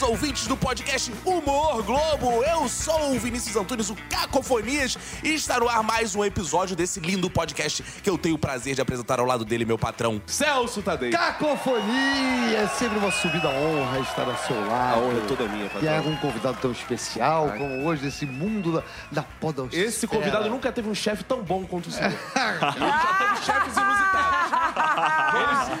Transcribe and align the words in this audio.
queridos 0.00 0.02
ouvintes 0.02 0.46
do 0.46 0.56
podcast 0.56 1.12
Humor 1.24 1.82
Globo. 1.82 2.42
Eu 2.44 2.68
sou 2.68 3.14
o 3.14 3.18
Vinícius 3.18 3.54
Antunes, 3.56 3.90
o 3.90 3.96
Cacofonias, 4.08 4.96
e 5.22 5.34
está 5.34 5.60
no 5.60 5.68
ar 5.68 5.82
mais 5.82 6.14
um 6.14 6.24
episódio 6.24 6.74
desse 6.74 7.00
lindo 7.00 7.28
podcast 7.28 7.82
que 8.02 8.08
eu 8.08 8.16
tenho 8.16 8.34
o 8.34 8.38
prazer 8.38 8.74
de 8.74 8.80
apresentar 8.80 9.20
ao 9.20 9.26
lado 9.26 9.44
dele, 9.44 9.64
meu 9.64 9.78
patrão 9.78 10.20
Celso 10.26 10.82
Tadei. 10.82 11.10
Cacofonia! 11.10 12.58
É 12.58 12.68
sempre 12.78 12.98
uma 12.98 13.10
subida 13.10 13.48
honra 13.48 14.00
estar 14.00 14.26
ao 14.28 14.36
seu 14.38 14.58
lado. 14.66 14.94
A 14.94 14.98
honra 14.98 15.18
é 15.18 15.26
toda 15.28 15.44
minha, 15.48 15.66
E 15.66 15.68
patrão. 15.68 15.92
é 15.92 16.00
um 16.00 16.16
convidado 16.16 16.58
tão 16.60 16.72
especial 16.72 17.50
como 17.50 17.84
hoje, 17.84 18.08
esse 18.08 18.24
mundo 18.26 18.72
da, 18.72 18.82
da 19.12 19.22
podosfera. 19.22 19.84
Esse 19.84 20.06
convidado 20.06 20.48
nunca 20.48 20.72
teve 20.72 20.88
um 20.88 20.94
chefe 20.94 21.24
tão 21.24 21.42
bom 21.42 21.64
quanto 21.64 21.88
o 21.88 21.92
senhor. 21.92 22.10
Ele 22.10 22.88
já 22.88 23.14
teve 23.18 23.44
chefes 23.44 23.76
inusitados. 23.76 24.39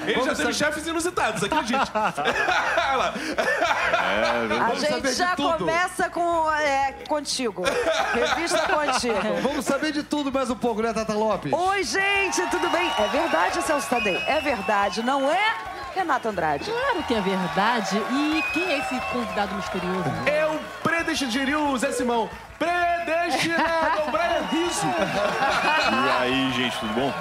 Ele, 0.02 0.12
ele 0.12 0.22
já 0.22 0.34
teve 0.34 0.54
chefes 0.54 0.86
inusitados, 0.86 1.42
acredite. 1.42 1.90
Olha 1.94 2.96
lá. 2.96 3.14
A 4.70 4.74
gente 4.74 5.12
já 5.12 5.36
começa 5.36 6.08
com 6.10 6.50
é, 6.52 6.92
contigo. 7.08 7.64
Revista 8.12 8.58
contigo. 8.60 9.40
Vamos 9.42 9.64
saber 9.64 9.92
de 9.92 10.02
tudo 10.02 10.32
mais 10.32 10.50
um 10.50 10.56
pouco, 10.56 10.82
né, 10.82 10.92
Tata 10.92 11.12
Lopes? 11.12 11.52
Oi, 11.52 11.84
gente, 11.84 12.40
tudo 12.50 12.68
bem? 12.70 12.90
É 12.98 13.08
verdade, 13.08 13.62
Celso 13.62 13.88
Tadei? 13.88 14.22
É 14.26 14.40
verdade, 14.40 15.02
não 15.02 15.30
é? 15.30 15.54
Renato 15.94 16.28
Andrade. 16.28 16.70
Claro 16.70 17.02
que 17.02 17.14
é 17.14 17.20
verdade. 17.20 17.96
E 18.10 18.44
quem 18.52 18.64
é 18.72 18.78
esse 18.78 19.00
convidado 19.12 19.54
misterioso? 19.54 20.04
É 20.26 20.46
o 20.46 20.58
predestinado, 20.82 21.76
Zé 21.78 21.92
Simão. 21.92 22.30
Predestinado, 22.60 24.02
o 24.06 24.10
Brian 24.10 24.42
Rizzo. 24.50 24.86
E 24.86 26.22
aí, 26.22 26.52
gente, 26.52 26.78
tudo 26.78 26.92
bom? 26.92 27.12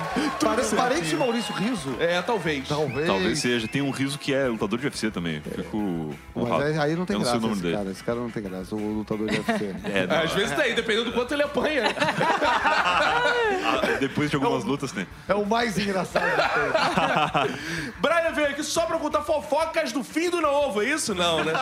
Pare, 0.44 0.62
parente 0.76 1.08
de 1.08 1.16
Maurício 1.16 1.54
Riso? 1.56 1.96
É, 2.00 2.22
talvez. 2.22 2.68
Talvez. 2.68 3.08
Talvez 3.08 3.40
seja. 3.40 3.68
Tem 3.68 3.82
um 3.82 3.90
riso 3.90 4.20
que 4.20 4.34
é 4.34 4.48
lutador 4.48 4.78
de 4.78 4.86
UFC 4.86 5.10
também. 5.10 5.42
Fico 5.42 6.14
honrado. 6.36 6.64
Mas 6.66 6.78
aí, 6.78 6.90
aí 6.92 6.96
não 6.98 7.06
tem 7.06 7.16
Eu 7.16 7.20
não 7.20 7.26
sei 7.26 7.34
graça 7.34 7.38
o 7.38 7.42
nome 7.42 7.54
esse 7.54 7.62
dele. 7.64 7.78
cara. 7.78 7.90
Esse 7.92 8.04
cara 8.04 8.20
não 8.20 8.30
tem 8.30 8.44
graça, 8.44 8.76
o 8.76 8.94
lutador 8.98 9.30
de 9.30 9.38
UFC. 9.38 9.76
É, 9.90 10.06
não, 10.06 10.18
Às 10.22 10.32
vezes 10.34 10.56
tem, 10.56 10.76
dependendo 10.76 11.06
do 11.06 11.14
quanto 11.14 11.34
ele 11.34 11.44
apanha. 11.44 11.84
ah, 11.98 13.82
depois 14.00 14.30
de 14.30 14.36
algumas 14.36 14.64
lutas 14.66 14.92
tem. 14.92 15.08
É 15.28 15.34
o 15.34 15.46
mais 15.46 15.78
engraçado 15.78 16.26
que 16.26 17.48
tem. 17.48 17.94
Brian 18.02 18.32
veio 18.34 18.48
aqui 18.50 18.64
só 18.64 18.86
pra 18.86 18.98
contar 19.00 19.22
fofocas 19.22 19.92
do 19.94 20.04
fim 20.04 20.30
do 20.30 20.42
novo, 20.42 20.82
é 20.82 20.86
isso? 20.86 21.16
Não, 21.16 21.44
né? 21.44 21.54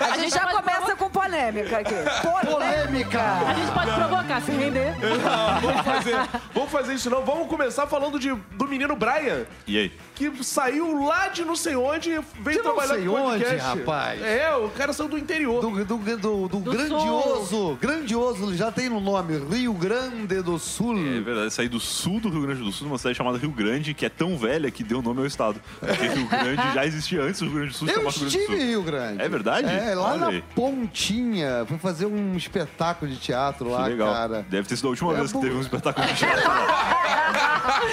A 0.00 0.16
gente 0.18 0.32
já 0.32 0.46
começa 0.46 0.94
com 0.96 1.10
polêmica 1.10 1.78
aqui. 1.78 1.94
Polêmica! 2.22 2.51
A 2.60 3.54
gente 3.54 3.72
pode 3.72 3.90
provocar, 3.92 4.40
se 4.42 4.50
render. 4.52 4.94
Não, 5.00 5.60
vamos 5.60 5.82
fazer, 5.82 6.16
vamos 6.54 6.70
fazer 6.70 6.94
isso 6.94 7.10
não. 7.10 7.24
Vamos 7.24 7.48
começar 7.48 7.86
falando 7.86 8.18
de, 8.18 8.32
do 8.52 8.66
menino 8.66 8.94
Brian, 8.96 9.44
E 9.66 9.78
aí? 9.78 9.92
que 10.14 10.44
saiu 10.44 11.04
lá 11.04 11.28
de 11.28 11.44
não 11.44 11.56
sei 11.56 11.74
onde 11.74 12.10
e 12.10 12.20
veio 12.40 12.58
De 12.58 12.64
não 12.64 12.74
trabalhar 12.74 12.94
sei 12.94 13.06
com 13.06 13.14
onde, 13.14 13.44
podcast. 13.44 13.78
rapaz? 13.78 14.22
É, 14.22 14.54
o 14.56 14.68
cara 14.70 14.92
saiu 14.92 15.08
do 15.08 15.18
interior. 15.18 15.60
Do, 15.60 15.84
do, 15.84 15.96
do, 16.16 16.48
do 16.48 16.58
grandioso, 16.60 17.78
grandioso, 17.80 18.54
já 18.54 18.70
tem 18.70 18.88
no 18.88 19.00
nome, 19.00 19.38
Rio 19.50 19.72
Grande 19.72 20.40
do 20.42 20.58
Sul. 20.58 20.96
É 20.98 21.20
verdade, 21.20 21.52
saí 21.52 21.68
do 21.68 21.80
sul 21.80 22.20
do 22.20 22.28
Rio 22.28 22.42
Grande 22.42 22.62
do 22.62 22.70
Sul, 22.72 22.86
numa 22.86 22.98
cidade 22.98 23.16
chamada 23.16 23.38
Rio 23.38 23.50
Grande, 23.50 23.94
que 23.94 24.04
é 24.06 24.08
tão 24.08 24.36
velha 24.36 24.70
que 24.70 24.84
deu 24.84 25.02
nome 25.02 25.20
ao 25.20 25.26
estado. 25.26 25.60
Porque 25.80 26.06
Rio 26.06 26.26
Grande 26.28 26.62
já 26.74 26.86
existia 26.86 27.22
antes 27.22 27.40
do 27.40 27.46
Rio 27.46 27.54
Grande 27.56 27.70
do 27.70 27.74
Sul 27.76 27.88
Eu 27.88 28.08
estive 28.08 28.26
em 28.42 28.46
Sul. 28.46 28.56
Rio 28.56 28.82
Grande. 28.82 29.22
É 29.22 29.28
verdade? 29.28 29.68
É, 29.68 29.94
lá 29.94 30.10
Olha 30.10 30.18
na 30.18 30.28
aí. 30.28 30.44
Pontinha. 30.54 31.64
Fui 31.66 31.78
fazer 31.78 32.06
um 32.06 32.36
espetáculo 32.42 33.10
de 33.10 33.16
teatro 33.18 33.66
Que 33.66 33.72
lá, 33.72 33.86
legal. 33.86 34.12
cara. 34.12 34.46
Deve 34.48 34.68
ter 34.68 34.76
sido 34.76 34.86
a 34.86 34.90
última 34.90 35.12
É 35.12 35.16
vez 35.16 35.28
que 35.28 35.38
bu- 35.38 35.40
teve 35.40 35.56
um 35.56 35.60
espetáculo 35.60 36.06
de 36.06 36.14
teatro 36.14 36.48
lá. 36.48 36.98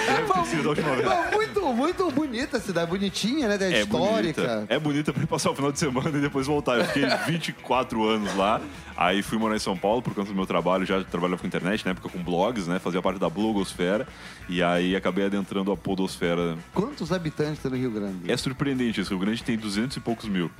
Deve 0.06 0.32
ter 0.32 0.44
sido 0.46 0.66
a 0.66 0.70
última 0.70 0.96
vez. 0.96 1.08
Muito, 1.32 1.72
muito 1.72 2.10
bonita 2.10 2.56
a 2.56 2.60
cidade, 2.60 2.90
bonitinha, 2.90 3.48
né? 3.48 3.56
É 3.60 3.72
É 3.72 3.80
histórica. 3.80 4.42
bonita. 4.42 4.66
É 4.68 4.78
bonita 4.78 5.12
pra 5.12 5.26
passar 5.26 5.50
o 5.50 5.54
final 5.54 5.70
de 5.72 5.78
semana 5.78 6.10
e 6.16 6.20
depois 6.20 6.46
voltar. 6.46 6.78
Eu 6.78 6.84
fiquei 6.86 7.06
24 7.26 8.04
anos 8.08 8.34
lá. 8.36 8.60
Aí 8.96 9.22
fui 9.22 9.38
morar 9.38 9.56
em 9.56 9.60
São 9.60 9.76
Paulo 9.76 10.02
por 10.02 10.14
conta 10.14 10.28
do 10.28 10.34
meu 10.34 10.46
trabalho. 10.46 10.84
Já 10.84 11.02
trabalhava 11.04 11.40
com 11.40 11.46
internet, 11.46 11.84
na 11.84 11.92
época 11.92 12.08
com 12.08 12.22
blogs, 12.22 12.66
né? 12.66 12.78
Fazia 12.78 13.00
parte 13.00 13.18
da 13.18 13.30
blogosfera. 13.30 14.06
E 14.48 14.62
aí 14.62 14.94
acabei 14.96 15.26
adentrando 15.26 15.70
a 15.72 15.76
podosfera. 15.76 16.58
Quantos 16.74 17.12
habitantes 17.12 17.60
tem 17.62 17.70
no 17.70 17.76
Rio 17.76 17.90
Grande? 17.90 18.30
É 18.30 18.36
surpreendente, 18.36 19.00
esse 19.00 19.10
Rio 19.10 19.18
Grande 19.18 19.42
tem 19.42 19.56
200 19.56 19.96
e 19.96 20.00
poucos 20.00 20.28
mil. 20.28 20.50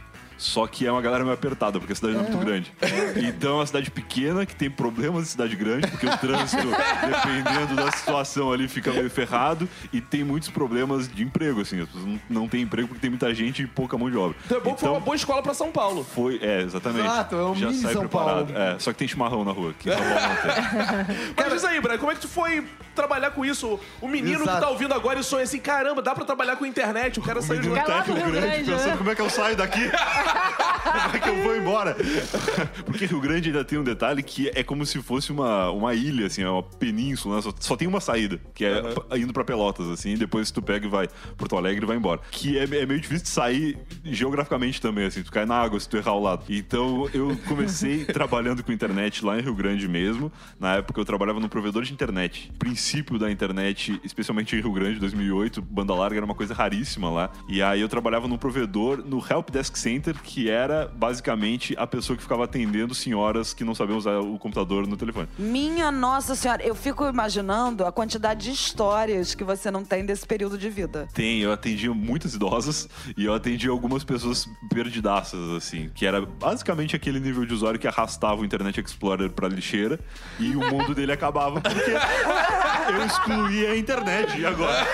Só 0.41 0.67
que 0.67 0.87
é 0.87 0.91
uma 0.91 1.03
galera 1.03 1.23
meio 1.23 1.35
apertada, 1.35 1.79
porque 1.79 1.93
a 1.93 1.97
cidade 1.97 2.15
não 2.15 2.25
é 2.25 2.29
muito 2.31 2.43
grande. 2.43 2.73
Então 3.17 3.53
é 3.53 3.55
uma 3.57 3.67
cidade 3.67 3.91
pequena 3.91 4.47
que 4.47 4.57
tem 4.57 4.71
problemas 4.71 5.25
de 5.25 5.29
cidade 5.31 5.55
grande, 5.55 5.87
porque 5.87 6.07
o 6.07 6.17
trânsito, 6.17 6.67
dependendo 7.07 7.77
da 7.77 7.93
situação 7.93 8.51
ali, 8.51 8.67
fica 8.67 8.91
meio 8.91 9.11
ferrado. 9.11 9.69
E 9.93 10.01
tem 10.01 10.25
muitos 10.25 10.49
problemas 10.49 11.13
de 11.13 11.23
emprego, 11.23 11.61
assim. 11.61 11.83
As 11.83 11.89
pessoas 11.91 12.19
não, 12.29 12.49
têm 12.49 12.63
emprego 12.63 12.89
porque 12.89 13.03
tem 13.03 13.11
muita 13.11 13.35
gente 13.35 13.65
e 13.65 13.67
pouca 13.67 13.99
mão 13.99 14.11
de 14.11 14.17
obra. 14.17 14.35
Então 14.47 14.57
é 14.57 14.61
bom 14.61 14.75
que 14.75 14.81
foi 14.81 14.89
uma 14.89 15.01
boa 15.01 15.15
escola 15.15 15.43
pra 15.43 15.53
São 15.53 15.71
Paulo. 15.71 16.05
Foi, 16.05 16.39
é, 16.43 16.63
exatamente. 16.63 17.05
Exato, 17.05 17.37
é 17.37 17.45
um 17.45 17.55
Já 17.55 17.67
mini 17.67 17.83
sai 17.83 17.93
São 17.93 18.01
preparado. 18.01 18.53
Paulo. 18.55 18.59
É, 18.59 18.79
só 18.79 18.93
que 18.93 18.99
tem 18.99 19.09
chimarrão 19.09 19.45
na 19.45 19.53
rua, 19.53 19.75
que 19.79 19.91
em 19.91 19.93
São 19.93 20.03
Paulo 20.03 20.21
não 20.21 21.05
tem. 21.05 21.17
Mas 21.37 21.53
diz 21.53 21.65
aí, 21.65 21.81
Brian, 21.83 21.99
como 21.99 22.13
é 22.13 22.15
que 22.15 22.23
tu 22.23 22.29
foi 22.29 22.65
trabalhar 23.01 23.31
com 23.31 23.45
isso? 23.45 23.79
O 24.01 24.07
menino 24.09 24.43
Exato. 24.43 24.59
que 24.59 24.65
tá 24.65 24.71
ouvindo 24.71 24.93
agora 24.95 25.19
e 25.21 25.25
sonha 25.25 25.45
assim, 25.45 25.59
caramba, 25.59 26.03
dá 26.03 26.15
pra 26.15 26.25
trabalhar 26.25 26.57
com 26.57 26.67
internet, 26.67 27.19
o 27.19 27.23
cara 27.23 27.41
saiu 27.41 27.61
de 27.61 27.69
lá. 27.69 27.83
Tá 27.83 27.95
lá 27.97 28.05
no 28.07 28.15
Rio 28.15 28.31
Grande, 28.31 28.71
né? 28.71 28.95
como 28.99 29.11
é 29.11 29.15
que 29.15 29.23
eu 29.23 29.31
saio 29.31 29.57
daqui? 29.57 29.81
como 29.91 31.17
é 31.17 31.21
que 31.21 31.29
eu 31.29 31.43
vou 31.43 31.57
embora? 31.57 31.97
Porque 32.85 33.07
Rio 33.07 33.21
Grande 33.21 33.49
ainda 33.49 33.65
tem 33.65 33.79
um 33.79 33.85
detalhe 33.85 34.23
que 34.23 34.51
é 34.55 34.63
como 34.63 34.85
se 34.85 35.01
fosse 35.03 35.33
uma, 35.33 35.71
uma 35.71 35.95
ilha, 35.95 36.27
assim, 36.27 36.43
é 36.43 36.49
uma 36.49 36.63
península, 36.63 37.37
né? 37.37 37.43
só, 37.43 37.53
só 37.59 37.77
tem 37.77 37.89
uma 37.89 38.01
saída, 38.01 38.41
que 38.55 38.65
é 38.65 38.83
p- 38.83 39.19
indo 39.19 39.33
pra 39.33 39.45
Pelotas, 39.45 39.89
assim, 39.89 40.11
e 40.13 40.17
depois 40.17 40.51
tu 40.51 40.61
pega 40.61 40.87
e 40.87 40.89
vai 40.91 41.09
Porto 41.37 41.57
Alegre 41.57 41.85
e 41.85 41.87
vai 41.87 41.97
embora. 41.97 42.21
Que 42.31 42.59
é, 42.59 42.65
é 42.65 42.87
meio 42.87 43.01
difícil 43.01 43.23
de 43.25 43.29
sair 43.31 43.79
geograficamente 44.05 44.81
também, 44.81 45.07
assim, 45.07 45.23
tu 45.23 45.31
cai 45.33 45.47
na 45.47 45.57
água 45.57 45.79
se 45.81 45.89
tu 45.89 45.97
errar 45.97 46.13
o 46.15 46.21
lado. 46.23 46.45
Então 46.49 47.09
eu 47.15 47.37
comecei 47.49 48.05
trabalhando 48.13 48.63
com 48.63 48.73
internet 48.73 49.25
lá 49.25 49.39
em 49.39 49.43
Rio 49.43 49.55
Grande 49.55 49.89
mesmo. 49.89 50.31
Na 50.59 50.77
época 50.77 51.01
eu 51.01 51.05
trabalhava 51.05 51.41
num 51.41 51.49
provedor 51.49 51.83
de 51.83 51.93
internet. 51.93 52.51
O 52.55 52.59
princípio 52.91 53.21
da 53.21 53.31
internet, 53.31 54.01
especialmente 54.03 54.57
em 54.57 54.61
Rio 54.61 54.73
Grande, 54.73 54.99
2008, 54.99 55.63
banda 55.63 55.95
larga 55.95 56.17
era 56.17 56.25
uma 56.25 56.35
coisa 56.35 56.53
raríssima 56.53 57.09
lá. 57.09 57.31
E 57.49 57.63
aí 57.63 57.81
eu 57.81 57.89
trabalhava 57.89 58.27
num 58.27 58.37
provedor 58.37 59.05
no 59.07 59.19
Help 59.19 59.51
Desk 59.51 59.79
Center, 59.79 60.17
que 60.21 60.51
era 60.51 60.91
basicamente 60.93 61.73
a 61.79 61.87
pessoa 61.87 62.17
que 62.17 62.23
ficava 62.23 62.45
atendendo 62.45 62.93
senhoras 62.93 63.55
que 63.55 63.63
não 63.63 63.77
sabiam 63.77 63.97
usar 63.97 64.19
o 64.19 64.37
computador 64.41 64.89
no 64.89 64.97
telefone. 64.97 65.29
Minha 65.39 65.93
Nossa 65.93 66.35
Senhora, 66.35 66.65
eu 66.65 66.75
fico 66.75 67.07
imaginando 67.07 67.87
a 67.87 67.93
quantidade 67.93 68.47
de 68.47 68.51
histórias 68.51 69.37
que 69.37 69.45
você 69.45 69.71
não 69.71 69.85
tem 69.85 70.05
desse 70.05 70.27
período 70.27 70.59
de 70.59 70.69
vida. 70.69 71.07
Tem, 71.15 71.39
eu 71.41 71.53
atendia 71.53 71.95
muitas 71.95 72.35
idosas 72.35 72.89
e 73.17 73.25
eu 73.25 73.33
atendia 73.33 73.71
algumas 73.71 74.03
pessoas 74.03 74.49
perdidaças, 74.69 75.39
assim, 75.51 75.91
que 75.95 76.05
era 76.05 76.27
basicamente 76.27 76.97
aquele 76.97 77.21
nível 77.21 77.47
de 77.47 77.55
usuário 77.55 77.79
que 77.79 77.87
arrastava 77.87 78.41
o 78.41 78.45
Internet 78.45 78.81
Explorer 78.81 79.31
pra 79.31 79.47
lixeira 79.47 80.01
e 80.41 80.57
o 80.57 80.71
mundo 80.71 80.93
dele 80.93 81.13
acabava 81.13 81.61
porque 81.61 81.93
eu 82.91 83.05
excluía 83.07 83.71
a 83.73 83.77
internet. 83.79 84.39
E 84.39 84.47
agora? 84.47 84.87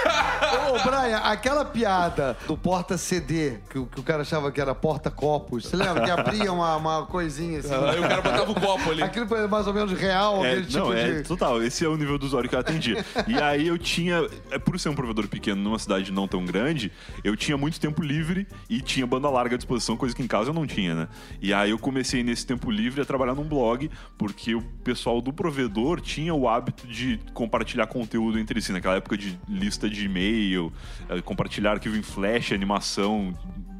Ô, 0.71 0.73
Brian, 0.89 1.19
aquela 1.19 1.65
piada 1.65 2.37
do 2.47 2.57
porta-CD, 2.57 3.59
que, 3.71 3.79
o- 3.79 3.87
que 3.87 4.01
o 4.01 4.03
cara 4.03 4.23
achava 4.23 4.51
que 4.51 4.61
era 4.61 4.75
porta-copos, 4.75 5.65
você 5.67 5.77
lembra? 5.77 6.03
Que 6.05 6.11
abria 6.11 6.53
uma, 6.53 6.77
uma 6.77 7.07
coisinha 7.07 7.59
assim. 7.61 7.75
Aí 7.75 7.99
o 7.99 8.03
cara 8.03 8.23
botava 8.23 8.51
o 8.51 8.55
copo 8.55 8.91
ali. 8.91 9.03
Aquilo 9.03 9.27
foi 9.27 9.47
mais 9.47 9.67
ou 9.67 9.75
menos 9.75 9.93
real, 9.99 10.45
É, 10.45 10.53
aquele 10.53 10.67
tipo 10.67 10.79
não, 10.79 10.93
é 10.93 11.13
de... 11.15 11.23
total. 11.23 11.63
Esse 11.63 11.85
é 11.85 11.89
o 11.89 11.97
nível 11.97 12.19
do 12.19 12.27
usuário 12.27 12.49
que 12.49 12.55
eu 12.57 12.61
atendia. 12.61 13.05
E 13.27 13.41
aí 13.41 13.67
eu 13.69 13.79
tinha, 13.79 14.27
é 14.51 14.59
por 14.59 14.79
ser 14.79 14.89
um 14.89 14.95
provedor 14.95 15.29
pequeno 15.29 15.61
numa 15.63 15.79
cidade 15.79 16.11
não 16.13 16.27
tão 16.29 16.45
grande, 16.45 16.93
eu 17.25 17.37
tinha 17.37 17.57
muito 17.57 17.79
tempo 17.81 18.03
livre 18.03 18.47
e 18.69 18.81
tinha 18.81 19.07
banda 19.07 19.29
larga 19.31 19.55
à 19.55 19.59
disposição, 19.59 19.97
coisa 19.97 20.15
que 20.15 20.23
em 20.23 20.27
casa 20.27 20.51
eu 20.51 20.55
não 20.55 20.67
tinha, 20.67 20.95
né? 20.95 21.09
E 21.41 21.53
aí 21.53 21.71
eu 21.71 21.79
comecei 21.79 22.23
nesse 22.23 22.47
tempo 22.47 22.71
livre 22.71 23.01
a 23.01 23.05
trabalhar 23.05 23.35
num 23.35 23.45
blog, 23.45 23.91
porque 24.19 24.55
o 24.55 24.63
pessoal 24.85 25.21
do 25.21 25.33
provedor 25.33 26.01
tinha 26.01 26.35
o 26.35 26.49
hábito 26.49 26.87
de 26.87 27.19
compartilhar 27.35 27.66
conteúdo 27.87 28.38
entre 28.38 28.60
si, 28.60 28.71
naquela 28.72 28.97
época 28.97 29.16
de 29.16 29.38
lista 29.49 29.88
de 29.91 30.04
e-mail, 30.04 30.72
eh, 31.09 31.21
compartilhar 31.22 31.72
arquivo 31.72 31.97
em 31.97 32.03
flash, 32.03 32.53
animação 32.53 33.33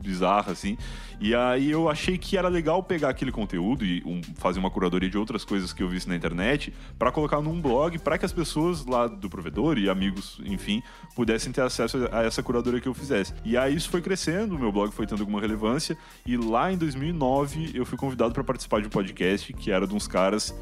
bizarra, 0.03 0.53
assim. 0.53 0.77
E 1.19 1.35
aí 1.35 1.71
eu 1.71 1.89
achei 1.89 2.17
que 2.19 2.37
era 2.37 2.47
legal 2.49 2.81
pegar 2.83 3.09
aquele 3.09 3.33
conteúdo 3.33 3.85
e 3.85 4.03
um- 4.05 4.21
fazer 4.37 4.61
uma 4.61 4.71
curadoria 4.71 5.09
de 5.11 5.17
outras 5.19 5.45
coisas 5.45 5.73
que 5.73 5.83
eu 5.83 5.89
visse 5.89 6.07
na 6.09 6.15
internet 6.15 6.73
para 6.99 7.11
colocar 7.11 7.41
num 7.41 7.61
blog 7.61 7.99
para 7.99 8.17
que 8.19 8.25
as 8.25 8.33
pessoas 8.33 8.85
lá 8.87 9.07
do 9.09 9.29
provedor 9.29 9.79
e 9.79 9.89
amigos, 9.89 10.39
enfim, 10.45 10.81
pudessem 11.17 11.51
ter 11.53 11.63
acesso 11.63 12.09
a 12.13 12.23
essa 12.23 12.41
curadoria 12.43 12.81
que 12.81 12.87
eu 12.87 12.95
fizesse. 12.95 13.33
E 13.45 13.57
aí 13.57 13.75
isso 13.75 13.89
foi 13.91 14.01
crescendo, 14.03 14.57
meu 14.59 14.71
blog 14.71 14.93
foi 14.93 15.07
tendo 15.07 15.21
alguma 15.21 15.41
relevância 15.41 15.97
e 16.25 16.37
lá 16.37 16.71
em 16.71 16.77
2009 16.77 17.73
eu 17.75 17.85
fui 17.87 17.97
convidado 17.99 18.33
para 18.33 18.45
participar 18.45 18.81
de 18.81 18.87
um 18.87 18.91
podcast 18.91 19.53
que 19.55 19.73
era 19.73 19.87
de 19.87 19.95
uns 19.95 20.07
caras 20.07 20.55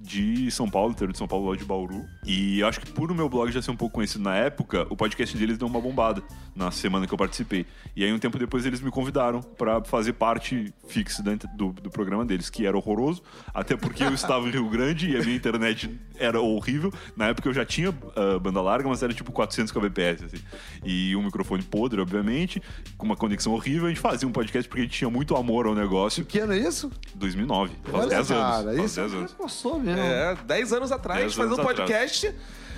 de 0.00 0.50
São 0.50 0.68
Paulo, 0.68 0.92
interior 0.92 1.12
de 1.12 1.18
São 1.18 1.28
Paulo, 1.28 1.50
lá 1.50 1.56
de 1.56 1.64
Bauru. 1.64 2.04
E 2.24 2.62
acho 2.62 2.80
que 2.80 2.90
por 2.90 3.12
o 3.12 3.14
meu 3.14 3.28
blog 3.28 3.52
já 3.52 3.60
ser 3.60 3.70
um 3.70 3.76
pouco 3.76 3.96
conhecido 3.96 4.24
na 4.24 4.34
época, 4.34 4.86
o 4.88 4.96
podcast 4.96 5.36
deles 5.36 5.58
deu 5.58 5.68
uma 5.68 5.80
bombada 5.80 6.22
na 6.56 6.70
semana 6.70 7.06
que 7.06 7.12
eu 7.12 7.18
participei. 7.18 7.66
E 7.94 8.04
aí, 8.04 8.12
um 8.12 8.18
tempo 8.18 8.38
depois, 8.38 8.64
eles 8.64 8.80
me 8.80 8.90
convidaram 8.90 9.40
pra 9.40 9.84
fazer 9.84 10.14
parte 10.14 10.72
fixa 10.88 11.22
do, 11.54 11.72
do 11.72 11.90
programa 11.90 12.24
deles, 12.24 12.48
que 12.48 12.66
era 12.66 12.76
horroroso, 12.76 13.22
até 13.52 13.76
porque 13.76 14.02
eu 14.02 14.12
estava 14.14 14.48
em 14.48 14.50
Rio 14.50 14.68
Grande 14.68 15.10
e 15.10 15.16
a 15.16 15.20
minha 15.20 15.36
internet 15.36 15.90
era 16.18 16.40
horrível. 16.40 16.92
Na 17.16 17.28
época 17.28 17.48
eu 17.48 17.52
já 17.52 17.64
tinha 17.64 17.94
ah, 18.16 18.38
banda 18.38 18.60
larga, 18.60 18.88
mas 18.88 19.02
era 19.02 19.12
tipo 19.12 19.32
400 19.32 19.72
kbps, 19.72 20.24
assim. 20.24 20.42
E 20.84 21.14
um 21.16 21.22
microfone 21.22 21.62
podre, 21.62 22.00
obviamente, 22.00 22.62
com 22.96 23.06
uma 23.06 23.16
conexão 23.16 23.52
horrível. 23.52 23.86
A 23.86 23.88
gente 23.88 24.00
fazia 24.00 24.28
um 24.28 24.32
podcast 24.32 24.68
porque 24.68 24.82
a 24.82 24.84
gente 24.84 24.96
tinha 24.96 25.10
muito 25.10 25.36
amor 25.36 25.66
ao 25.66 25.74
negócio. 25.74 26.24
Que 26.24 26.38
ano 26.40 26.52
é 26.52 26.58
isso? 26.58 26.90
2009. 27.14 27.72
Faz 27.84 28.04
Olha, 28.04 28.08
10 28.08 28.28
cara, 28.28 28.40
anos. 28.40 28.64
Faz 28.64 28.90
isso 28.90 29.00
10 29.00 29.14
anos. 29.14 29.32
Passou 29.34 29.80
mesmo. 29.94 30.12
É, 30.12 30.34
10 30.46 30.72
anos 30.72 30.92
atrás, 30.92 31.20
10 31.20 31.34
fazendo 31.34 31.54
anos 31.54 31.58
um 31.58 31.68
atrás. 31.68 31.90
podcast 31.90 32.34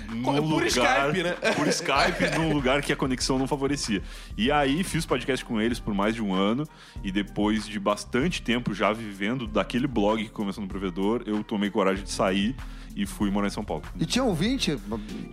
num 0.09 0.23
por 0.23 0.63
lugar, 0.63 0.67
Skype, 0.67 1.23
né? 1.23 1.31
Por 1.55 1.67
Skype, 1.67 2.37
num 2.37 2.53
lugar 2.53 2.81
que 2.81 2.91
a 2.91 2.95
conexão 2.95 3.39
não 3.39 3.47
favorecia. 3.47 4.01
E 4.37 4.51
aí 4.51 4.83
fiz 4.83 5.05
podcast 5.05 5.43
com 5.43 5.59
eles 5.59 5.79
por 5.79 5.93
mais 5.93 6.15
de 6.15 6.21
um 6.21 6.33
ano 6.33 6.67
e 7.03 7.11
depois 7.11 7.67
de 7.67 7.79
bastante 7.79 8.41
tempo 8.41 8.73
já 8.73 8.91
vivendo 8.91 9.47
daquele 9.47 9.87
blog 9.87 10.23
que 10.23 10.29
começou 10.29 10.61
no 10.61 10.67
provedor, 10.67 11.23
eu 11.25 11.43
tomei 11.43 11.69
coragem 11.69 12.03
de 12.03 12.11
sair 12.11 12.55
e 12.95 13.05
fui 13.05 13.31
morar 13.31 13.47
em 13.47 13.51
São 13.51 13.63
Paulo. 13.63 13.83
E 13.99 14.05
tinha 14.05 14.23
ouvinte? 14.23 14.71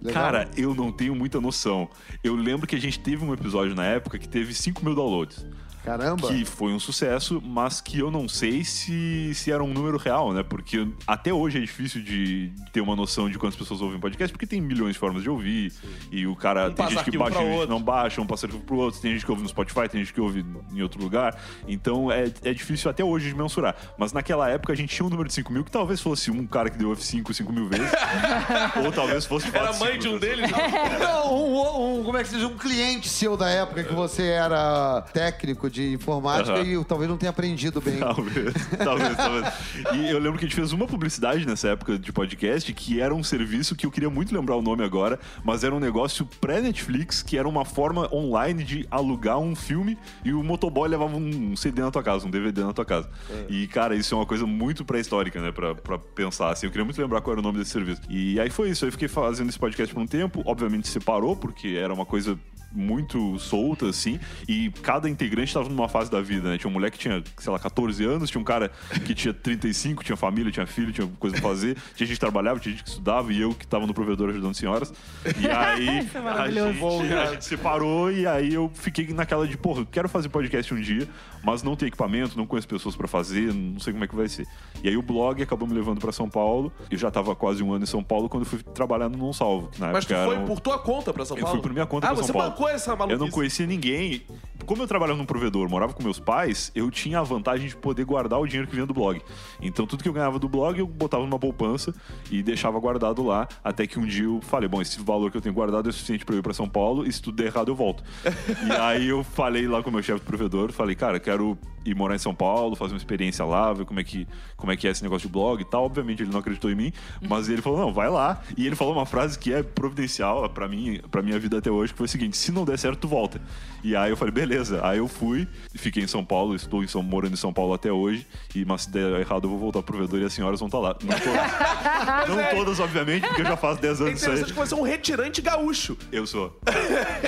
Legal. 0.02 0.12
Cara, 0.12 0.50
eu 0.56 0.74
não 0.74 0.90
tenho 0.90 1.14
muita 1.14 1.40
noção. 1.40 1.88
Eu 2.24 2.34
lembro 2.34 2.66
que 2.66 2.74
a 2.74 2.80
gente 2.80 2.98
teve 2.98 3.24
um 3.24 3.34
episódio 3.34 3.74
na 3.74 3.84
época 3.84 4.18
que 4.18 4.28
teve 4.28 4.54
5 4.54 4.84
mil 4.84 4.94
downloads. 4.94 5.44
Caramba. 5.84 6.28
Que 6.28 6.44
foi 6.44 6.72
um 6.72 6.78
sucesso, 6.78 7.40
mas 7.44 7.80
que 7.80 7.98
eu 7.98 8.10
não 8.10 8.28
sei 8.28 8.64
se, 8.64 9.32
se 9.34 9.50
era 9.50 9.62
um 9.62 9.72
número 9.72 9.96
real, 9.98 10.32
né? 10.32 10.42
Porque 10.42 10.86
até 11.06 11.32
hoje 11.32 11.58
é 11.58 11.60
difícil 11.60 12.02
de 12.02 12.52
ter 12.72 12.80
uma 12.80 12.94
noção 12.94 13.28
de 13.30 13.38
quantas 13.38 13.58
pessoas 13.58 13.80
ouvem 13.80 13.98
podcast, 13.98 14.32
porque 14.32 14.46
tem 14.46 14.60
milhões 14.60 14.92
de 14.94 14.98
formas 14.98 15.22
de 15.22 15.30
ouvir. 15.30 15.72
E 16.10 16.26
o 16.26 16.36
cara. 16.36 16.68
Um 16.68 16.72
tem 16.74 16.90
gente 16.90 17.04
que 17.10 17.16
baixa, 17.18 17.38
gente 17.38 17.66
não 17.68 17.80
baixa, 17.82 18.20
um 18.20 18.26
passa 18.26 18.46
arquivo 18.46 18.62
pro 18.64 18.76
outro, 18.76 19.00
tem 19.00 19.12
gente 19.12 19.24
que 19.24 19.30
ouve 19.30 19.42
no 19.42 19.48
Spotify, 19.48 19.88
tem 19.88 20.00
gente 20.00 20.12
que 20.12 20.20
ouve 20.20 20.44
em 20.72 20.82
outro 20.82 21.02
lugar. 21.02 21.38
Então 21.66 22.10
é, 22.12 22.30
é 22.42 22.52
difícil 22.52 22.90
até 22.90 23.02
hoje 23.04 23.28
de 23.30 23.34
mensurar. 23.34 23.74
Mas 23.96 24.12
naquela 24.12 24.48
época 24.50 24.72
a 24.72 24.76
gente 24.76 24.94
tinha 24.94 25.06
um 25.06 25.10
número 25.10 25.28
de 25.28 25.34
5 25.34 25.52
mil 25.52 25.64
que 25.64 25.70
talvez 25.70 26.00
fosse 26.00 26.30
um 26.30 26.46
cara 26.46 26.68
que 26.70 26.76
deu 26.78 26.90
F5 26.92 27.32
5 27.32 27.52
mil 27.52 27.68
vezes. 27.68 27.90
ou 28.84 28.92
talvez 28.92 29.24
fosse 29.24 29.48
Era 29.54 29.72
mãe 29.74 29.98
de 29.98 30.08
um 30.08 30.18
pessoas. 30.18 30.20
deles. 30.20 30.50
né? 30.52 30.98
Não, 31.00 31.34
um, 31.34 32.00
um- 32.00 32.04
como 32.04 32.18
é 32.18 32.22
que 32.22 32.28
seja, 32.28 32.46
um 32.46 32.56
cliente 32.56 33.08
seu 33.08 33.36
da 33.36 33.48
época 33.48 33.84
que 33.84 33.94
você 33.94 34.24
era 34.24 35.02
técnico 35.12 35.69
de 35.70 35.92
informática 35.92 36.54
Aham. 36.58 36.64
e 36.64 36.84
talvez 36.84 37.08
não 37.08 37.16
tenha 37.16 37.30
aprendido 37.30 37.80
bem. 37.80 37.98
Talvez, 38.00 38.54
talvez, 38.78 39.16
talvez. 39.16 39.54
E 39.94 40.10
eu 40.10 40.18
lembro 40.18 40.38
que 40.38 40.44
a 40.44 40.48
gente 40.48 40.56
fez 40.56 40.72
uma 40.72 40.86
publicidade 40.86 41.46
nessa 41.46 41.68
época 41.68 41.98
de 41.98 42.12
podcast 42.12 42.72
que 42.72 43.00
era 43.00 43.14
um 43.14 43.22
serviço 43.22 43.74
que 43.76 43.86
eu 43.86 43.90
queria 43.90 44.10
muito 44.10 44.34
lembrar 44.34 44.56
o 44.56 44.62
nome 44.62 44.82
agora, 44.84 45.18
mas 45.44 45.62
era 45.64 45.74
um 45.74 45.80
negócio 45.80 46.26
pré-Netflix, 46.40 47.22
que 47.22 47.38
era 47.38 47.48
uma 47.48 47.64
forma 47.64 48.12
online 48.12 48.64
de 48.64 48.86
alugar 48.90 49.38
um 49.38 49.54
filme 49.54 49.96
e 50.24 50.32
o 50.32 50.42
motoboy 50.42 50.88
levava 50.88 51.16
um 51.16 51.54
CD 51.56 51.82
na 51.82 51.90
tua 51.90 52.02
casa, 52.02 52.26
um 52.26 52.30
DVD 52.30 52.62
na 52.64 52.72
tua 52.72 52.84
casa. 52.84 53.08
E, 53.48 53.66
cara, 53.68 53.94
isso 53.94 54.14
é 54.14 54.18
uma 54.18 54.26
coisa 54.26 54.46
muito 54.46 54.84
pré-histórica, 54.84 55.40
né, 55.40 55.52
pra, 55.52 55.74
pra 55.74 55.98
pensar 55.98 56.50
assim. 56.50 56.66
Eu 56.66 56.70
queria 56.70 56.84
muito 56.84 57.00
lembrar 57.00 57.20
qual 57.20 57.32
era 57.32 57.40
o 57.40 57.42
nome 57.42 57.58
desse 57.58 57.70
serviço. 57.70 58.02
E 58.08 58.38
aí 58.40 58.50
foi 58.50 58.70
isso, 58.70 58.84
eu 58.84 58.92
fiquei 58.92 59.08
fazendo 59.08 59.48
esse 59.48 59.58
podcast 59.58 59.94
por 59.94 60.00
um 60.00 60.06
tempo, 60.06 60.42
obviamente 60.44 60.88
separou, 60.88 61.36
porque 61.36 61.78
era 61.80 61.92
uma 61.92 62.04
coisa 62.06 62.38
muito 62.72 63.38
solta, 63.38 63.86
assim, 63.88 64.18
e 64.48 64.70
cada 64.82 65.08
integrante 65.08 65.48
estava 65.48 65.68
numa 65.68 65.88
fase 65.88 66.10
da 66.10 66.20
vida, 66.20 66.48
né? 66.50 66.58
Tinha 66.58 66.70
um 66.70 66.72
moleque 66.72 66.96
que 66.96 67.02
tinha, 67.02 67.22
sei 67.38 67.52
lá, 67.52 67.58
14 67.58 68.04
anos, 68.04 68.30
tinha 68.30 68.40
um 68.40 68.44
cara 68.44 68.70
que 69.04 69.14
tinha 69.14 69.34
35, 69.34 70.04
tinha 70.04 70.16
família, 70.16 70.52
tinha 70.52 70.66
filho, 70.66 70.92
tinha 70.92 71.06
coisa 71.18 71.36
pra 71.36 71.48
fazer, 71.48 71.76
tinha 71.94 72.06
gente 72.06 72.14
que 72.16 72.20
trabalhava, 72.20 72.60
tinha 72.60 72.72
gente 72.72 72.84
que 72.84 72.90
estudava, 72.90 73.32
e 73.32 73.40
eu 73.40 73.54
que 73.54 73.66
tava 73.66 73.86
no 73.86 73.94
provedor 73.94 74.30
ajudando 74.30 74.54
senhoras. 74.54 74.92
E 75.38 75.48
aí 75.48 75.88
é 76.14 76.18
a, 76.28 76.50
gente, 76.50 77.12
a 77.12 77.26
gente 77.32 77.44
separou 77.44 78.10
e 78.10 78.26
aí 78.26 78.54
eu 78.54 78.70
fiquei 78.74 79.12
naquela 79.12 79.46
de, 79.46 79.56
porra, 79.56 79.80
eu 79.80 79.86
quero 79.86 80.08
fazer 80.08 80.28
podcast 80.28 80.72
um 80.72 80.80
dia, 80.80 81.08
mas 81.42 81.62
não 81.62 81.74
tenho 81.76 81.88
equipamento, 81.88 82.36
não 82.36 82.46
conheço 82.46 82.68
pessoas 82.68 82.94
pra 82.96 83.08
fazer, 83.08 83.52
não 83.52 83.80
sei 83.80 83.92
como 83.92 84.04
é 84.04 84.08
que 84.08 84.14
vai 84.14 84.28
ser. 84.28 84.46
E 84.82 84.88
aí 84.88 84.96
o 84.96 85.02
blog 85.02 85.42
acabou 85.42 85.66
me 85.66 85.74
levando 85.74 86.00
pra 86.00 86.12
São 86.12 86.28
Paulo, 86.28 86.72
eu 86.90 86.98
já 86.98 87.10
tava 87.10 87.34
quase 87.34 87.62
um 87.62 87.72
ano 87.72 87.84
em 87.84 87.86
São 87.86 88.02
Paulo 88.02 88.28
quando 88.28 88.44
eu 88.44 88.48
fui 88.48 88.62
trabalhar 88.62 89.08
no 89.08 89.18
Não 89.18 89.32
Salvo. 89.32 89.68
Que 89.68 89.80
na 89.80 89.92
Mas 89.92 90.04
tu 90.04 90.08
foi 90.08 90.16
era 90.16 90.40
um- 90.40 90.46
por 90.46 90.60
tua 90.60 90.78
conta 90.78 91.12
pra 91.12 91.24
São 91.24 91.36
eu 91.36 91.42
Paulo? 91.42 91.56
fui 91.56 91.62
por 91.62 91.72
minha 91.72 91.86
conta 91.86 92.08
ah, 92.08 92.14
pra 92.14 92.22
São 92.22 92.34
Paulo. 92.34 92.52
Bancou 92.60 92.68
essa 92.68 92.94
maluquice? 92.94 93.12
Eu 93.12 93.18
não 93.18 93.30
conhecia 93.30 93.66
ninguém. 93.66 94.22
Como 94.66 94.82
eu 94.82 94.86
trabalhava 94.86 95.18
num 95.18 95.24
provedor, 95.24 95.68
morava 95.68 95.92
com 95.94 96.02
meus 96.02 96.20
pais, 96.20 96.70
eu 96.74 96.90
tinha 96.90 97.18
a 97.18 97.22
vantagem 97.22 97.68
de 97.68 97.76
poder 97.76 98.04
guardar 98.04 98.38
o 98.38 98.46
dinheiro 98.46 98.68
que 98.68 98.74
vinha 98.74 98.86
do 98.86 98.94
blog. 98.94 99.20
Então 99.60 99.86
tudo 99.86 100.02
que 100.02 100.08
eu 100.08 100.12
ganhava 100.12 100.38
do 100.38 100.48
blog, 100.48 100.78
eu 100.78 100.86
botava 100.86 101.24
numa 101.24 101.38
poupança 101.38 101.92
e 102.30 102.42
deixava 102.42 102.78
guardado 102.78 103.24
lá, 103.24 103.48
até 103.64 103.86
que 103.86 103.98
um 103.98 104.06
dia 104.06 104.24
eu 104.24 104.40
falei, 104.42 104.68
bom, 104.68 104.80
esse 104.80 105.00
valor 105.00 105.30
que 105.30 105.36
eu 105.36 105.40
tenho 105.40 105.54
guardado 105.54 105.88
é 105.88 105.92
suficiente 105.92 106.24
pra 106.24 106.34
eu 106.34 106.38
ir 106.40 106.42
pra 106.42 106.52
São 106.52 106.68
Paulo, 106.68 107.04
e 107.04 107.12
se 107.12 107.20
tudo 107.20 107.36
der 107.36 107.46
errado 107.46 107.68
eu 107.68 107.74
volto. 107.74 108.04
e 108.68 108.72
aí 108.72 109.08
eu 109.08 109.24
falei 109.24 109.66
lá 109.66 109.82
com 109.82 109.90
o 109.90 109.92
meu 109.92 110.02
chefe 110.02 110.20
do 110.20 110.26
provedor, 110.26 110.70
falei, 110.70 110.94
cara, 110.94 111.18
quero 111.18 111.58
ir 111.84 111.94
morar 111.94 112.14
em 112.14 112.18
São 112.18 112.34
Paulo, 112.34 112.76
fazer 112.76 112.92
uma 112.94 112.98
experiência 112.98 113.44
lá, 113.44 113.72
ver 113.72 113.84
como 113.84 114.00
é 114.00 114.04
que, 114.04 114.26
como 114.56 114.70
é, 114.72 114.76
que 114.76 114.86
é 114.86 114.90
esse 114.90 115.02
negócio 115.02 115.26
de 115.28 115.32
blog 115.32 115.60
e 115.60 115.64
tal. 115.64 115.84
Obviamente 115.84 116.22
ele 116.22 116.30
não 116.30 116.40
acreditou 116.40 116.70
em 116.70 116.74
mim, 116.74 116.92
mas 117.28 117.48
ele 117.48 117.62
falou, 117.62 117.78
não, 117.78 117.92
vai 117.92 118.08
lá. 118.08 118.42
E 118.56 118.66
ele 118.66 118.76
falou 118.76 118.92
uma 118.94 119.06
frase 119.06 119.38
que 119.38 119.52
é 119.52 119.62
providencial 119.62 120.48
pra 120.50 120.68
mim, 120.68 121.00
pra 121.10 121.22
minha 121.22 121.38
vida 121.38 121.58
até 121.58 121.70
hoje, 121.70 121.92
que 121.92 121.98
foi 121.98 122.06
o 122.06 122.08
seguinte, 122.08 122.36
se 122.36 122.52
não 122.52 122.64
der 122.64 122.78
certo, 122.78 122.98
tu 123.00 123.08
volta. 123.08 123.40
E 123.82 123.96
aí 123.96 124.10
eu 124.10 124.16
falei, 124.16 124.32
beleza. 124.32 124.80
Aí 124.86 124.98
eu 124.98 125.08
fui, 125.08 125.48
fiquei 125.74 126.02
em 126.02 126.06
São 126.06 126.24
Paulo, 126.24 126.54
estou 126.54 126.84
em 126.84 126.86
São, 126.86 127.02
morando 127.02 127.32
em 127.32 127.36
São 127.36 127.52
Paulo 127.52 127.72
até 127.72 127.90
hoje, 127.90 128.26
e 128.54 128.64
mas 128.64 128.82
se 128.82 128.90
der 128.90 129.20
errado 129.20 129.44
eu 129.44 129.50
vou 129.50 129.58
voltar 129.58 129.82
pro 129.82 129.94
provedor 129.96 130.20
e 130.20 130.24
as 130.24 130.32
senhoras 130.34 130.60
vão 130.60 130.66
estar 130.68 130.78
lá. 130.78 130.94
Não 131.02 131.18
todas, 131.18 132.28
não 132.28 132.40
é- 132.40 132.54
todas 132.54 132.80
obviamente, 132.80 133.26
porque 133.26 133.40
eu 133.42 133.46
já 133.46 133.56
faço 133.56 133.80
10 133.80 134.00
É 134.00 134.04
anos 134.04 134.14
disso 134.14 134.26
aí. 134.26 134.32
interessante 134.36 134.52
que 134.52 134.58
você 134.58 134.74
é 134.74 134.76
um 134.76 134.82
retirante 134.82 135.40
gaúcho. 135.40 135.96
Eu 136.12 136.26
sou. 136.26 136.58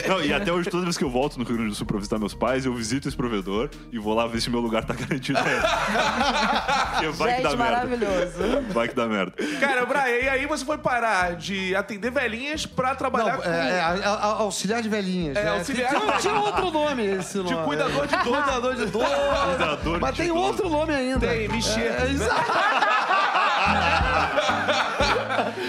Não, 0.08 0.22
e 0.22 0.32
até 0.32 0.52
hoje, 0.52 0.68
toda 0.68 0.82
vez 0.84 0.98
que 0.98 1.04
eu 1.04 1.10
volto 1.10 1.38
no 1.38 1.44
Rio 1.44 1.54
Grande 1.56 1.70
do 1.70 1.74
Sul 1.76 1.86
pra 1.86 1.96
visitar 1.96 2.18
meus 2.18 2.34
pais, 2.34 2.66
eu 2.66 2.74
visito 2.74 3.08
esse 3.08 3.16
provedor 3.16 3.70
e 3.90 3.98
vou 3.98 4.14
lá 4.14 4.26
ver 4.26 4.41
se 4.42 4.50
meu 4.50 4.60
lugar 4.60 4.84
tá 4.84 4.94
garantido. 4.98 5.38
Porque 5.42 7.08
vai 7.08 7.36
que 7.36 7.42
dá 7.42 7.50
Gente, 7.50 7.58
merda. 7.58 7.74
maravilhoso. 7.76 8.62
Vai 8.70 8.88
que 8.88 8.94
dá 8.94 9.06
merda. 9.06 9.32
Cara, 9.60 9.86
Brian, 9.86 10.18
e 10.22 10.28
aí 10.28 10.46
você 10.46 10.64
foi 10.64 10.78
parar 10.78 11.34
de 11.36 11.74
atender 11.74 12.10
velhinhas 12.10 12.66
pra 12.66 12.90
Não, 12.90 12.96
trabalhar 12.96 13.36
com... 13.38 13.42
é, 13.48 13.70
é, 13.70 13.80
a- 13.80 14.10
a- 14.10 14.24
auxiliar 14.42 14.82
de 14.82 14.88
velhinhas. 14.88 15.36
É, 15.36 15.44
né? 15.44 15.50
auxiliar 15.50 15.90
Tinha, 15.94 16.12
de- 16.12 16.18
tinha 16.22 16.34
outro 16.34 16.70
nome 16.70 17.04
esse 17.06 17.38
nome. 17.38 17.48
De 17.50 17.56
cuidador 17.64 18.06
de 18.06 18.16
dor. 18.16 18.22
Cuidador 18.42 18.74
de 18.74 18.86
dor. 18.86 19.04
Cuidador 19.06 20.00
Mas 20.00 20.10
de 20.14 20.16
tem 20.22 20.28
dor. 20.28 20.36
outro 20.38 20.68
nome 20.68 20.94
ainda. 20.94 21.26
Tem, 21.26 21.48
mexer. 21.48 21.80
É, 21.80 22.08
exato. 22.10 22.42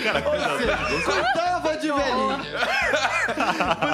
Cara, 0.03 0.21
cuidador 0.21 1.77
de 1.77 1.91
velhinha. 1.91 2.43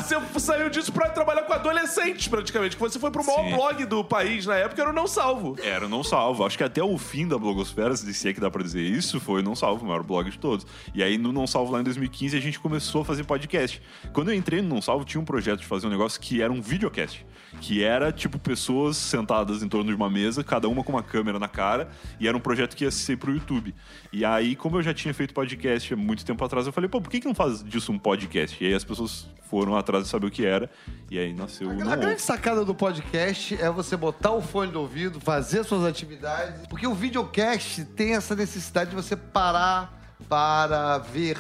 Você 0.04 0.40
saiu 0.40 0.70
disso 0.70 0.92
pra 0.92 1.10
trabalhar 1.10 1.44
com 1.44 1.54
adolescentes, 1.54 2.28
praticamente. 2.28 2.76
Que 2.76 2.82
você 2.82 3.00
foi 3.00 3.12
pro 3.12 3.26
maior 3.26 3.44
Sim. 3.44 3.56
blog 3.56 3.86
do 3.86 4.04
país 4.04 4.46
na 4.46 4.56
época, 4.56 4.82
era 4.82 4.90
o 4.90 4.94
Não 4.94 5.08
Salvo. 5.08 5.56
Era 5.62 5.86
o 5.86 5.90
Não 5.90 6.04
Salvo. 6.04 6.46
Acho 6.46 6.58
que 6.58 6.64
até 6.64 6.84
o 6.84 6.98
fim 6.98 7.28
da 7.28 7.38
blogosfera, 7.38 7.96
se 7.96 8.30
é 8.30 8.34
que 8.34 8.40
dá 8.40 8.50
pra 8.50 8.64
dizer 8.64 8.82
isso, 8.82 9.20
foi 9.20 9.42
o 9.42 9.44
Não 9.44 9.56
Salvo, 9.56 9.84
o 9.84 9.88
maior 9.88 10.04
blog 10.04 10.30
de 10.30 10.38
todos. 10.38 10.66
E 10.94 11.04
aí 11.04 11.18
no 11.18 11.32
Não 11.32 11.48
Salvo, 11.48 11.72
lá 11.72 11.80
em 11.80 11.84
2015, 11.84 12.38
a 12.38 12.42
gente 12.42 12.60
começou 12.60 13.02
a 13.02 13.06
fazer 13.06 13.24
podcast. 13.24 13.82
Quando 14.14 14.30
eu 14.32 14.36
entrei 14.36 14.62
no 14.62 14.70
Não 14.70 14.82
Salvo, 14.82 15.06
tinha 15.06 15.20
um 15.22 15.26
projeto 15.26 15.60
de 15.60 15.66
fazer 15.66 15.88
um 15.88 15.90
negócio 15.90 16.20
que 16.20 16.42
era 16.42 16.52
um 16.52 16.62
videocast. 16.62 17.26
Que 17.62 17.84
era, 17.84 18.12
tipo, 18.12 18.40
pessoas 18.40 18.98
sentadas 18.98 19.64
em 19.64 19.68
torno 19.68 19.90
de 19.90 19.96
uma 19.96 20.10
mesa, 20.10 20.44
cada 20.44 20.68
uma 20.68 20.84
com 20.84 20.92
uma 20.92 21.04
câmera 21.04 21.40
na 21.40 21.48
cara, 21.48 21.90
e 22.20 22.28
era 22.28 22.38
um 22.38 22.40
projeto 22.40 22.76
que 22.76 22.84
ia 22.84 22.92
ser 22.92 23.18
pro 23.18 23.34
YouTube. 23.34 23.74
E 24.14 24.24
aí, 24.24 24.56
como 24.56 24.78
eu 24.78 24.84
já 24.84 24.94
tinha 24.94 25.14
feito 25.14 25.34
podcast 25.34 25.94
há 25.94 25.98
muito 25.98 26.26
tempo 26.26 26.44
atrás, 26.44 26.66
eu 26.66 26.74
falei, 26.74 26.90
pô, 26.90 27.02
por 27.02 27.10
que, 27.10 27.20
que 27.20 27.28
não 27.28 27.36
faz 27.36 27.64
disso 27.64 27.92
um 27.92 28.00
podcast? 28.00 28.64
E 28.64 28.68
aí 28.68 28.74
as 28.74 28.84
pessoas 28.84 29.28
foram 29.50 29.76
atrás 29.76 30.04
de 30.04 30.10
saber 30.10 30.28
o 30.28 30.32
que 30.32 30.46
era, 30.46 30.70
e 31.10 31.18
aí 31.18 31.34
nasceu 31.34 31.70
o 31.70 31.74
Não 31.74 31.92
A 31.92 31.96
grande 31.96 32.22
sacada 32.22 32.64
do 32.64 32.76
podcast 32.76 33.56
é 33.60 33.70
você 33.70 33.98
botar 33.98 34.32
o 34.32 34.42
fone 34.42 34.72
do 34.72 34.80
ouvido, 34.80 35.20
fazer 35.20 35.64
suas 35.64 35.84
atividades, 35.84 36.68
porque 36.68 36.86
o 36.86 36.94
videocast 36.94 37.84
tem 37.96 38.16
essa 38.16 38.36
necessidade 38.36 38.92
de 38.92 38.96
você 38.96 39.16
parar 39.16 40.00
para 40.28 41.00
ver. 41.00 41.38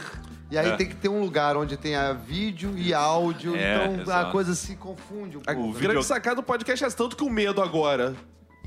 E 0.51 0.57
aí 0.57 0.69
É. 0.69 0.75
tem 0.75 0.87
que 0.87 0.95
ter 0.95 1.09
um 1.09 1.21
lugar 1.21 1.55
onde 1.55 1.77
tenha 1.77 2.11
vídeo 2.13 2.73
e 2.75 2.93
áudio, 2.93 3.55
É, 3.55 3.85
então 3.85 3.97
a 3.97 4.01
exato. 4.01 4.31
coisa 4.31 4.55
se 4.55 4.75
confunde 4.75 5.37
um 5.37 5.41
A 5.45 5.53
pouco. 5.53 5.69
O 5.77 5.79
grande 5.79 6.03
sacada 6.03 6.37
do 6.37 6.43
podcast 6.43 6.83
é 6.85 6.89
tanto 6.89 7.15
que 7.15 7.23
o 7.23 7.29
medo 7.29 7.61
agora. 7.61 8.15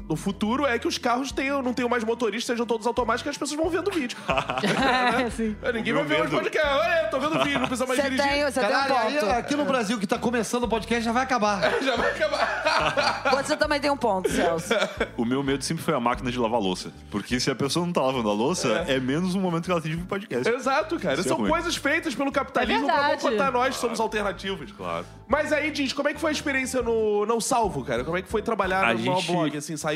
No 0.09 0.17
futuro 0.17 0.67
é 0.67 0.79
que 0.79 0.87
os 0.87 0.99
carros 0.99 1.33
tenham, 1.33 1.63
não 1.63 1.73
tenham 1.73 1.89
mais 1.89 2.05
motoristas, 2.05 2.45
sejam 2.47 2.67
todos 2.67 2.87
automáticos 2.87 3.27
e 3.27 3.31
as 3.31 3.39
pessoas 3.39 3.59
vão 3.61 3.71
vendo 3.71 3.91
vídeo. 3.91 4.17
É, 5.23 5.31
sim. 5.31 5.57
Ninguém 5.75 5.93
vai 5.93 6.05
ver 6.05 6.19
mais 6.19 6.31
medo- 6.31 6.43
podcast. 6.43 6.69
Olha, 6.69 7.09
tô 7.09 7.21
vendo 7.21 7.45
vídeo, 7.45 7.59
não 7.61 7.67
precisa 7.67 7.87
mais 7.87 8.01
Você 8.01 8.11
dirigir. 8.11 8.31
tem, 8.31 8.45
você 8.45 8.61
tem 8.61 8.69
Caralho, 8.69 8.95
um 8.95 8.99
aí, 8.99 9.15
ponto. 9.19 9.33
aqui 9.33 9.57
no 9.57 9.65
Brasil 9.65 9.99
que 9.99 10.07
tá 10.07 10.19
começando 10.19 10.65
o 10.65 10.69
podcast 10.69 11.05
já 11.05 11.13
vai 11.13 11.23
acabar. 11.23 11.61
Já 11.83 11.97
vai 11.97 12.11
acabar. 12.11 13.23
Você 13.43 13.57
também 13.57 13.81
tem 13.81 13.91
um 13.91 13.97
ponto, 13.97 14.31
Celso. 14.31 14.73
O 15.17 15.25
meu 15.25 15.43
medo 15.43 15.63
sempre 15.65 15.83
foi 15.83 15.95
a 15.95 16.01
máquina 16.01 16.31
de 16.31 16.39
lavar 16.39 16.61
louça. 16.61 16.93
Porque 17.11 17.39
se 17.41 17.51
a 17.51 17.55
pessoa 17.55 17.85
não 17.85 17.93
tá 17.93 18.01
lavando 18.03 18.29
a 18.29 18.33
louça, 18.33 18.85
é, 18.87 18.99
menos 19.01 19.35
um 19.35 19.41
momento 19.41 19.65
que 19.65 19.71
ela 19.71 19.81
tem 19.81 19.91
de 19.91 19.97
vir 19.97 20.07
podcast. 20.07 20.49
Exato, 20.49 20.99
cara. 20.99 21.15
Isso 21.15 21.25
é 21.27 21.29
São 21.29 21.39
ruim. 21.39 21.51
coisas 21.51 21.77
feitas 21.77 22.15
pelo 22.15 22.31
capitalismo 22.33 22.89
É 22.89 22.93
pra 22.93 23.09
boicotar 23.09 23.53
nós, 23.53 23.75
que 23.75 23.81
somos 23.81 24.01
alternativos. 24.01 24.71
Claro. 24.73 25.05
Mas 25.29 25.53
aí, 25.53 25.71
diz, 25.71 25.93
como 25.93 26.09
é 26.09 26.15
que 26.15 26.21
foi 26.21 26.31
a 26.31 26.33
experiência 26.33 26.83
no 26.83 27.27
Não 27.27 27.41
Salvo, 27.41 27.85
cara? 27.85 28.05
Como 28.05 28.17
é 28.17 28.23
que 28.23 28.29
foi 28.29 28.43
trabalhar 28.43 28.85
A 28.85 28.93
no 28.95 29.01
gente- 29.01 29.27
blog, 29.33 29.57
assim, 29.57 29.77
sair 29.77 29.92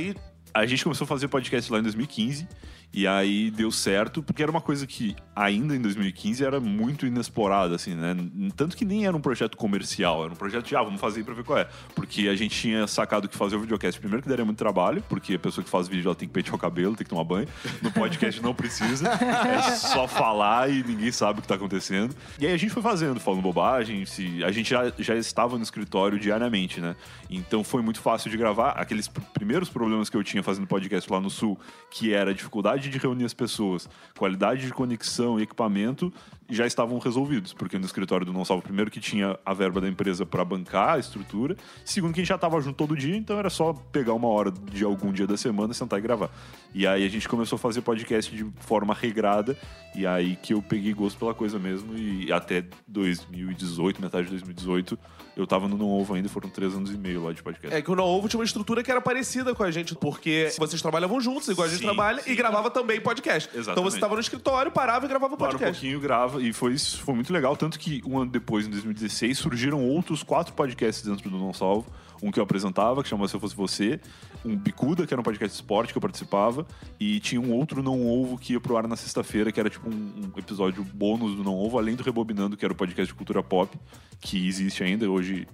a 0.54 0.66
gente 0.66 0.82
começou 0.82 1.04
a 1.04 1.08
fazer 1.08 1.28
podcast 1.28 1.70
lá 1.70 1.78
em 1.78 1.82
2015. 1.82 2.48
E 2.92 3.06
aí 3.06 3.50
deu 3.50 3.70
certo, 3.70 4.22
porque 4.22 4.42
era 4.42 4.50
uma 4.50 4.60
coisa 4.60 4.86
que 4.86 5.14
ainda 5.34 5.76
em 5.76 5.82
2015 5.82 6.42
era 6.42 6.58
muito 6.58 7.06
inexplorada, 7.06 7.74
assim, 7.74 7.94
né? 7.94 8.16
Tanto 8.56 8.74
que 8.74 8.86
nem 8.86 9.04
era 9.06 9.14
um 9.14 9.20
projeto 9.20 9.54
comercial, 9.54 10.24
era 10.24 10.32
um 10.32 10.36
projeto 10.36 10.64
de, 10.66 10.74
ah, 10.74 10.82
vamos 10.82 10.98
fazer 10.98 11.18
aí 11.18 11.24
pra 11.24 11.34
ver 11.34 11.44
qual 11.44 11.58
é. 11.58 11.68
Porque 11.94 12.26
a 12.26 12.34
gente 12.34 12.58
tinha 12.58 12.86
sacado 12.86 13.28
que 13.28 13.36
fazer 13.36 13.56
o 13.56 13.60
videocast, 13.60 14.00
primeiro 14.00 14.22
que 14.22 14.28
daria 14.30 14.46
muito 14.46 14.56
trabalho, 14.56 15.04
porque 15.10 15.34
a 15.34 15.38
pessoa 15.38 15.62
que 15.62 15.68
faz 15.68 15.88
vídeo 15.88 16.08
ela 16.08 16.14
tem 16.14 16.26
que 16.26 16.32
pentear 16.32 16.54
o 16.54 16.58
cabelo, 16.58 16.96
tem 16.96 17.04
que 17.04 17.10
tomar 17.10 17.24
banho. 17.24 17.46
No 17.82 17.92
podcast 17.92 18.40
não 18.40 18.54
precisa, 18.54 19.08
é 19.20 19.60
só 19.76 20.08
falar 20.08 20.70
e 20.70 20.82
ninguém 20.82 21.12
sabe 21.12 21.40
o 21.40 21.42
que 21.42 21.48
tá 21.48 21.56
acontecendo. 21.56 22.16
E 22.38 22.46
aí 22.46 22.54
a 22.54 22.56
gente 22.56 22.70
foi 22.72 22.82
fazendo, 22.82 23.20
falando 23.20 23.42
bobagem, 23.42 24.06
se, 24.06 24.42
a 24.42 24.50
gente 24.50 24.70
já, 24.70 24.90
já 24.98 25.14
estava 25.16 25.58
no 25.58 25.62
escritório 25.62 26.18
diariamente, 26.18 26.80
né? 26.80 26.96
Então 27.28 27.62
foi 27.62 27.82
muito 27.82 28.00
fácil 28.00 28.30
de 28.30 28.38
gravar. 28.38 28.70
Aqueles 28.70 29.06
pr- 29.06 29.20
primeiros 29.34 29.68
problemas 29.68 30.08
que 30.08 30.16
eu 30.16 30.24
tinha 30.24 30.42
fazendo 30.42 30.66
podcast 30.66 31.12
lá 31.12 31.20
no 31.20 31.28
Sul, 31.28 31.58
que 31.90 32.14
era 32.14 32.30
a 32.30 32.34
dificuldade 32.76 32.90
de 32.90 32.99
reunir 32.99 33.25
as 33.25 33.35
pessoas, 33.35 33.88
qualidade 34.16 34.66
de 34.66 34.73
conexão 34.73 35.38
e 35.38 35.42
equipamento, 35.42 36.12
já 36.48 36.66
estavam 36.66 36.98
resolvidos. 36.98 37.52
Porque 37.52 37.78
no 37.78 37.84
escritório 37.84 38.24
do 38.24 38.32
Não 38.32 38.44
Salvo, 38.44 38.62
primeiro 38.62 38.90
que 38.90 39.00
tinha 39.00 39.38
a 39.44 39.54
verba 39.54 39.80
da 39.80 39.88
empresa 39.88 40.24
para 40.24 40.44
bancar 40.44 40.94
a 40.94 40.98
estrutura, 40.98 41.56
segundo 41.84 42.12
que 42.12 42.20
a 42.20 42.22
gente 42.22 42.28
já 42.28 42.36
estava 42.36 42.60
junto 42.60 42.76
todo 42.76 42.96
dia, 42.96 43.16
então 43.16 43.38
era 43.38 43.50
só 43.50 43.72
pegar 43.72 44.14
uma 44.14 44.28
hora 44.28 44.50
de 44.50 44.84
algum 44.84 45.12
dia 45.12 45.26
da 45.26 45.36
semana, 45.36 45.74
sentar 45.74 45.98
e 45.98 46.02
gravar. 46.02 46.30
E 46.74 46.86
aí 46.86 47.04
a 47.04 47.08
gente 47.08 47.28
começou 47.28 47.56
a 47.56 47.58
fazer 47.58 47.80
podcast 47.82 48.34
de 48.34 48.46
forma 48.60 48.94
regrada, 48.94 49.56
e 49.94 50.06
aí 50.06 50.36
que 50.36 50.52
eu 50.52 50.62
peguei 50.62 50.92
gosto 50.92 51.18
pela 51.18 51.34
coisa 51.34 51.58
mesmo, 51.58 51.96
e 51.96 52.30
até 52.32 52.64
2018, 52.86 54.00
metade 54.00 54.24
de 54.24 54.30
2018, 54.30 54.98
eu 55.36 55.46
tava 55.46 55.68
no 55.68 55.76
Não 55.76 55.88
Ovo 55.90 56.14
ainda, 56.14 56.28
foram 56.28 56.48
três 56.48 56.74
anos 56.74 56.90
e 56.90 56.96
meio 56.96 57.24
lá 57.24 57.32
de 57.32 57.42
podcast. 57.42 57.74
É 57.76 57.82
que 57.82 57.90
o 57.90 57.94
Não 57.94 58.04
Ovo 58.04 58.28
tinha 58.28 58.38
uma 58.38 58.44
estrutura 58.44 58.82
que 58.82 58.90
era 58.90 59.00
parecida 59.00 59.54
com 59.54 59.62
a 59.62 59.70
gente, 59.70 59.94
porque 59.94 60.50
vocês 60.58 60.80
trabalhavam 60.80 61.20
juntos, 61.20 61.48
igual 61.48 61.66
a 61.66 61.70
gente 61.70 61.80
Sim, 61.80 61.84
trabalha, 61.84 62.22
sim. 62.22 62.30
e 62.30 62.34
gravava 62.34 62.70
também 62.70 63.00
podcast. 63.00 63.48
Então 63.50 63.60
Exatamente. 63.60 63.92
você 63.92 64.00
tava 64.00 64.14
no 64.14 64.20
escritório, 64.20 64.72
parava 64.72 65.04
e 65.04 65.08
gravava 65.08 65.36
Para 65.36 65.46
um 65.46 65.50
podcast. 65.50 65.78
pouquinho, 65.80 66.00
grava, 66.00 66.35
e 66.40 66.52
foi, 66.52 66.78
foi 66.78 67.14
muito 67.14 67.32
legal. 67.32 67.56
Tanto 67.56 67.78
que 67.78 68.02
um 68.06 68.18
ano 68.18 68.30
depois, 68.30 68.66
em 68.66 68.70
2016, 68.70 69.38
surgiram 69.38 69.84
outros 69.84 70.22
quatro 70.22 70.54
podcasts 70.54 71.04
dentro 71.04 71.28
do 71.28 71.38
Não 71.38 71.52
Salvo. 71.52 71.86
Um 72.22 72.30
que 72.30 72.38
eu 72.38 72.44
apresentava, 72.44 73.02
que 73.02 73.08
chama 73.08 73.28
Se 73.28 73.34
Eu 73.34 73.40
Fosse 73.40 73.54
Você. 73.54 74.00
Um 74.44 74.56
Bicuda, 74.56 75.06
que 75.06 75.12
era 75.12 75.20
um 75.20 75.24
podcast 75.24 75.56
de 75.56 75.62
esporte 75.62 75.92
que 75.92 75.98
eu 75.98 76.02
participava. 76.02 76.66
E 76.98 77.20
tinha 77.20 77.40
um 77.40 77.52
outro 77.52 77.82
Não 77.82 78.06
Ovo 78.06 78.38
que 78.38 78.54
ia 78.54 78.60
pro 78.60 78.76
ar 78.76 78.88
na 78.88 78.96
sexta-feira, 78.96 79.52
que 79.52 79.60
era 79.60 79.68
tipo 79.68 79.88
um, 79.88 80.30
um 80.34 80.38
episódio 80.38 80.82
bônus 80.82 81.36
do 81.36 81.44
Não 81.44 81.54
Ovo, 81.54 81.78
além 81.78 81.94
do 81.94 82.02
Rebobinando, 82.02 82.56
que 82.56 82.64
era 82.64 82.72
o 82.72 82.76
podcast 82.76 83.12
de 83.12 83.14
cultura 83.14 83.42
pop, 83.42 83.76
que 84.20 84.46
existe 84.48 84.82
ainda. 84.82 85.08
Hoje 85.10 85.46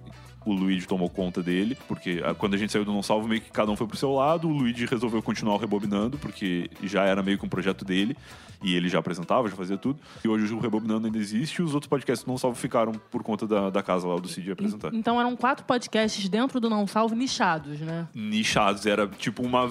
o 0.45 0.53
Luigi 0.53 0.87
tomou 0.87 1.09
conta 1.09 1.41
dele, 1.41 1.77
porque 1.87 2.21
ah, 2.23 2.33
quando 2.33 2.53
a 2.53 2.57
gente 2.57 2.71
saiu 2.71 2.85
do 2.85 2.91
Não 2.91 3.03
Salvo, 3.03 3.27
meio 3.27 3.41
que 3.41 3.51
cada 3.51 3.71
um 3.71 3.75
foi 3.75 3.87
pro 3.87 3.97
seu 3.97 4.11
lado. 4.11 4.47
O 4.47 4.51
Luigi 4.51 4.85
resolveu 4.85 5.21
continuar 5.21 5.57
Rebobinando, 5.57 6.17
porque 6.17 6.69
já 6.83 7.03
era 7.03 7.23
meio 7.23 7.37
que 7.37 7.45
um 7.45 7.49
projeto 7.49 7.85
dele. 7.85 8.17
E 8.63 8.75
ele 8.75 8.87
já 8.87 8.99
apresentava, 8.99 9.49
já 9.49 9.55
fazia 9.55 9.77
tudo. 9.77 9.99
E 10.23 10.27
hoje 10.27 10.53
o 10.53 10.59
Rebobinando 10.59 11.05
ainda 11.05 11.17
existe. 11.17 11.61
E 11.61 11.63
os 11.63 11.73
outros 11.73 11.89
podcasts 11.89 12.25
do 12.25 12.31
Não 12.31 12.37
Salvo 12.37 12.55
ficaram 12.55 12.93
por 12.93 13.21
conta 13.21 13.45
da, 13.45 13.69
da 13.69 13.83
casa 13.83 14.07
lá 14.07 14.15
do 14.15 14.27
Cid 14.27 14.51
apresentar. 14.51 14.93
Então 14.93 15.19
eram 15.19 15.35
quatro 15.35 15.65
podcasts 15.65 16.29
dentro 16.29 16.59
do 16.61 16.69
Não 16.69 16.87
Salvo 16.87 17.13
nichados, 17.13 17.79
né? 17.81 18.07
Nichados, 18.15 18.85
era 18.85 19.05
tipo 19.05 19.43
uma... 19.43 19.69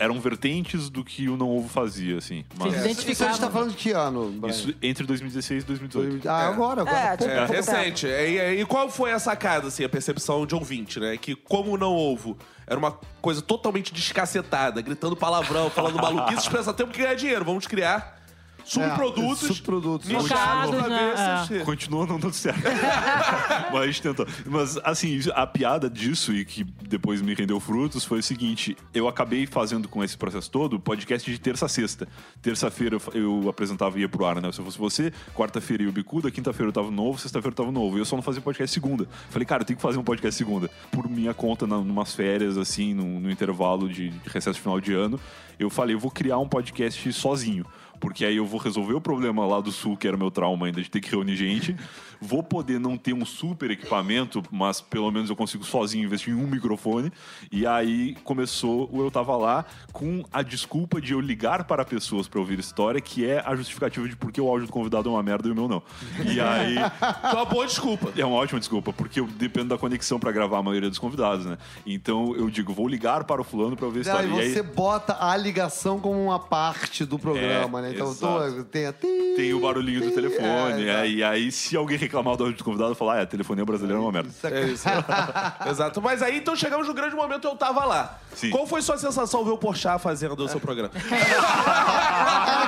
Eram 0.00 0.18
vertentes 0.18 0.88
do 0.88 1.04
que 1.04 1.28
o 1.28 1.36
Não 1.36 1.50
Ovo 1.50 1.68
fazia, 1.68 2.16
assim. 2.16 2.42
Mas 2.58 2.72
Sim, 2.72 2.90
Isso, 2.90 3.10
isso 3.10 3.22
a 3.24 3.28
gente 3.28 3.40
tá 3.40 3.50
falando 3.50 3.70
de 3.72 3.76
que 3.76 3.92
ano, 3.92 4.30
Brian? 4.30 4.50
isso 4.50 4.74
entre 4.82 5.04
2016 5.04 5.62
e 5.62 5.66
2018. 5.66 6.26
Ah, 6.28 6.48
agora, 6.48 6.80
agora. 6.80 6.96
É, 6.98 7.16
tipo, 7.18 7.30
É, 7.30 7.36
pouco 7.36 7.52
recente. 7.52 8.06
E, 8.06 8.60
e 8.62 8.64
qual 8.64 8.88
foi 8.88 9.12
a 9.12 9.18
sacada, 9.18 9.68
assim, 9.68 9.84
a 9.84 9.88
percepção 9.90 10.46
de 10.46 10.54
ouvinte, 10.54 10.98
né? 10.98 11.18
Que 11.18 11.36
como 11.36 11.76
não 11.76 11.94
ovo 11.94 12.38
era 12.66 12.78
uma 12.78 12.98
coisa 13.20 13.42
totalmente 13.42 13.92
descacetada, 13.92 14.80
gritando 14.80 15.14
palavrão, 15.14 15.68
falando 15.68 15.96
maluquice, 15.96 16.48
pensa, 16.48 16.72
temos 16.72 16.94
que 16.94 17.02
ganhar 17.02 17.14
dinheiro, 17.14 17.44
vamos 17.44 17.66
criar 17.66 18.19
subprodutos, 18.64 19.44
É, 19.50 19.54
subprodutos. 19.54 20.08
nichados 20.08 20.30
pra 20.30 20.82
Focados, 20.82 20.82
ver 20.82 20.88
né? 20.88 21.46
se... 21.46 21.64
Continua 21.64 22.06
não 22.06 22.18
dando 22.18 22.32
certo. 22.34 22.60
Mas 23.72 23.82
a 23.82 23.86
gente 23.86 24.02
tentou. 24.02 24.26
Mas, 24.46 24.76
assim, 24.78 25.18
a 25.34 25.46
piada 25.46 25.88
disso 25.88 26.32
e 26.32 26.44
que 26.44 26.64
depois 26.64 27.20
me 27.22 27.34
rendeu 27.34 27.58
frutos 27.60 28.04
foi 28.04 28.18
o 28.20 28.22
seguinte: 28.22 28.76
eu 28.94 29.08
acabei 29.08 29.46
fazendo 29.46 29.88
com 29.88 30.02
esse 30.02 30.16
processo 30.16 30.50
todo 30.50 30.78
podcast 30.78 31.30
de 31.30 31.38
terça 31.38 31.66
a 31.66 31.68
sexta. 31.68 32.08
Terça-feira 32.42 32.96
eu, 33.14 33.48
apresentava 33.48 33.98
e 33.98 34.02
ia 34.02 34.08
pro 34.08 34.24
ar, 34.24 34.40
né? 34.40 34.50
Se 34.52 34.60
eu 34.60 34.64
fosse 34.64 34.78
você, 34.78 35.12
quarta-feira 35.34 35.82
ia 35.82 35.88
o 35.88 35.92
Bicuda, 35.92 36.30
quinta-feira 36.30 36.68
eu 36.68 36.72
tava 36.72 36.90
novo, 36.90 37.18
sexta-feira 37.18 37.52
eu 37.52 37.56
tava 37.56 37.72
novo. 37.72 37.96
E 37.96 38.00
eu 38.00 38.04
só 38.04 38.16
não 38.16 38.22
fazia 38.22 38.40
podcast 38.40 38.72
segunda. 38.72 39.08
Falei, 39.30 39.44
cara, 39.46 39.62
eu 39.62 39.66
tenho 39.66 39.76
que 39.76 39.82
fazer 39.82 39.98
um 39.98 40.04
podcast 40.04 40.36
segunda. 40.36 40.70
Por 40.90 41.08
minha 41.08 41.34
conta, 41.34 41.66
na, 41.66 41.78
numas 41.78 42.14
férias, 42.14 42.56
assim, 42.56 42.94
no, 42.94 43.20
no 43.20 43.30
intervalo 43.30 43.88
de, 43.88 44.08
de 44.10 44.28
recesso 44.28 44.54
de 44.56 44.60
final 44.60 44.80
de 44.80 44.92
ano, 44.92 45.18
eu 45.58 45.68
falei, 45.68 45.94
eu 45.94 46.00
vou 46.00 46.10
criar 46.10 46.38
um 46.38 46.48
podcast 46.48 47.12
sozinho. 47.12 47.64
Porque 48.00 48.24
aí 48.24 48.36
eu 48.36 48.46
vou 48.46 48.58
resolver 48.58 48.94
o 48.94 49.00
problema 49.00 49.46
lá 49.46 49.60
do 49.60 49.70
sul, 49.70 49.96
que 49.96 50.08
era 50.08 50.16
meu 50.16 50.30
trauma 50.30 50.66
ainda 50.66 50.82
de 50.82 50.90
ter 50.90 51.00
que 51.00 51.10
reunir 51.10 51.36
gente. 51.36 51.76
Vou 52.20 52.42
poder 52.42 52.78
não 52.78 52.96
ter 52.96 53.12
um 53.12 53.24
super 53.24 53.70
equipamento, 53.70 54.42
mas 54.50 54.80
pelo 54.80 55.10
menos 55.10 55.30
eu 55.30 55.36
consigo 55.36 55.64
sozinho 55.64 56.04
investir 56.04 56.32
em 56.32 56.36
um 56.36 56.46
microfone. 56.46 57.12
E 57.50 57.66
aí 57.66 58.14
começou 58.24 58.88
o 58.92 59.02
Eu 59.02 59.10
Tava 59.10 59.36
Lá 59.36 59.64
com 59.92 60.24
a 60.32 60.42
desculpa 60.42 61.00
de 61.00 61.12
eu 61.12 61.20
ligar 61.20 61.64
para 61.64 61.84
pessoas 61.84 62.28
para 62.28 62.38
ouvir 62.40 62.58
história, 62.58 63.00
que 63.00 63.24
é 63.26 63.42
a 63.44 63.54
justificativa 63.56 64.08
de 64.08 64.16
por 64.16 64.30
que 64.32 64.40
o 64.40 64.48
áudio 64.48 64.66
do 64.66 64.72
convidado 64.72 65.08
é 65.08 65.12
uma 65.12 65.22
merda 65.22 65.48
e 65.48 65.50
o 65.52 65.54
meu 65.54 65.68
não. 65.68 65.82
E 66.26 66.40
aí 66.40 66.76
Então, 67.00 67.32
uma 67.34 67.44
boa 67.44 67.66
desculpa. 67.66 68.12
é 68.16 68.24
uma 68.24 68.36
ótima 68.36 68.58
desculpa, 68.58 68.92
porque 68.92 69.20
eu 69.20 69.26
dependo 69.26 69.68
da 69.70 69.78
conexão 69.78 70.18
para 70.18 70.32
gravar 70.32 70.58
a 70.58 70.62
maioria 70.62 70.88
dos 70.88 70.98
convidados, 70.98 71.46
né? 71.46 71.58
Então 71.86 72.34
eu 72.36 72.50
digo, 72.50 72.72
vou 72.72 72.88
ligar 72.88 73.24
para 73.24 73.40
o 73.40 73.44
fulano 73.44 73.76
para 73.76 73.86
ouvir 73.86 74.00
a 74.00 74.02
história. 74.02 74.34
aí 74.34 74.52
você 74.52 74.62
bota 74.62 75.16
a 75.20 75.36
ligação 75.36 75.98
como 75.98 76.22
uma 76.22 76.38
parte 76.38 77.04
do 77.04 77.18
programa, 77.18 77.78
É, 77.80 77.82
né? 77.82 77.92
Então 77.94 78.10
exato. 78.10 78.54
tô, 78.56 78.64
tem 78.64 78.86
a... 78.86 78.92
tem 78.92 79.54
o 79.54 79.60
barulhinho 79.60 80.00
do 80.00 80.10
telefone. 80.10 80.86
É, 80.86 81.06
é, 81.06 81.10
e 81.10 81.22
aí, 81.22 81.50
se 81.52 81.76
alguém 81.76 81.98
reclamar 82.10 82.36
do 82.36 82.42
áudio 82.44 82.58
do 82.58 82.64
convidado, 82.64 82.94
falar, 82.96 83.20
ah, 83.20 83.22
a 83.22 83.26
telefonia 83.26 83.64
brasileira 83.64 83.98
é 83.98 84.02
uma 84.02 84.10
merda. 84.10 84.28
Isso 84.28 84.46
É 84.46 84.62
isso. 84.66 84.88
Exato. 85.70 86.02
Mas 86.02 86.20
aí, 86.22 86.38
então, 86.38 86.56
chegamos 86.56 86.88
no 86.88 86.94
grande 86.94 87.14
momento, 87.14 87.46
eu 87.46 87.54
tava 87.54 87.84
lá. 87.84 88.18
Sim. 88.34 88.50
Qual 88.50 88.66
foi 88.66 88.82
sua 88.82 88.98
sensação 88.98 89.44
ver 89.44 89.52
o 89.52 89.58
Porchat 89.58 90.02
fazendo 90.02 90.34
o 90.36 90.48
seu 90.48 90.58
programa? 90.60 90.90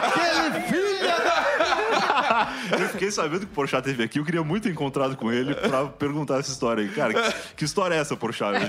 Aquele 0.06 0.60
filho. 0.68 0.91
Eu 2.72 2.88
fiquei 2.88 3.10
sabendo 3.10 3.40
que 3.40 3.46
o 3.46 3.54
Porchat 3.54 3.82
teve 3.84 4.02
aqui, 4.02 4.18
eu 4.18 4.24
queria 4.24 4.42
muito 4.42 4.64
ter 4.64 4.70
encontrado 4.70 5.16
com 5.16 5.32
ele 5.32 5.54
pra 5.54 5.86
perguntar 5.86 6.38
essa 6.38 6.50
história 6.50 6.82
aí. 6.82 6.88
Cara, 6.90 7.14
que, 7.14 7.54
que 7.56 7.64
história 7.64 7.94
é 7.94 7.98
essa, 7.98 8.16
Porchat? 8.16 8.52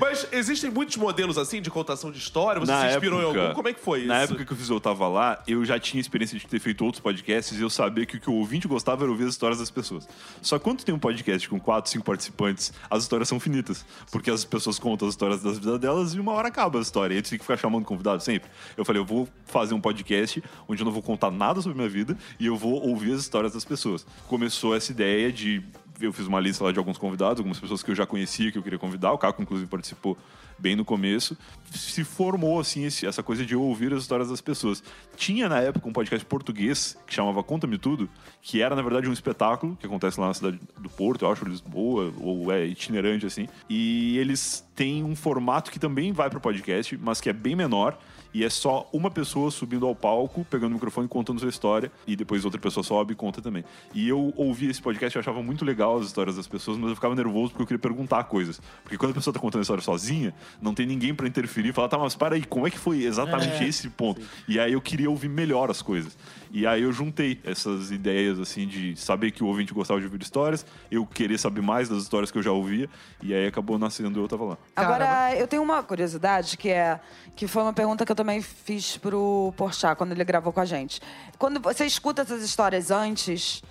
Mas 0.00 0.26
existem 0.32 0.70
muitos 0.70 0.96
modelos 0.96 1.38
assim 1.38 1.60
de 1.62 1.70
contação 1.70 2.10
de 2.10 2.18
história? 2.18 2.60
Você 2.60 2.70
Na 2.72 2.82
se 2.88 2.94
inspirou 2.94 3.20
em 3.20 3.24
época- 3.24 3.40
algum? 3.42 3.54
Como 3.54 3.68
é 3.68 3.72
que 3.72 3.80
foi 3.80 4.04
Na 4.06 4.16
isso? 4.22 4.32
época 4.32 4.44
que 4.44 4.52
eu 4.52 4.56
fiz 4.56 4.68
Eu 4.68 4.80
Tava 4.80 5.08
Lá, 5.08 5.42
eu 5.46 5.64
já 5.64 5.78
tinha 5.78 6.00
experiência 6.00 6.38
de 6.38 6.46
ter 6.46 6.58
feito 6.60 6.84
outros 6.84 7.00
podcasts 7.00 7.58
e 7.58 7.62
eu 7.62 7.70
sabia 7.70 8.04
que 8.06 8.16
o 8.16 8.20
que 8.20 8.30
o 8.30 8.34
ouvinte 8.34 8.66
gostava 8.68 9.04
era 9.04 9.10
ouvir 9.10 9.24
as 9.24 9.30
histórias 9.30 9.58
das 9.58 9.70
pessoas. 9.70 10.08
Só 10.42 10.58
que 10.58 10.64
quando 10.64 10.82
tem 10.84 10.94
um 10.94 10.98
podcast 10.98 11.48
com 11.48 11.58
quatro, 11.60 11.90
cinco 11.90 12.04
participantes, 12.04 12.72
as 12.90 13.02
histórias 13.02 13.28
são 13.28 13.38
finitas. 13.40 13.84
Porque 14.10 14.30
as 14.30 14.44
pessoas 14.44 14.78
contam 14.78 15.08
as 15.08 15.14
histórias 15.14 15.42
das 15.42 15.58
vidas 15.58 15.78
delas 15.78 16.14
e 16.14 16.20
uma 16.20 16.32
hora 16.32 16.48
acaba 16.48 16.78
a 16.78 16.82
história. 16.82 17.14
E 17.14 17.16
aí 17.18 17.22
tu 17.22 17.30
tem 17.30 17.38
que 17.38 17.44
ficar 17.44 17.56
chamando 17.56 17.84
convidado 17.84 18.22
sempre. 18.22 18.48
Eu 18.76 18.84
falei, 18.84 19.00
eu 19.00 19.06
vou 19.06 19.28
fazer 19.46 19.74
um 19.74 19.80
podcast 19.80 20.42
onde 20.70 20.82
eu 20.82 20.84
não 20.84 20.92
vou 20.92 21.02
contar 21.02 21.30
nada 21.30 21.60
sobre 21.60 21.76
minha 21.76 21.88
vida 21.88 22.16
e 22.38 22.46
eu 22.46 22.56
vou 22.56 22.86
ouvir 22.88 23.12
as 23.12 23.20
histórias 23.20 23.52
das 23.52 23.64
pessoas. 23.64 24.06
Começou 24.28 24.74
essa 24.74 24.92
ideia 24.92 25.32
de 25.32 25.62
eu 26.00 26.12
fiz 26.14 26.26
uma 26.26 26.40
lista 26.40 26.64
lá 26.64 26.72
de 26.72 26.78
alguns 26.78 26.96
convidados, 26.96 27.38
algumas 27.40 27.58
pessoas 27.60 27.82
que 27.82 27.90
eu 27.90 27.94
já 27.94 28.06
conhecia, 28.06 28.50
que 28.50 28.56
eu 28.56 28.62
queria 28.62 28.78
convidar. 28.78 29.12
O 29.12 29.18
Caco, 29.18 29.42
inclusive, 29.42 29.68
participou 29.68 30.16
bem 30.58 30.74
no 30.74 30.82
começo. 30.82 31.36
Se 31.70 32.04
formou, 32.04 32.58
assim, 32.58 32.84
esse- 32.86 33.06
essa 33.06 33.22
coisa 33.22 33.44
de 33.44 33.52
eu 33.52 33.60
ouvir 33.62 33.92
as 33.92 34.00
histórias 34.02 34.30
das 34.30 34.40
pessoas. 34.40 34.82
Tinha, 35.14 35.46
na 35.46 35.58
época, 35.60 35.86
um 35.86 35.92
podcast 35.92 36.24
português 36.24 36.96
que 37.06 37.12
chamava 37.14 37.42
Conta-me 37.42 37.76
Tudo, 37.76 38.08
que 38.40 38.62
era, 38.62 38.74
na 38.74 38.80
verdade, 38.80 39.10
um 39.10 39.12
espetáculo 39.12 39.76
que 39.76 39.84
acontece 39.86 40.18
lá 40.18 40.28
na 40.28 40.34
cidade 40.34 40.58
do 40.78 40.88
Porto, 40.88 41.26
eu 41.26 41.30
acho, 41.32 41.44
Lisboa, 41.44 42.12
ou 42.18 42.50
é 42.50 42.64
itinerante, 42.66 43.26
assim. 43.26 43.46
E 43.68 44.16
eles 44.16 44.66
têm 44.74 45.04
um 45.04 45.14
formato 45.14 45.70
que 45.70 45.78
também 45.78 46.12
vai 46.12 46.30
pro 46.30 46.40
podcast, 46.40 46.96
mas 46.96 47.20
que 47.20 47.28
é 47.28 47.32
bem 47.34 47.54
menor. 47.54 47.98
E 48.32 48.44
é 48.44 48.50
só 48.50 48.88
uma 48.92 49.10
pessoa 49.10 49.50
subindo 49.50 49.86
ao 49.86 49.94
palco, 49.94 50.44
pegando 50.48 50.72
o 50.72 50.74
microfone 50.74 51.06
e 51.06 51.08
contando 51.08 51.40
sua 51.40 51.48
história. 51.48 51.90
E 52.06 52.14
depois 52.14 52.44
outra 52.44 52.60
pessoa 52.60 52.84
sobe 52.84 53.12
e 53.12 53.16
conta 53.16 53.42
também. 53.42 53.64
E 53.92 54.08
eu 54.08 54.32
ouvi 54.36 54.68
esse 54.68 54.80
podcast 54.80 55.16
e 55.16 55.18
eu 55.18 55.20
achava 55.20 55.42
muito 55.42 55.64
legal 55.64 55.98
as 55.98 56.06
histórias 56.06 56.36
das 56.36 56.46
pessoas, 56.46 56.78
mas 56.78 56.90
eu 56.90 56.94
ficava 56.94 57.14
nervoso 57.14 57.50
porque 57.50 57.62
eu 57.62 57.66
queria 57.66 57.80
perguntar 57.80 58.24
coisas. 58.24 58.60
Porque 58.82 58.96
quando 58.96 59.12
a 59.12 59.14
pessoa 59.14 59.34
tá 59.34 59.40
contando 59.40 59.60
a 59.60 59.62
história 59.62 59.82
sozinha, 59.82 60.34
não 60.60 60.74
tem 60.74 60.86
ninguém 60.86 61.14
pra 61.14 61.26
interferir 61.26 61.70
e 61.70 61.72
falar, 61.72 61.88
tá, 61.88 61.98
mas 61.98 62.14
para 62.14 62.36
aí, 62.36 62.44
como 62.44 62.66
é 62.66 62.70
que 62.70 62.78
foi 62.78 63.02
exatamente 63.02 63.64
esse 63.64 63.88
ponto? 63.90 64.20
E 64.46 64.58
aí 64.58 64.72
eu 64.72 64.80
queria 64.80 65.10
ouvir 65.10 65.28
melhor 65.28 65.70
as 65.70 65.82
coisas. 65.82 66.16
E 66.52 66.66
aí 66.66 66.82
eu 66.82 66.92
juntei 66.92 67.40
essas 67.44 67.90
ideias, 67.90 68.40
assim, 68.40 68.66
de 68.66 68.96
saber 68.96 69.30
que 69.30 69.42
o 69.42 69.46
ouvinte 69.46 69.72
gostava 69.72 70.00
de 70.00 70.06
ouvir 70.06 70.20
histórias, 70.20 70.66
eu 70.90 71.06
querer 71.06 71.38
saber 71.38 71.60
mais 71.60 71.88
das 71.88 72.02
histórias 72.02 72.30
que 72.30 72.38
eu 72.38 72.42
já 72.42 72.50
ouvia, 72.50 72.88
e 73.22 73.32
aí 73.32 73.46
acabou 73.46 73.78
nascendo 73.78 74.20
Eu 74.20 74.26
Tava 74.26 74.44
Lá. 74.44 74.58
Agora, 74.74 75.34
eu 75.36 75.46
tenho 75.46 75.62
uma 75.62 75.82
curiosidade 75.82 76.56
que 76.56 76.68
é 76.68 76.98
que 77.36 77.46
foi 77.46 77.62
uma 77.62 77.72
pergunta 77.72 78.04
que 78.04 78.10
eu 78.10 78.16
também 78.20 78.42
fiz 78.42 78.98
pro 78.98 79.52
Porchat 79.56 79.96
quando 79.96 80.12
ele 80.12 80.24
gravou 80.24 80.52
com 80.52 80.60
a 80.60 80.64
gente. 80.66 81.00
Quando 81.38 81.58
você 81.58 81.86
escuta 81.86 82.20
essas 82.22 82.42
histórias 82.42 82.90
antes, 82.90 83.62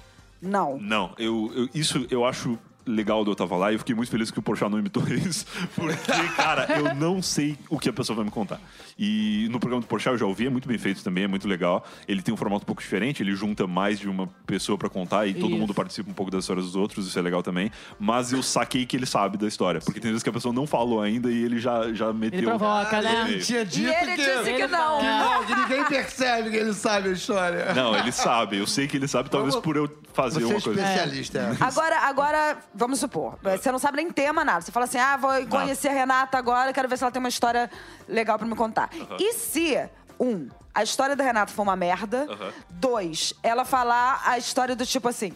não. 0.41 0.77
Não, 0.79 1.13
eu, 1.19 1.51
eu- 1.55 1.69
isso 1.73 2.07
eu 2.09 2.25
acho 2.25 2.57
legal 2.85 3.23
do 3.23 3.29
Eu 3.29 3.35
Tava 3.35 3.55
Lá 3.55 3.71
e 3.71 3.75
eu 3.75 3.79
fiquei 3.79 3.93
muito 3.93 4.09
feliz 4.09 4.31
que 4.31 4.39
o 4.39 4.41
Porchat 4.41 4.71
não 4.71 4.79
imitou 4.79 5.03
isso, 5.13 5.45
porque, 5.75 6.23
cara, 6.35 6.65
eu 6.79 6.95
não 6.95 7.21
sei 7.21 7.55
o 7.69 7.77
que 7.77 7.87
a 7.89 7.93
pessoa 7.93 8.15
vai 8.15 8.25
me 8.25 8.31
contar. 8.31 8.59
E 9.01 9.47
no 9.49 9.61
programa 9.61 9.79
do 9.81 9.87
Porchat 9.87 10.11
eu 10.11 10.17
já 10.17 10.25
ouvi, 10.25 10.47
é 10.47 10.49
muito 10.49 10.67
bem 10.67 10.77
feito 10.77 11.01
também, 11.01 11.23
é 11.23 11.27
muito 11.27 11.47
legal. 11.47 11.85
Ele 12.05 12.21
tem 12.21 12.33
um 12.33 12.37
formato 12.37 12.63
um 12.63 12.65
pouco 12.65 12.81
diferente, 12.81 13.23
ele 13.23 13.33
junta 13.33 13.65
mais 13.65 13.97
de 13.97 14.09
uma 14.09 14.27
pessoa 14.45 14.77
pra 14.77 14.89
contar 14.89 15.25
e 15.25 15.33
todo 15.33 15.47
Isso. 15.51 15.57
mundo 15.57 15.73
participa 15.73 16.09
um 16.11 16.13
pouco 16.13 16.29
das 16.29 16.43
histórias 16.43 16.65
dos 16.65 16.75
outros, 16.75 17.07
isso 17.07 17.17
é 17.17 17.21
legal 17.21 17.41
também. 17.41 17.71
Mas 17.97 18.33
eu 18.33 18.43
saquei 18.43 18.85
que 18.85 18.97
ele 18.97 19.05
sabe 19.05 19.37
da 19.37 19.47
história, 19.47 19.79
porque 19.79 20.01
tem 20.01 20.11
vezes 20.11 20.21
que 20.21 20.29
a 20.29 20.33
pessoa 20.33 20.53
não 20.53 20.67
falou 20.67 21.01
ainda 21.01 21.31
e 21.31 21.43
ele 21.45 21.59
já, 21.59 21.93
já 21.93 22.11
meteu... 22.11 22.39
Ele 22.39 22.47
provoca, 22.47 23.01
né? 23.01 23.25
Ele 23.29 23.39
tinha 23.41 23.61
E 23.61 23.65
dito 23.65 23.87
ele 23.89 24.15
que... 24.15 24.17
disse 24.17 24.43
que 24.43 24.49
Ele 24.49 24.67
não. 24.67 24.97
que 24.99 25.05
não, 25.05 25.45
que 25.45 25.55
ninguém 25.55 25.85
percebe 25.85 26.49
que 26.51 26.57
ele 26.57 26.73
sabe 26.73 27.07
a 27.07 27.11
história. 27.13 27.73
Não, 27.73 27.95
ele 27.95 28.11
sabe, 28.11 28.57
eu 28.57 28.67
sei 28.67 28.85
que 28.85 28.97
ele 28.97 29.07
sabe, 29.07 29.29
talvez 29.29 29.53
Vamos- 29.53 29.63
por 29.65 29.77
eu 29.77 29.89
fazer 30.11 30.41
Você 30.41 30.45
é 30.45 30.47
uma 30.55 30.61
coisa. 30.61 30.81
especialista. 30.81 31.39
é. 31.39 31.63
Agora, 31.63 31.99
agora, 31.99 32.57
vamos 32.75 32.99
supor, 32.99 33.37
você 33.41 33.71
não 33.71 33.79
sabe 33.79 33.95
nem 33.97 34.11
tema, 34.11 34.43
nada. 34.43 34.59
Você 34.59 34.71
fala 34.73 34.85
assim, 34.85 34.97
ah, 34.97 35.15
vou 35.15 35.31
conhecer 35.47 35.87
a 35.87 35.93
Renata 35.93 36.37
agora, 36.37 36.73
quero 36.73 36.89
ver 36.89 36.97
se 36.97 37.03
ela 37.05 37.11
tem 37.11 37.21
uma 37.21 37.29
história 37.29 37.69
legal 38.07 38.37
pra 38.37 38.45
me 38.45 38.55
contar. 38.55 38.88
E 39.19 39.34
se, 39.34 39.77
um, 40.19 40.48
a 40.74 40.84
história 40.84 41.15
da 41.15 41.24
Renata 41.24 41.51
for 41.51 41.63
uma 41.63 41.75
merda, 41.75 42.27
Aham. 42.29 42.51
dois, 42.69 43.34
ela 43.43 43.65
falar 43.65 44.22
a 44.25 44.38
história 44.38 44.75
do 44.75 44.86
tipo 44.86 45.08
assim... 45.08 45.34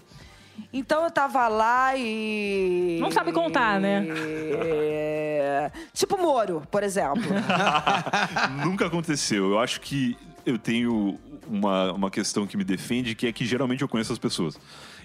Então 0.72 1.04
eu 1.04 1.10
tava 1.10 1.48
lá 1.48 1.98
e. 1.98 3.00
Não 3.02 3.10
sabe 3.12 3.32
contar, 3.32 3.80
né? 3.80 4.06
Tipo 5.94 6.16
Moro, 6.18 6.62
por 6.70 6.84
exemplo. 6.84 7.24
Nunca 8.64 8.86
aconteceu. 8.86 9.52
Eu 9.52 9.60
acho 9.60 9.82
que 9.82 10.16
eu 10.46 10.60
tenho 10.60 11.20
uma, 11.48 11.94
uma 11.94 12.12
questão 12.12 12.46
que 12.46 12.56
me 12.58 12.64
defende, 12.64 13.16
que 13.16 13.28
é 13.28 13.32
que 13.34 13.46
geralmente 13.46 13.82
eu 13.82 13.88
conheço 13.88 14.14
as 14.14 14.20
pessoas. 14.20 14.60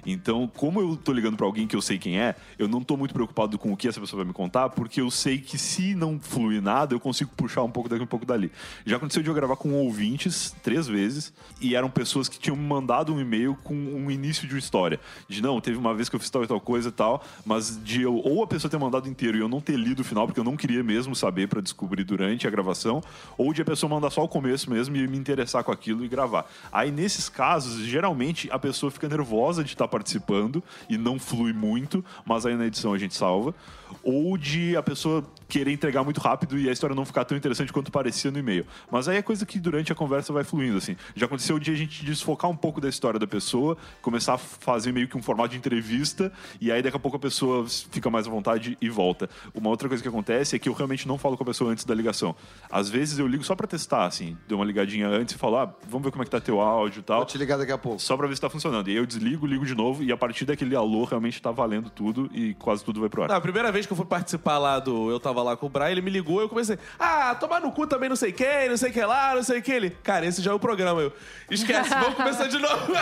Então, 0.07 0.51
como 0.57 0.81
eu 0.81 0.97
tô 0.97 1.13
ligando 1.13 1.37
pra 1.37 1.47
alguém 1.47 1.67
que 1.67 1.77
eu 1.77 1.83
sei 1.83 1.99
quem 1.99 2.21
é, 2.21 2.35
eu 2.59 2.69
não 2.69 2.83
tô 2.83 2.97
muito 2.97 3.15
preocupado 3.15 3.59
com 3.59 3.73
o 3.73 3.77
que 3.77 3.89
essa 3.89 4.01
pessoa 4.01 4.19
vai 4.19 4.27
me 4.27 4.33
contar, 4.33 4.71
porque 4.71 5.01
eu 5.01 5.11
sei 5.11 5.39
que 5.39 5.59
se 5.59 5.95
não 5.95 6.19
fluir 6.19 6.63
nada, 6.63 6.95
eu 6.95 7.01
consigo 7.01 7.31
puxar 7.37 7.63
um 7.63 7.71
pouco 7.71 7.89
daqui 7.89 8.03
um 8.03 8.07
pouco 8.07 8.25
dali. 8.25 8.51
Já 8.85 8.97
aconteceu 8.97 9.23
de 9.23 9.29
eu 9.29 9.35
gravar 9.35 9.57
com 9.57 9.73
ouvintes 9.73 10.55
três 10.63 10.87
vezes, 10.87 11.33
e 11.61 11.75
eram 11.75 11.91
pessoas 11.91 12.29
que 12.29 12.39
tinham 12.39 12.57
me 12.57 12.63
mandado 12.63 13.13
um 13.13 13.21
e-mail 13.21 13.57
com 13.63 13.75
um 13.75 14.11
início 14.11 14.47
de 14.47 14.55
uma 14.55 14.59
história. 14.59 15.01
De 15.29 15.43
não, 15.43 15.61
teve 15.61 15.77
uma 15.77 15.95
vez 15.95 16.09
que 16.09 16.17
eu 16.17 16.21
fiz 16.21 16.31
tal 16.31 16.45
e 16.45 16.47
tal 16.47 16.61
coisa 16.61 16.89
e 16.89 16.93
tal, 16.93 17.25
mas 17.45 17.79
de 17.83 18.03
eu, 18.03 18.17
ou 18.17 18.43
a 18.43 18.47
pessoa 18.47 18.71
ter 18.71 18.79
mandado 18.79 19.09
inteiro 19.09 19.37
e 19.37 19.41
eu 19.41 19.49
não 19.49 19.61
ter 19.61 19.77
lido 19.77 20.01
o 20.01 20.05
final, 20.05 20.27
porque 20.27 20.41
eu 20.41 20.45
não 20.45 20.57
queria 20.57 20.83
mesmo 20.83 21.15
saber 21.15 21.49
pra 21.49 21.61
descobrir 21.61 22.05
durante 22.05 22.47
a 22.47 22.51
gravação, 22.51 23.03
ou 23.37 23.53
de 23.53 23.63
a 23.63 23.65
pessoa 23.65 23.91
mandar 23.91 24.11
só 24.11 24.23
o 24.23 24.29
começo 24.29 24.71
mesmo 24.71 24.97
e 24.97 25.09
me 25.09 25.19
interessar 25.19 25.65
com 25.65 25.73
aquilo 25.73 26.05
e 26.05 26.09
gravar. 26.09 26.51
Aí 26.73 26.91
nesses 26.91 27.29
casos, 27.29 27.85
geralmente 27.85 28.49
a 28.51 28.59
pessoa 28.59 28.91
fica 28.91 29.09
nervosa 29.09 29.65
de 29.65 29.71
estar 29.71 29.88
participando 29.89 30.63
e 30.89 30.97
não 30.97 31.19
flui 31.19 31.53
muito, 31.53 32.05
mas 32.25 32.47
aí 32.47 32.55
na 32.55 32.67
edição 32.67 32.93
a 32.93 32.99
gente 32.99 33.15
salva, 33.15 33.55
ou 34.03 34.37
de 34.37 34.77
a 34.77 34.83
pessoa 34.83 35.25
querer 35.49 35.73
entregar 35.73 36.05
muito 36.05 36.21
rápido 36.21 36.59
e 36.59 36.69
a 36.69 36.73
história 36.73 36.95
não 36.95 37.05
ficar 37.05 37.25
tão 37.25 37.37
interessante 37.37 37.73
quanto 37.73 37.91
parecia 37.91 38.31
no 38.31 38.39
e-mail. 38.39 38.67
Mas 38.91 39.09
aí 39.09 39.17
é 39.17 39.23
coisa 39.23 39.47
que 39.47 39.59
durante 39.59 39.91
a 39.91 39.95
conversa 39.95 40.33
vai 40.33 40.45
fluindo, 40.45 40.77
assim. 40.77 40.97
Já 41.15 41.27
aconteceu 41.27 41.59
de 41.59 41.71
a 41.71 41.75
gente 41.75 42.05
desfocar 42.05 42.51
um 42.51 42.57
pouco 42.57 42.81
da 42.81 42.89
história 42.89 43.19
da 43.19 43.27
pessoa, 43.27 43.77
começar 44.03 44.35
a 44.35 44.39
fazer 44.39 44.93
meio 44.93 45.09
que 45.09 45.17
um 45.17 45.23
formato 45.23 45.51
de 45.51 45.57
entrevista, 45.57 46.31
e 46.61 46.71
aí 46.71 46.83
daqui 46.83 46.97
a 46.97 47.01
pouco 47.01 47.17
a 47.17 47.21
pessoa 47.21 47.67
fica 47.67 48.11
mais 48.11 48.27
à 48.27 48.31
vontade 48.31 48.77
e 48.81 48.89
volta. 48.91 49.29
Uma 49.55 49.71
outra 49.71 49.89
coisa 49.89 50.03
que 50.03 50.09
acontece 50.09 50.55
é 50.55 50.59
que 50.59 50.69
eu 50.69 50.73
realmente 50.73 51.09
não 51.09 51.17
falo 51.17 51.37
com 51.37 51.43
a 51.43 51.47
pessoa 51.47 51.71
antes 51.71 51.85
da 51.85 51.95
ligação. 51.95 52.35
Às 52.71 52.89
vezes 52.89 53.19
eu 53.19 53.27
ligo 53.27 53.43
só 53.43 53.55
pra 53.55 53.67
testar, 53.67 54.05
assim, 54.05 54.37
dou 54.47 54.59
uma 54.59 54.65
ligadinha 54.65 55.09
antes 55.09 55.35
e 55.35 55.39
falo, 55.39 55.57
ah, 55.57 55.75
vamos 55.89 56.05
ver 56.05 56.11
como 56.11 56.23
é 56.23 56.25
que 56.25 56.31
tá 56.31 56.41
teu 56.41 56.61
áudio 56.61 57.01
e 57.01 57.03
tal. 57.03 57.19
Vou 57.19 57.27
te 57.27 57.39
ligar 57.39 57.57
daqui 57.57 57.73
a 57.73 57.79
pouco. 57.79 58.01
Só 58.01 58.17
pra 58.17 58.27
ver 58.27 58.35
se 58.35 58.41
tá 58.41 58.51
funcionando. 58.51 58.89
E 58.89 58.93
aí 58.93 58.97
eu 58.97 59.07
desligo, 59.07 59.47
ligo 59.47 59.65
de 59.65 59.75
novo, 59.75 60.03
e 60.03 60.13
a 60.13 60.17
partir 60.17 60.45
daquele 60.45 60.77
alô 60.77 61.05
realmente 61.05 61.41
tá 61.41 61.51
valendo 61.51 61.89
tudo 61.89 62.31
e 62.35 62.55
quase 62.55 62.85
tudo 62.85 63.01
vai 63.01 63.09
pro 63.09 63.23
ar. 63.23 63.29
Não, 63.29 63.37
a 63.37 63.41
primeira 63.41 63.73
vez 63.73 63.78
que 63.87 63.93
eu 63.93 63.97
fui 63.97 64.07
participar 64.07 64.59
lá 64.59 64.79
do 64.79 65.11
Eu 65.11 65.21
Tava 65.21 65.43
Lá 65.43 65.57
com 65.57 65.67
o 65.67 65.69
Brian, 65.69 65.91
ele 65.91 66.01
me 66.03 66.11
ligou 66.11 66.41
eu 66.41 66.49
comecei, 66.49 66.79
ah, 66.99 67.35
tomar 67.35 67.61
no 67.61 67.71
cu 67.73 67.87
também 67.87 68.09
não 68.09 68.17
sei 68.17 68.33
quem, 68.33 68.69
não 68.69 68.77
sei 68.77 68.91
que 68.91 69.05
lá, 69.05 69.35
não 69.35 69.43
sei 69.43 69.61
que. 69.63 69.73
Ele, 69.73 69.91
cara, 69.91 70.27
esse 70.27 70.43
já 70.43 70.51
é 70.51 70.55
o 70.55 70.59
programa. 70.59 71.01
Eu, 71.01 71.13
esquece, 71.51 71.91
vamos 71.91 72.15
começar 72.15 72.49
de 72.49 72.59
novo. 72.59 72.93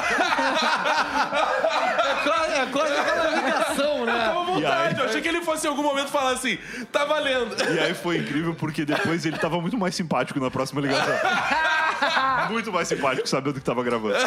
É 2.56 2.66
quase 2.72 2.94
aquela 2.94 3.30
ligação, 3.30 3.95
né? 4.12 4.26
Tava 4.26 4.40
à 4.40 4.44
vontade. 4.44 4.62
E 4.62 4.66
aí? 4.66 4.98
Eu 4.98 5.04
achei 5.06 5.20
que 5.20 5.28
ele 5.28 5.42
fosse 5.42 5.66
em 5.66 5.70
algum 5.70 5.82
momento 5.82 6.08
falar 6.08 6.32
assim, 6.32 6.58
tá 6.92 7.04
valendo. 7.04 7.54
E 7.74 7.78
aí 7.78 7.94
foi 7.94 8.18
incrível 8.18 8.54
porque 8.54 8.84
depois 8.84 9.26
ele 9.26 9.38
tava 9.38 9.60
muito 9.60 9.76
mais 9.76 9.94
simpático 9.94 10.40
na 10.40 10.50
próxima 10.50 10.80
ligação. 10.80 11.14
muito 12.50 12.72
mais 12.72 12.88
simpático 12.88 13.28
sabendo 13.28 13.54
que 13.54 13.64
tava 13.64 13.82
gravando. 13.82 14.16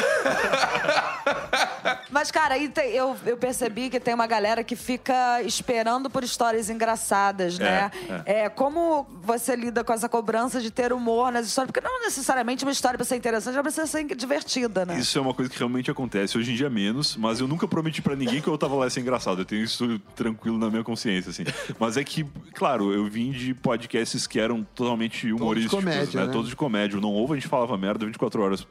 Mas, 2.12 2.32
cara, 2.32 2.56
aí 2.56 2.68
tem- 2.70 2.92
eu, 2.92 3.16
eu 3.26 3.38
percebi 3.38 3.90
que 3.90 4.00
tem 4.00 4.14
uma 4.14 4.28
galera 4.28 4.64
que 4.64 4.76
fica 4.76 5.42
esperando 5.44 6.10
por 6.10 6.24
histórias 6.24 6.70
engraçadas, 6.70 7.58
né? 7.60 7.92
É, 8.26 8.50
como 8.50 9.08
você 9.22 9.56
lida 9.56 9.84
com 9.84 9.94
essa 9.94 10.10
cobrança 10.10 10.60
de 10.60 10.72
ter 10.72 10.92
humor 10.92 11.32
nas 11.32 11.46
histórias? 11.46 11.72
Porque 11.72 11.88
não 11.88 12.02
necessariamente 12.02 12.66
uma 12.66 12.72
história 12.72 12.98
pra 12.98 13.06
ser 13.06 13.16
interessante, 13.16 13.54
ela 13.54 13.64
precisa 13.64 13.86
ser 13.86 14.04
divertida, 14.16 14.86
né? 14.86 14.98
Isso 15.00 15.18
é 15.18 15.22
uma 15.22 15.34
coisa 15.34 15.50
que 15.52 15.58
realmente 15.58 15.90
acontece. 15.90 16.38
Hoje 16.38 16.52
em 16.52 16.56
dia 16.56 16.70
menos, 16.70 17.16
mas 17.16 17.40
eu 17.40 17.48
nunca 17.48 17.68
prometi 17.68 18.02
pra 18.02 18.16
ninguém 18.16 18.42
que 18.42 18.48
eu 18.48 18.58
tava 18.58 18.76
lá 18.76 18.90
ser 18.90 19.02
engraçado. 19.02 19.42
Eu 19.42 19.46
tenho 19.46 19.64
isso 19.72 20.00
tranquilo 20.16 20.58
na 20.58 20.70
minha 20.70 20.84
consciência, 20.84 21.30
assim. 21.30 21.44
Mas 21.80 21.98
é 21.98 22.04
que, 22.04 22.26
claro, 22.54 22.94
eu 22.94 23.06
vim 23.06 23.32
de 23.32 23.54
podcasts 23.54 24.28
que 24.28 24.40
eram 24.40 24.64
totalmente 24.76 25.32
humorísticos, 25.32 25.80
comédia, 25.80 26.20
né? 26.22 26.28
né? 26.28 26.34
Todos 26.34 26.50
de 26.50 26.56
comédia. 26.56 27.00
Não 27.00 27.14
Ovo 27.16 27.34
a 27.34 27.36
gente 27.38 27.48
falava 27.48 27.78
merda 27.78 28.06
24 28.06 28.42
horas 28.42 28.68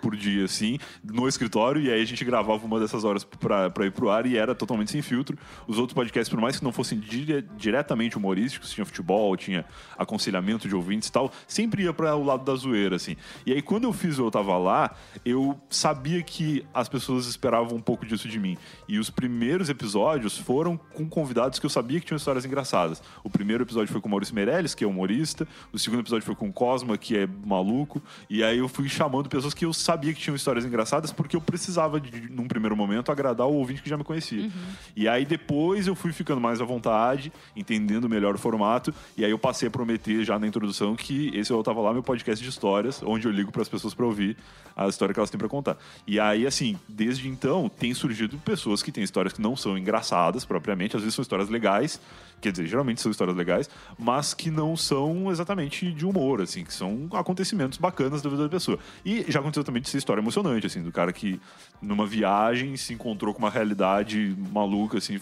por 0.00 0.16
dia, 0.16 0.44
assim, 0.44 0.78
no 1.04 1.28
escritório, 1.28 1.80
e 1.80 1.90
aí 1.90 2.00
a 2.02 2.04
gente 2.04 2.24
gravava 2.24 2.64
uma 2.64 2.78
dessas 2.80 3.04
horas 3.04 3.24
pra, 3.24 3.70
pra 3.70 3.86
ir 3.86 3.92
pro 3.92 4.10
ar 4.10 4.26
e 4.26 4.36
era 4.36 4.54
totalmente 4.54 4.90
sem 4.90 5.02
filtro. 5.02 5.36
Os 5.66 5.78
outros 5.78 5.94
podcasts, 5.94 6.28
por 6.28 6.40
mais 6.40 6.58
que 6.58 6.64
não 6.64 6.72
fossem 6.72 6.98
dire- 6.98 7.44
diretamente 7.56 8.16
humorísticos, 8.16 8.70
tinha 8.70 8.84
futebol, 8.84 9.36
tinha 9.36 9.64
aconselhamento 9.96 10.68
de 10.68 10.74
ouvintes 10.74 11.08
e 11.08 11.12
tal, 11.12 11.32
sempre 11.46 11.84
ia 11.84 11.92
para 11.92 12.14
o 12.16 12.24
lado 12.24 12.44
da 12.44 12.54
zoeira, 12.54 12.96
assim. 12.96 13.16
E 13.46 13.52
aí, 13.52 13.62
quando 13.62 13.84
eu 13.84 13.92
fiz 13.92 14.18
Eu 14.18 14.30
Tava 14.30 14.56
Lá, 14.58 14.94
eu 15.24 15.58
sabia 15.70 16.22
que 16.22 16.64
as 16.74 16.88
pessoas 16.88 17.26
esperavam 17.26 17.76
um 17.76 17.80
pouco 17.80 18.04
disso 18.06 18.28
de 18.28 18.38
mim. 18.38 18.56
E 18.88 18.98
os 18.98 19.10
primeiros 19.10 19.68
episódios 19.68 20.31
foram 20.38 20.76
com 20.76 21.08
convidados 21.08 21.58
que 21.58 21.66
eu 21.66 21.70
sabia 21.70 22.00
que 22.00 22.06
tinham 22.06 22.16
histórias 22.16 22.44
engraçadas. 22.44 23.02
O 23.22 23.30
primeiro 23.30 23.64
episódio 23.64 23.92
foi 23.92 24.00
com 24.00 24.08
o 24.08 24.10
Maurício 24.10 24.34
Meirelles, 24.34 24.74
que 24.74 24.84
é 24.84 24.86
humorista. 24.86 25.46
O 25.72 25.78
segundo 25.78 26.00
episódio 26.00 26.24
foi 26.24 26.34
com 26.34 26.48
o 26.48 26.52
Cosma, 26.52 26.96
que 26.98 27.16
é 27.16 27.26
maluco. 27.26 28.02
E 28.28 28.42
aí 28.42 28.58
eu 28.58 28.68
fui 28.68 28.88
chamando 28.88 29.28
pessoas 29.28 29.54
que 29.54 29.64
eu 29.64 29.72
sabia 29.72 30.12
que 30.12 30.20
tinham 30.20 30.36
histórias 30.36 30.64
engraçadas, 30.64 31.12
porque 31.12 31.36
eu 31.36 31.40
precisava, 31.40 32.00
de, 32.00 32.30
num 32.30 32.46
primeiro 32.46 32.76
momento, 32.76 33.10
agradar 33.10 33.46
o 33.46 33.54
ouvinte 33.54 33.82
que 33.82 33.88
já 33.88 33.96
me 33.96 34.04
conhecia. 34.04 34.50
E 34.96 35.08
aí 35.08 35.24
depois 35.24 35.86
eu 35.86 35.94
fui 35.94 36.12
ficando 36.12 36.40
mais 36.40 36.60
à 36.60 36.64
vontade, 36.64 37.32
entendendo 37.56 38.08
melhor 38.08 38.34
o 38.34 38.38
formato. 38.38 38.94
E 39.16 39.24
aí 39.24 39.30
eu 39.30 39.38
passei 39.38 39.68
a 39.68 39.70
prometer 39.70 40.24
já 40.24 40.38
na 40.38 40.46
introdução 40.46 40.94
que 40.96 41.30
esse 41.36 41.50
eu 41.50 41.62
tava 41.62 41.80
lá, 41.80 41.92
meu 41.92 42.02
podcast 42.02 42.42
de 42.42 42.48
histórias, 42.48 43.02
onde 43.02 43.26
eu 43.26 43.32
ligo 43.32 43.50
para 43.52 43.62
as 43.62 43.68
pessoas 43.68 43.94
para 43.94 44.06
ouvir 44.06 44.36
a 44.76 44.88
história 44.88 45.12
que 45.12 45.20
elas 45.20 45.30
têm 45.30 45.38
para 45.38 45.48
contar. 45.48 45.76
E 46.06 46.18
aí, 46.18 46.46
assim, 46.46 46.78
desde 46.88 47.28
então, 47.28 47.68
tem 47.68 47.92
surgido 47.94 48.38
pessoas 48.38 48.82
que 48.82 48.90
têm 48.90 49.04
histórias 49.04 49.32
que 49.32 49.40
não 49.40 49.54
são 49.56 49.76
engraçadas 49.76 50.21
propriamente, 50.44 50.96
às 50.96 51.02
vezes 51.02 51.14
são 51.14 51.22
histórias 51.22 51.48
legais, 51.48 52.00
quer 52.40 52.50
dizer, 52.50 52.66
geralmente 52.66 53.00
são 53.00 53.10
histórias 53.10 53.36
legais, 53.36 53.70
mas 53.98 54.34
que 54.34 54.50
não 54.50 54.76
são 54.76 55.30
exatamente 55.30 55.92
de 55.92 56.04
humor, 56.04 56.40
assim, 56.42 56.64
que 56.64 56.74
são 56.74 57.08
acontecimentos 57.12 57.78
bacanas 57.78 58.20
da 58.20 58.28
vida 58.28 58.42
da 58.42 58.48
pessoa. 58.48 58.78
E 59.04 59.24
já 59.28 59.40
aconteceu 59.40 59.62
também 59.62 59.80
de 59.80 59.88
ser 59.88 59.98
história 59.98 60.20
emocionante, 60.20 60.66
assim, 60.66 60.82
do 60.82 60.90
cara 60.90 61.12
que 61.12 61.40
numa 61.80 62.04
viagem 62.06 62.76
se 62.76 62.92
encontrou 62.92 63.32
com 63.32 63.38
uma 63.38 63.50
realidade 63.50 64.36
maluca, 64.52 64.98
assim, 64.98 65.18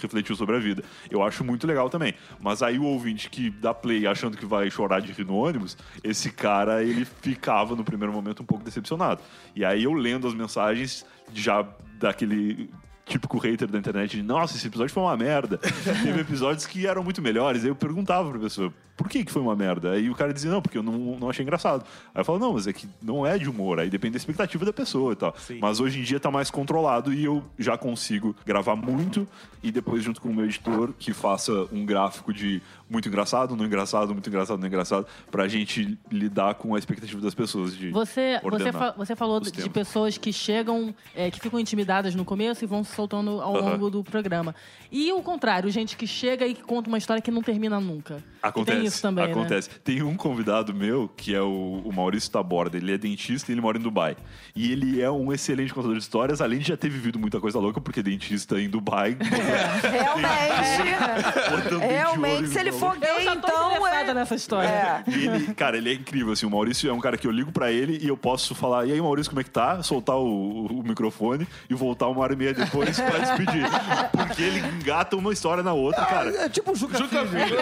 refletiu 0.00 0.34
sobre 0.34 0.56
a 0.56 0.58
vida. 0.58 0.82
Eu 1.10 1.22
acho 1.22 1.44
muito 1.44 1.66
legal 1.66 1.90
também. 1.90 2.14
Mas 2.40 2.62
aí 2.62 2.78
o 2.78 2.84
ouvinte 2.84 3.28
que 3.28 3.50
dá 3.50 3.74
play 3.74 4.06
achando 4.06 4.36
que 4.36 4.46
vai 4.46 4.70
chorar 4.70 5.00
de 5.00 5.12
rir 5.12 5.26
no 5.26 5.36
ônibus, 5.36 5.76
esse 6.02 6.30
cara, 6.30 6.82
ele 6.82 7.04
ficava 7.04 7.76
no 7.76 7.84
primeiro 7.84 8.12
momento 8.12 8.42
um 8.42 8.46
pouco 8.46 8.64
decepcionado. 8.64 9.20
E 9.54 9.64
aí 9.64 9.84
eu 9.84 9.92
lendo 9.92 10.26
as 10.26 10.34
mensagens 10.34 11.04
já 11.34 11.66
daquele 11.98 12.70
típico 13.04 13.38
hater 13.38 13.68
da 13.68 13.78
internet 13.78 14.16
de 14.16 14.22
nossa, 14.22 14.56
esse 14.56 14.66
episódio 14.66 14.92
foi 14.92 15.02
uma 15.02 15.16
merda. 15.16 15.58
Teve 16.02 16.20
episódios 16.20 16.66
que 16.66 16.86
eram 16.86 17.02
muito 17.02 17.20
melhores. 17.20 17.62
Aí 17.62 17.68
eu 17.68 17.74
perguntava 17.74 18.30
pra 18.30 18.38
pessoa, 18.38 18.72
por 19.02 19.08
que, 19.10 19.24
que 19.24 19.32
foi 19.32 19.42
uma 19.42 19.56
merda? 19.56 19.90
Aí 19.92 20.08
o 20.08 20.14
cara 20.14 20.32
dizia, 20.32 20.50
não, 20.50 20.62
porque 20.62 20.78
eu 20.78 20.82
não, 20.82 21.18
não 21.18 21.28
achei 21.28 21.42
engraçado. 21.42 21.84
Aí 22.14 22.20
eu 22.20 22.24
falo, 22.24 22.38
não, 22.38 22.52
mas 22.52 22.66
é 22.68 22.72
que 22.72 22.88
não 23.02 23.26
é 23.26 23.36
de 23.36 23.50
humor, 23.50 23.80
aí 23.80 23.90
depende 23.90 24.12
da 24.12 24.18
expectativa 24.18 24.64
da 24.64 24.72
pessoa 24.72 25.12
e 25.12 25.16
tal. 25.16 25.34
Mas 25.60 25.80
hoje 25.80 25.98
em 25.98 26.02
dia 26.02 26.20
tá 26.20 26.30
mais 26.30 26.50
controlado 26.50 27.12
e 27.12 27.24
eu 27.24 27.42
já 27.58 27.76
consigo 27.76 28.34
gravar 28.46 28.76
muito 28.76 29.26
e 29.62 29.72
depois 29.72 30.02
junto 30.04 30.20
com 30.20 30.28
o 30.28 30.34
meu 30.34 30.44
editor 30.44 30.92
que 30.98 31.12
faça 31.12 31.52
um 31.72 31.84
gráfico 31.84 32.32
de 32.32 32.62
muito 32.88 33.08
engraçado, 33.08 33.56
não 33.56 33.64
engraçado, 33.64 34.12
muito 34.12 34.28
engraçado, 34.28 34.58
não 34.60 34.66
engraçado, 34.66 35.06
pra 35.30 35.48
gente 35.48 35.98
lidar 36.10 36.54
com 36.56 36.74
a 36.74 36.78
expectativa 36.78 37.20
das 37.22 37.34
pessoas 37.34 37.74
de 37.74 37.90
Você, 37.90 38.38
você, 38.42 38.70
fa- 38.72 38.94
você 38.96 39.16
falou 39.16 39.40
os 39.40 39.50
de 39.50 39.70
pessoas 39.70 40.18
que 40.18 40.30
chegam, 40.32 40.94
é, 41.14 41.30
que 41.30 41.40
ficam 41.40 41.58
intimidadas 41.58 42.14
no 42.14 42.24
começo 42.24 42.62
e 42.62 42.66
vão 42.66 42.84
se 42.84 42.94
soltando 42.94 43.40
ao 43.40 43.56
longo 43.72 43.88
do 43.90 44.04
programa. 44.04 44.54
E 44.90 45.10
o 45.12 45.22
contrário, 45.22 45.70
gente 45.70 45.96
que 45.96 46.06
chega 46.06 46.46
e 46.46 46.52
que 46.54 46.62
conta 46.62 46.88
uma 46.88 46.98
história 46.98 47.22
que 47.22 47.30
não 47.30 47.40
termina 47.42 47.80
nunca. 47.80 48.22
Acontece. 48.42 48.76
Isso 48.92 49.02
também, 49.02 49.26
né? 49.26 49.30
Acontece. 49.32 49.70
Tem 49.84 50.02
um 50.02 50.16
convidado 50.16 50.74
meu, 50.74 51.08
que 51.16 51.34
é 51.34 51.40
o, 51.40 51.82
o 51.84 51.92
Maurício 51.92 52.30
Taborda. 52.30 52.76
Ele 52.76 52.92
é 52.92 52.98
dentista 52.98 53.50
e 53.50 53.54
ele 53.54 53.60
mora 53.60 53.78
em 53.78 53.82
Dubai. 53.82 54.16
E 54.54 54.70
ele 54.72 55.00
é 55.00 55.10
um 55.10 55.32
excelente 55.32 55.72
contador 55.72 55.96
de 55.96 56.02
histórias, 56.02 56.40
além 56.40 56.58
de 56.58 56.68
já 56.68 56.76
ter 56.76 56.88
vivido 56.88 57.18
muita 57.18 57.40
coisa 57.40 57.58
louca, 57.58 57.80
porque 57.80 58.02
dentista 58.02 58.60
em 58.60 58.68
Dubai. 58.68 59.16
Realmente. 59.82 61.52
ouro 61.52 61.78
Realmente, 61.78 62.44
em 62.44 62.46
se 62.46 62.58
ele 62.58 62.72
for 62.72 62.96
gay, 62.98 63.26
então. 63.26 63.86
É... 63.86 64.14
nessa 64.14 64.34
história. 64.34 64.68
É. 64.68 65.02
Ele, 65.06 65.54
cara, 65.54 65.76
ele 65.76 65.90
é 65.90 65.94
incrível, 65.94 66.32
assim. 66.32 66.44
O 66.44 66.50
Maurício 66.50 66.88
é 66.90 66.92
um 66.92 67.00
cara 67.00 67.16
que 67.16 67.26
eu 67.26 67.30
ligo 67.30 67.52
pra 67.52 67.70
ele 67.70 67.98
e 68.02 68.08
eu 68.08 68.16
posso 68.16 68.54
falar, 68.54 68.86
e 68.86 68.92
aí, 68.92 69.00
Maurício, 69.00 69.30
como 69.30 69.40
é 69.40 69.44
que 69.44 69.50
tá? 69.50 69.82
Soltar 69.82 70.16
o, 70.16 70.66
o 70.66 70.82
microfone 70.82 71.46
e 71.68 71.74
voltar 71.74 72.08
uma 72.08 72.20
hora 72.20 72.32
e 72.32 72.36
meia 72.36 72.52
depois 72.52 72.98
pra 73.00 73.18
despedir. 73.18 73.64
Porque 74.12 74.42
ele 74.42 74.58
engata 74.58 75.16
uma 75.16 75.32
história 75.32 75.62
na 75.62 75.72
outra, 75.72 76.04
cara. 76.04 76.30
É 76.44 76.48
tipo 76.48 76.72
o 76.72 76.76
Juca, 76.76 76.98
Juca 76.98 77.26
Filho. 77.26 77.46
Filho. 77.46 77.58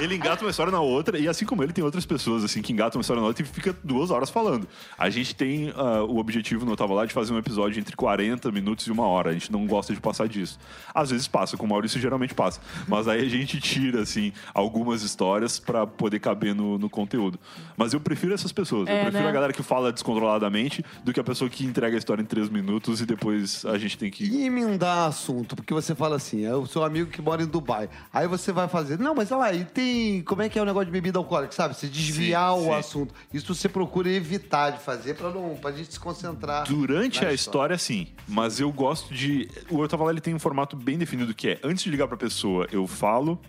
Ele 0.00 0.14
engata 0.16 0.44
uma 0.44 0.47
história 0.50 0.70
na 0.72 0.80
outra, 0.80 1.18
e 1.18 1.28
assim 1.28 1.44
como 1.44 1.62
ele, 1.62 1.72
tem 1.72 1.84
outras 1.84 2.06
pessoas, 2.06 2.44
assim, 2.44 2.62
que 2.62 2.72
engatam 2.72 2.98
uma 2.98 3.02
história 3.02 3.20
na 3.20 3.28
outra 3.28 3.42
e 3.42 3.46
fica 3.46 3.74
duas 3.82 4.10
horas 4.10 4.30
falando. 4.30 4.66
A 4.96 5.10
gente 5.10 5.34
tem 5.34 5.72
ah, 5.76 6.02
o 6.02 6.18
objetivo 6.18 6.64
no 6.64 6.76
Tava 6.76 6.94
Lá 6.94 7.06
de 7.06 7.12
fazer 7.12 7.32
um 7.32 7.38
episódio 7.38 7.78
entre 7.80 7.96
40 7.96 8.50
minutos 8.52 8.86
e 8.86 8.92
uma 8.92 9.06
hora. 9.06 9.30
A 9.30 9.32
gente 9.32 9.50
não 9.50 9.66
gosta 9.66 9.94
de 9.94 10.00
passar 10.00 10.28
disso. 10.28 10.58
Às 10.94 11.10
vezes 11.10 11.28
passa, 11.28 11.56
com 11.56 11.66
o 11.66 11.68
Maurício 11.68 12.00
geralmente 12.00 12.34
passa. 12.34 12.60
Mas 12.86 13.08
aí 13.08 13.24
a 13.24 13.28
gente 13.28 13.60
tira, 13.60 14.02
assim, 14.02 14.32
algumas 14.54 15.02
histórias 15.02 15.58
pra 15.58 15.86
poder 15.86 16.20
caber 16.20 16.54
no, 16.54 16.78
no 16.78 16.88
conteúdo. 16.88 17.38
Mas 17.76 17.92
eu 17.92 18.00
prefiro 18.00 18.34
essas 18.34 18.52
pessoas. 18.52 18.88
eu 18.88 18.94
É, 18.94 19.02
prefiro 19.02 19.24
né? 19.24 19.30
a 19.30 19.32
galera 19.32 19.52
que 19.52 19.62
fala 19.62 19.92
descontroladamente 19.92 20.84
do 21.04 21.12
que 21.12 21.20
a 21.20 21.24
pessoa 21.24 21.48
que 21.48 21.64
entrega 21.64 21.96
a 21.96 21.98
história 21.98 22.22
em 22.22 22.26
três 22.26 22.48
minutos 22.48 23.00
e 23.00 23.06
depois 23.06 23.64
a 23.64 23.78
gente 23.78 23.96
tem 23.96 24.10
que. 24.10 24.24
E 24.24 24.44
emendar 24.44 25.08
assunto, 25.08 25.56
porque 25.56 25.72
você 25.72 25.94
fala 25.94 26.16
assim, 26.16 26.44
é 26.44 26.54
o 26.54 26.66
seu 26.66 26.84
amigo 26.84 27.10
que 27.10 27.20
mora 27.22 27.42
em 27.42 27.46
Dubai. 27.46 27.88
Aí 28.12 28.26
você 28.26 28.52
vai 28.52 28.68
fazer, 28.68 28.98
não, 28.98 29.14
mas 29.14 29.30
olha 29.30 29.38
lá, 29.38 29.52
e 29.52 29.64
tem. 29.64 30.22
Como 30.38 30.46
é 30.46 30.48
que 30.48 30.56
é 30.56 30.62
o 30.62 30.64
negócio 30.64 30.86
de 30.86 30.92
bebida 30.92 31.18
alcoólica, 31.18 31.52
sabe? 31.52 31.74
Você 31.74 31.88
desviar 31.88 32.54
Sim, 32.54 32.60
o 32.60 32.64
sim. 32.66 32.70
assunto. 32.70 33.14
Isso 33.34 33.52
você 33.52 33.68
procura 33.68 34.08
evitar 34.08 34.70
de 34.70 34.78
fazer 34.78 35.14
pra, 35.14 35.30
não, 35.30 35.56
pra 35.56 35.72
gente 35.72 35.92
se 35.92 35.98
concentrar. 35.98 36.64
Durante 36.64 37.26
a 37.26 37.32
história, 37.32 37.76
sim. 37.76 38.06
Mas 38.28 38.60
eu 38.60 38.70
gosto 38.70 39.12
de. 39.12 39.48
O 39.68 39.82
Eu 39.82 39.88
Tava 39.88 40.04
Lá 40.04 40.12
ele 40.12 40.20
tem 40.20 40.32
um 40.36 40.38
formato 40.38 40.76
bem 40.76 40.96
definido 40.96 41.34
que 41.34 41.48
é: 41.48 41.58
antes 41.60 41.82
de 41.82 41.90
ligar 41.90 42.06
pra 42.06 42.16
pessoa, 42.16 42.68
eu 42.70 42.86
falo 42.86 43.40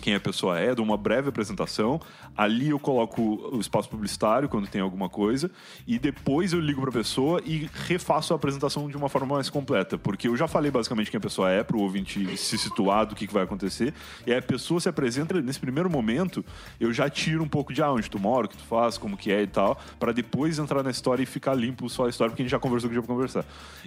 quem 0.00 0.14
a 0.14 0.20
pessoa 0.20 0.58
é, 0.58 0.74
dou 0.74 0.84
uma 0.84 0.96
breve 0.96 1.28
apresentação. 1.28 2.00
Ali 2.36 2.68
eu 2.68 2.78
coloco 2.78 3.22
o 3.52 3.58
espaço 3.58 3.88
publicitário 3.88 4.48
quando 4.48 4.68
tem 4.68 4.80
alguma 4.80 5.08
coisa. 5.08 5.50
E 5.86 5.98
depois 5.98 6.52
eu 6.52 6.60
ligo 6.60 6.82
pra 6.82 6.92
pessoa 6.92 7.40
e 7.44 7.68
refaço 7.86 8.32
a 8.32 8.36
apresentação 8.36 8.88
de 8.88 8.96
uma 8.96 9.08
forma 9.08 9.34
mais 9.34 9.48
completa. 9.48 9.96
Porque 9.96 10.28
eu 10.28 10.36
já 10.36 10.46
falei 10.46 10.70
basicamente 10.70 11.10
quem 11.10 11.18
a 11.18 11.20
pessoa 11.20 11.50
é, 11.50 11.64
pro 11.64 11.80
ouvinte 11.80 12.36
se 12.36 12.58
situar 12.58 13.06
do 13.06 13.14
que, 13.14 13.26
que 13.26 13.32
vai 13.32 13.44
acontecer. 13.44 13.94
E 14.26 14.34
a 14.34 14.42
pessoa 14.42 14.80
se 14.80 14.88
apresenta, 14.88 15.40
nesse 15.40 15.58
primeiro 15.58 15.88
momento, 15.88 16.44
eu 16.78 16.92
já 16.92 17.08
tiro 17.08 17.42
um 17.42 17.48
pouco 17.48 17.72
de 17.72 17.82
ah, 17.82 17.90
onde 17.90 18.10
tu 18.10 18.18
mora, 18.18 18.46
o 18.46 18.48
que 18.48 18.56
tu 18.56 18.64
faz, 18.64 18.98
como 18.98 19.16
que 19.16 19.32
é 19.32 19.42
e 19.42 19.46
tal, 19.46 19.80
pra 19.98 20.12
depois 20.12 20.58
entrar 20.58 20.82
na 20.82 20.90
história 20.90 21.22
e 21.22 21.26
ficar 21.26 21.54
limpo 21.54 21.88
só 21.88 22.06
a 22.06 22.10
história, 22.10 22.30
porque 22.30 22.42
a 22.42 22.44
gente 22.44 22.52
já 22.52 22.58
conversou 22.58 22.88
o 22.88 22.92
que 22.92 23.00
já 23.00 23.06
conversar. 23.06 23.44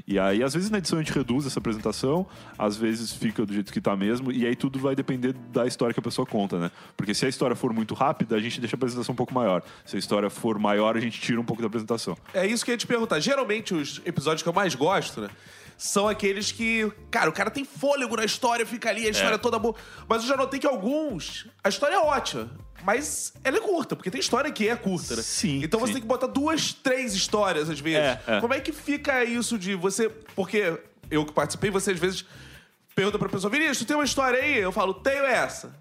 E 0.07 0.17
aí, 0.17 0.41
às 0.41 0.53
vezes, 0.53 0.69
na 0.69 0.79
edição 0.79 0.97
a 0.97 1.01
gente 1.03 1.13
reduz 1.13 1.45
essa 1.45 1.59
apresentação, 1.59 2.25
às 2.57 2.75
vezes 2.75 3.13
fica 3.13 3.45
do 3.45 3.53
jeito 3.53 3.71
que 3.71 3.79
tá 3.79 3.95
mesmo, 3.95 4.31
e 4.31 4.45
aí 4.45 4.55
tudo 4.55 4.79
vai 4.79 4.95
depender 4.95 5.33
da 5.51 5.67
história 5.67 5.93
que 5.93 5.98
a 5.99 6.03
pessoa 6.03 6.25
conta, 6.25 6.57
né? 6.59 6.71
Porque 6.97 7.13
se 7.13 7.25
a 7.25 7.29
história 7.29 7.55
for 7.55 7.73
muito 7.73 7.93
rápida, 7.93 8.35
a 8.35 8.39
gente 8.39 8.59
deixa 8.59 8.75
a 8.75 8.77
apresentação 8.77 9.13
um 9.13 9.15
pouco 9.15 9.33
maior. 9.33 9.61
Se 9.85 9.95
a 9.95 9.99
história 9.99 10.29
for 10.29 10.57
maior, 10.59 10.97
a 10.97 10.99
gente 10.99 11.19
tira 11.19 11.39
um 11.39 11.45
pouco 11.45 11.61
da 11.61 11.67
apresentação. 11.67 12.17
É 12.33 12.45
isso 12.45 12.63
que 12.65 12.71
eu 12.71 12.73
ia 12.73 12.77
te 12.77 12.87
perguntar. 12.87 13.19
Geralmente, 13.19 13.73
os 13.73 14.01
episódios 14.05 14.43
que 14.43 14.49
eu 14.49 14.53
mais 14.53 14.75
gosto, 14.75 15.21
né? 15.21 15.29
São 15.77 16.09
aqueles 16.09 16.51
que, 16.51 16.91
cara, 17.09 17.29
o 17.29 17.33
cara 17.33 17.49
tem 17.49 17.63
fôlego 17.63 18.17
na 18.17 18.25
história, 18.25 18.65
fica 18.65 18.89
ali, 18.89 19.07
a 19.07 19.09
história 19.09 19.35
é 19.35 19.37
toda 19.37 19.57
boa. 19.57 19.73
Mas 20.09 20.23
eu 20.23 20.27
já 20.27 20.35
notei 20.35 20.59
que 20.59 20.67
alguns, 20.67 21.47
a 21.63 21.69
história 21.69 21.95
é 21.95 21.99
ótima. 21.99 22.49
Mas 22.83 23.33
ela 23.43 23.57
é 23.57 23.59
curta, 23.61 23.95
porque 23.95 24.11
tem 24.11 24.19
história 24.19 24.51
que 24.51 24.67
é 24.67 24.75
curta, 24.75 25.15
né? 25.15 25.21
Sim, 25.21 25.61
Então 25.63 25.79
você 25.79 25.87
sim. 25.87 25.93
tem 25.93 26.01
que 26.01 26.07
botar 26.07 26.27
duas, 26.27 26.73
três 26.73 27.13
histórias 27.13 27.69
às 27.69 27.79
vezes. 27.79 27.99
É, 27.99 28.21
é. 28.27 28.41
Como 28.41 28.53
é 28.53 28.59
que 28.59 28.71
fica 28.71 29.23
isso 29.23 29.57
de 29.57 29.75
você. 29.75 30.09
Porque 30.35 30.77
eu 31.09 31.25
que 31.25 31.33
participei, 31.33 31.69
você 31.69 31.91
às 31.91 31.99
vezes 31.99 32.25
pergunta 32.95 33.17
pra 33.17 33.29
pessoa: 33.29 33.49
Vinícius, 33.51 33.79
tu 33.79 33.85
tem 33.85 33.95
uma 33.95 34.05
história 34.05 34.39
aí? 34.39 34.57
Eu 34.57 34.71
falo: 34.71 34.93
tenho 34.93 35.23
essa. 35.23 35.73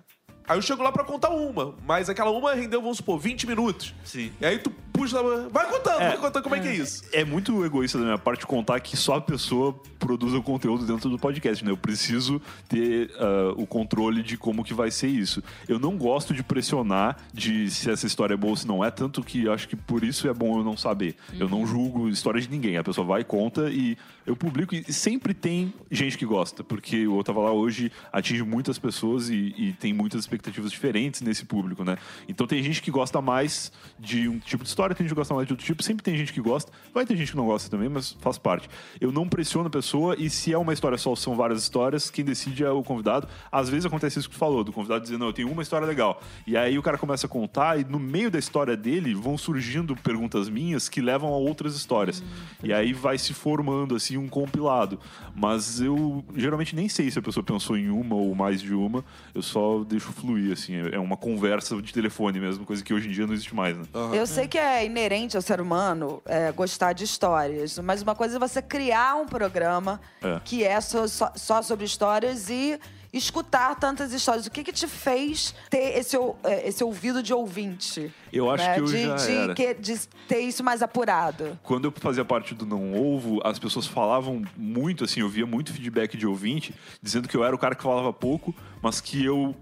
Aí 0.49 0.57
eu 0.57 0.63
chego 0.63 0.83
lá 0.83 0.91
pra 0.91 1.05
contar 1.05 1.29
uma, 1.31 1.75
mas 1.87 2.09
aquela 2.09 2.31
uma 2.31 2.55
rendeu, 2.55 2.81
vamos 2.81 2.97
supor, 2.99 3.19
20 3.19 3.47
minutos. 3.47 3.95
Sim. 4.05 4.33
E 4.41 4.47
aí 4.47 4.59
tu 4.59 4.71
puxa 4.93 5.21
lá, 5.21 5.47
vai 5.49 5.69
contando, 5.71 6.01
É. 6.01 6.09
vai 6.09 6.19
contando 6.19 6.43
como 6.43 6.55
é 6.57 6.61
que 6.61 6.69
é 6.69 6.75
isso. 6.75 7.03
É 7.13 7.25
muito 7.25 7.65
egoísta 7.65 7.99
da 7.99 8.05
minha 8.05 8.19
parte 8.19 8.45
contar 8.47 8.81
que 8.81 8.97
só 8.97 9.17
a 9.17 9.21
pessoa 9.21 9.73
produz 9.99 10.33
o 10.35 10.43
conteúdo 10.43 10.85
dentro 10.87 11.09
do 11.11 11.19
podcast, 11.19 11.65
né? 11.65 11.71
Eu 11.71 11.77
preciso 11.77 12.41
ter 12.69 13.11
ah, 13.17 13.53
o 13.57 13.67
controle 13.67 14.23
de 14.23 14.37
como 14.37 14.65
que 14.65 14.75
vai 14.75 14.91
ser 14.91 15.07
isso. 15.09 15.43
Eu 15.69 15.79
não 15.79 15.97
gosto 15.97 16.33
de 16.35 16.43
pressionar 16.43 17.17
de 17.33 17.71
se 17.71 17.91
essa 17.91 18.07
história 18.07 18.35
é 18.35 18.37
boa 18.37 18.51
ou 18.53 18.57
se 18.57 18.67
não 18.67 18.85
é, 18.85 18.91
tanto 18.91 19.23
que 19.23 19.49
acho 19.49 19.69
que 19.69 19.77
por 19.77 20.03
isso 20.03 20.29
é 20.29 20.35
bom 20.35 20.59
eu 20.59 20.65
não 20.65 20.77
saber. 20.77 21.15
Eu 21.39 21.49
não 21.49 21.65
julgo 21.67 22.09
história 22.09 22.41
de 22.41 22.49
ninguém. 22.49 22.77
A 22.77 22.83
pessoa 22.83 23.07
vai, 23.07 23.23
conta 23.23 23.71
e 23.71 23.97
eu 24.27 24.35
publico. 24.35 24.75
E 24.75 24.93
sempre 24.93 25.33
tem 25.35 25.73
gente 25.91 26.19
que 26.19 26.25
gosta, 26.27 26.65
porque 26.65 27.07
o 27.07 27.19
Eu 27.21 27.25
Tava 27.25 27.41
Lá 27.41 27.53
hoje 27.53 27.93
atinge 28.13 28.43
muitas 28.43 28.79
pessoas 28.79 29.29
e, 29.31 29.55
e 29.57 29.73
tem 29.75 29.93
muitas 29.93 30.21
expectativas 30.23 30.38
diferentes 30.71 31.21
nesse 31.21 31.45
público, 31.45 31.85
né? 31.85 31.97
Então 32.29 32.47
tem 32.47 32.63
gente 32.63 32.83
que 32.83 32.91
gosta 32.91 33.21
mais 33.21 33.73
de 33.99 34.29
um 34.29 34.39
tipo 34.39 34.63
de 34.63 34.69
história, 34.69 34.95
tem 34.95 35.05
gente 35.05 35.15
que 35.15 35.19
gosta 35.19 35.35
mais 35.35 35.47
de 35.47 35.53
outro 35.53 35.65
tipo. 35.65 35.83
Sempre 35.83 36.03
tem 36.03 36.17
gente 36.17 36.33
que 36.33 36.41
gosta. 36.41 36.73
Vai 36.93 37.05
ter 37.05 37.17
gente 37.17 37.31
que 37.31 37.37
não 37.37 37.47
gosta 37.47 37.71
também, 37.71 37.89
mas 37.89 38.13
faz 38.21 38.39
parte. 38.39 38.69
Eu 39.01 39.13
não 39.13 39.29
pressiono 39.29 39.69
a 39.69 39.71
pessoa 39.71 40.17
e 40.19 40.31
se 40.31 40.53
é 40.53 40.59
uma 40.59 40.73
história 40.73 40.99
só, 40.99 41.15
são 41.15 41.37
várias 41.37 41.63
histórias, 41.63 42.11
quem 42.11 42.25
decide 42.25 42.65
é 42.65 42.71
o 42.71 42.83
convidado. 42.83 43.29
Às 43.51 43.69
vezes 43.69 43.87
acontece 43.87 44.19
isso 44.19 44.29
que 44.29 44.35
tu 44.35 44.39
falou, 44.39 44.65
do 44.65 44.73
convidado 44.73 45.03
dizendo, 45.03 45.21
não, 45.21 45.27
eu 45.29 45.33
tenho 45.33 45.51
uma 45.51 45.63
história 45.63 45.87
legal. 45.87 46.23
E 46.47 46.57
aí 46.57 46.79
o 46.79 46.83
cara 46.83 46.99
começa 46.99 47.27
a 47.27 47.29
contar 47.29 47.81
e 47.81 47.85
no 47.85 47.99
meio 47.99 48.31
da 48.31 48.39
história 48.39 48.77
dele 48.77 49.15
vão 49.15 49.37
surgindo 49.37 49.97
perguntas 49.97 50.49
minhas 50.49 50.89
que 50.89 51.01
levam 51.01 51.33
a 51.33 51.37
outras 51.37 51.75
histórias. 51.75 52.23
E 52.63 52.73
aí 52.73 52.93
vai 52.93 53.19
se 53.19 53.33
formando, 53.33 53.95
assim, 53.95 54.17
um 54.17 54.29
compilado. 54.29 54.99
Mas 55.35 55.81
eu 55.81 56.25
geralmente 56.37 56.75
nem 56.75 56.89
sei 56.89 57.11
se 57.11 57.19
a 57.19 57.23
pessoa 57.23 57.45
pensou 57.45 57.77
em 57.77 57.89
uma 57.89 58.15
ou 58.15 58.35
mais 58.35 58.61
de 58.61 58.75
uma. 58.75 59.05
Eu 59.35 59.43
só 59.43 59.85
deixo 59.85 60.13
fluir, 60.13 60.28
assim. 60.53 60.75
É 60.93 60.99
uma 60.99 61.17
conversa 61.17 61.81
de 61.81 61.93
telefone 61.93 62.39
mesmo, 62.41 62.65
coisa 62.67 62.83
que 62.85 62.93
hoje 62.93 63.09
em 63.09 63.13
dia 63.13 63.27
não 63.27 63.35
existe 63.35 63.55
mais, 63.55 63.77
né? 63.77 63.85
Eu 64.13 64.27
sei 64.27 64.47
que 64.47 64.59
é 64.59 64.85
inerente 64.85 65.37
ao 65.37 65.43
ser 65.43 65.61
humano 65.61 66.23
é, 66.27 66.53
gostar 66.53 66.93
de 66.93 67.05
histórias, 67.05 67.79
mas 67.79 68.03
uma 68.03 68.15
coisa 68.15 68.37
é 68.37 68.39
você 68.39 68.61
criar 68.61 69.17
um 69.17 69.27
programa 69.27 70.01
É. 70.23 70.41
que 70.45 70.65
é 70.65 70.81
só, 70.81 71.07
só- 71.07 71.33
só 71.35 71.63
sobre 71.63 71.85
histórias 71.87 72.49
e 72.51 72.79
escutar 73.11 73.75
tantas 73.77 74.13
histórias. 74.13 74.45
O 74.47 74.51
que 74.51 74.63
que 74.63 74.71
te 74.73 74.87
fez 74.87 75.55
ter 75.71 75.99
esse, 75.99 76.15
é, 76.45 76.69
esse 76.69 76.85
ouvido 76.85 77.23
de 77.23 77.33
ouvinte? 77.33 78.13
Eu 78.31 78.51
acho 78.51 78.65
né? 78.65 78.75
que 78.75 78.81
eu 78.81 78.85
de, 78.85 79.03
já 79.03 79.15
de 79.17 79.33
era. 79.35 79.55
que- 79.55 79.75
de 79.75 79.99
ter 80.29 80.41
isso 80.41 80.63
mais 80.63 80.83
apurado. 80.83 81.59
quando 81.63 81.87
eu 81.87 81.93
fazia 81.97 82.23
parte 82.23 82.55
do 82.55 82.67
Não 82.67 82.95
Ovo, 82.95 83.41
as 83.45 83.59
pessoas 83.59 83.87
falavam 83.87 84.43
muito, 84.55 85.05
assim, 85.05 85.21
eu 85.21 85.29
via 85.29 85.47
muito 85.47 85.73
feedback 85.73 86.19
de 86.19 86.27
ouvinte, 86.27 86.75
dizendo 87.03 87.27
que 87.29 87.35
eu 87.37 87.43
era 87.43 87.55
o 87.57 87.59
cara 87.59 87.75
que 87.75 87.83
falava 87.83 88.13
pouco, 88.13 88.55
mas 88.83 89.01
que 89.01 89.25
eu 89.25 89.55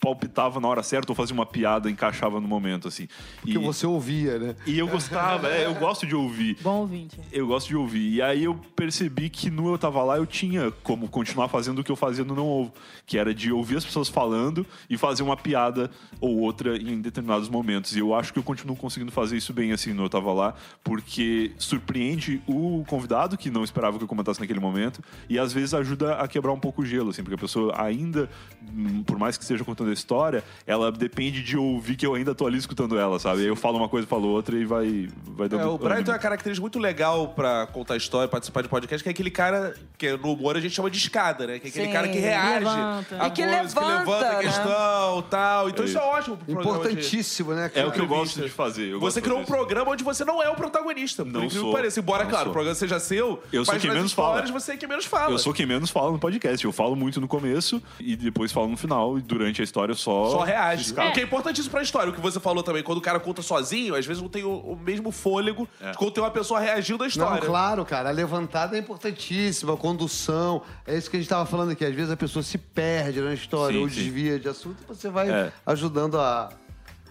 palpitava 0.00 0.58
na 0.58 0.66
hora 0.66 0.82
certa 0.82 1.12
ou 1.12 1.16
fazia 1.16 1.34
uma 1.34 1.44
piada, 1.46 1.90
encaixava 1.90 2.40
no 2.40 2.48
momento, 2.48 2.88
assim. 2.88 3.06
E, 3.44 3.52
Que 3.52 3.58
você 3.58 3.86
ouvia, 3.86 4.38
né? 4.38 4.56
e 4.66 4.78
eu 4.78 4.88
gostava, 4.88 5.48
é, 5.48 5.66
eu 5.66 5.74
gosto 5.74 6.06
de 6.06 6.14
ouvir. 6.14 6.56
Bom 6.62 6.80
ouvinte. 6.80 7.20
Eu 7.30 7.46
gosto 7.46 7.68
de 7.68 7.76
ouvir. 7.76 8.14
E 8.14 8.22
aí 8.22 8.44
eu 8.44 8.54
percebi 8.74 9.28
que 9.28 9.50
no 9.50 9.68
Eu 9.68 9.78
Tava 9.78 10.02
Lá 10.02 10.16
eu 10.16 10.26
tinha 10.26 10.70
como 10.82 11.08
continuar 11.08 11.48
fazendo 11.48 11.80
o 11.80 11.84
que 11.84 11.92
eu 11.92 11.96
fazia 11.96 12.24
no 12.24 12.34
Não 12.34 12.48
Ovo, 12.48 12.72
que 13.06 13.18
era 13.18 13.34
de 13.34 13.52
ouvir 13.52 13.76
as 13.76 13.84
pessoas 13.84 14.08
falando 14.08 14.66
e 14.88 14.96
fazer 14.96 15.22
uma 15.22 15.36
piada 15.36 15.90
ou 16.20 16.38
outra 16.38 16.76
em 16.76 17.00
determinados 17.00 17.48
momentos. 17.48 17.94
E 17.94 17.98
eu 17.98 18.14
acho 18.14 18.32
que 18.32 18.38
eu 18.38 18.42
continuo 18.42 18.76
conseguindo 18.76 19.12
fazer 19.12 19.36
isso 19.36 19.52
bem 19.52 19.72
assim 19.72 19.92
no 19.92 20.04
Eu 20.04 20.08
Tava 20.08 20.32
Lá, 20.32 20.54
porque 20.82 21.52
surpreende 21.58 22.40
o 22.46 22.84
convidado, 22.86 23.36
que 23.36 23.50
não 23.50 23.62
esperava 23.62 23.98
que 23.98 24.04
eu 24.04 24.08
comentasse 24.08 24.40
naquele 24.40 24.60
momento, 24.60 25.02
e 25.28 25.38
às 25.38 25.52
vezes 25.52 25.74
ajuda 25.74 26.14
a 26.14 26.26
quebrar 26.26 26.52
um 26.52 26.58
pouco 26.60 26.82
o 26.82 26.86
gelo, 26.86 27.10
assim, 27.10 27.22
porque 27.22 27.34
a 27.34 27.38
pessoa 27.38 27.74
ainda, 27.80 28.30
hum, 28.72 29.02
por 29.02 29.18
mais 29.18 29.36
que 29.36 29.44
esteja 29.44 29.64
contando 29.64 29.89
a 29.90 29.94
história, 29.94 30.44
ela 30.66 30.90
depende 30.92 31.42
de 31.42 31.56
ouvir 31.56 31.96
que 31.96 32.06
eu 32.06 32.14
ainda 32.14 32.34
tô 32.34 32.46
ali 32.46 32.58
escutando 32.58 32.98
ela, 32.98 33.18
sabe? 33.18 33.40
Aí 33.42 33.46
eu 33.46 33.56
falo 33.56 33.78
uma 33.78 33.88
coisa, 33.88 34.06
falo 34.06 34.28
outra 34.28 34.56
e 34.56 34.64
vai, 34.64 35.08
vai 35.26 35.48
dando 35.48 35.62
É, 35.62 35.66
o 35.66 35.78
Brian 35.78 36.02
tem 36.02 36.12
uma 36.12 36.18
característica 36.18 36.62
muito 36.62 36.78
legal 36.78 37.28
pra 37.28 37.66
contar 37.66 37.96
história, 37.96 38.28
participar 38.28 38.62
de 38.62 38.68
podcast, 38.68 39.02
que 39.02 39.08
é 39.08 39.12
aquele 39.12 39.30
cara 39.30 39.74
que 39.98 40.16
no 40.16 40.32
humor 40.32 40.56
a 40.56 40.60
gente 40.60 40.74
chama 40.74 40.90
de 40.90 40.98
escada, 40.98 41.46
né? 41.46 41.58
Que 41.58 41.66
é 41.66 41.70
aquele 41.70 41.86
Sim, 41.86 41.92
cara 41.92 42.08
que 42.08 42.18
reage 42.18 42.64
levanta. 42.64 43.22
a 43.22 43.26
E 43.26 43.30
que 43.30 43.42
coisa, 43.42 43.58
que 43.58 43.80
levanta, 43.80 43.98
levanta 43.98 44.26
a 44.28 44.32
né? 44.34 44.42
questão 44.42 45.22
tal. 45.30 45.68
Então 45.68 45.84
É 45.84 45.88
isso 45.88 45.98
é 45.98 46.02
ótimo 46.02 46.36
pro 46.36 46.46
de- 46.46 46.52
Importantíssimo, 46.60 47.52
né? 47.52 47.66
É 47.66 47.68
cara? 47.68 47.88
o 47.88 47.92
que 47.92 48.00
eu 48.00 48.06
gosto 48.06 48.40
de 48.40 48.48
fazer. 48.48 48.88
eu 48.90 49.00
Você 49.00 49.20
criou 49.20 49.38
um 49.38 49.42
isso. 49.42 49.50
programa 49.52 49.90
onde 49.90 50.02
você 50.04 50.24
não 50.24 50.42
é 50.42 50.48
o 50.48 50.54
protagonista. 50.54 51.24
Por 51.24 51.32
Não 51.32 51.40
incrível 51.44 51.62
sou. 51.62 51.70
que 51.70 51.76
pareça. 51.76 52.00
Embora, 52.00 52.24
Não 52.24 52.30
claro, 52.30 52.44
sou. 52.44 52.50
o 52.50 52.52
programa 52.52 52.74
seja 52.74 52.98
seu, 53.00 53.42
Eu 53.52 53.64
sou 53.64 53.78
quem 53.78 53.90
menos 53.90 54.12
fala. 54.12 54.44
você 54.46 54.72
é 54.72 54.76
quem 54.76 54.88
menos 54.88 55.04
fala. 55.04 55.32
Eu 55.32 55.38
sou 55.38 55.52
quem 55.52 55.66
menos 55.66 55.90
fala 55.90 56.10
no 56.12 56.18
podcast. 56.18 56.64
Eu 56.64 56.72
falo 56.72 56.96
muito 56.96 57.20
no 57.20 57.28
começo 57.28 57.82
e 57.98 58.16
depois 58.16 58.52
falo 58.52 58.68
no 58.68 58.76
final. 58.76 59.18
E 59.18 59.22
durante 59.22 59.60
a 59.60 59.64
história 59.64 59.79
eu 59.88 59.94
só. 59.94 60.30
Só 60.30 60.40
reage. 60.42 60.84
fiscal. 60.84 61.08
O 61.08 61.12
que 61.12 61.20
é 61.20 61.22
importantíssimo 61.22 61.70
pra 61.70 61.80
história. 61.82 62.10
O 62.10 62.14
que 62.14 62.20
você 62.20 62.38
falou 62.38 62.62
também, 62.62 62.82
quando 62.82 62.98
o 62.98 63.00
cara 63.00 63.18
conta 63.18 63.40
sozinho, 63.40 63.94
às 63.94 64.04
vezes 64.04 64.20
não 64.22 64.28
tem 64.28 64.44
o, 64.44 64.50
o 64.52 64.76
mesmo 64.76 65.10
fôlego 65.10 65.66
É. 65.80 65.92
de 65.92 65.96
quando 65.96 66.10
tem 66.12 66.22
uma 66.22 66.30
pessoa 66.30 66.60
reagindo 66.60 66.98
à 67.02 67.06
Não, 67.06 67.08
história. 67.08 67.40
claro, 67.46 67.84
cara. 67.84 68.08
A 68.08 68.12
levantada 68.12 68.76
é 68.76 68.80
importantíssima, 68.80 69.72
a 69.74 69.76
condução. 69.76 70.62
É 70.86 70.96
isso 70.96 71.08
que 71.10 71.16
a 71.16 71.20
gente 71.20 71.28
tava 71.28 71.46
falando 71.46 71.70
aqui. 71.70 71.84
Às 71.84 71.94
vezes 71.94 72.10
a 72.10 72.16
pessoa 72.16 72.42
se 72.42 72.58
perde 72.58 73.20
na 73.20 73.32
história 73.32 73.76
Sim, 73.76 73.82
ou 73.82 73.88
sim. 73.88 73.94
desvia 73.94 74.38
de 74.38 74.48
assunto 74.48 74.76
e 74.82 74.86
você 74.86 75.08
vai 75.08 75.30
É. 75.30 75.52
ajudando 75.64 76.18
a, 76.18 76.50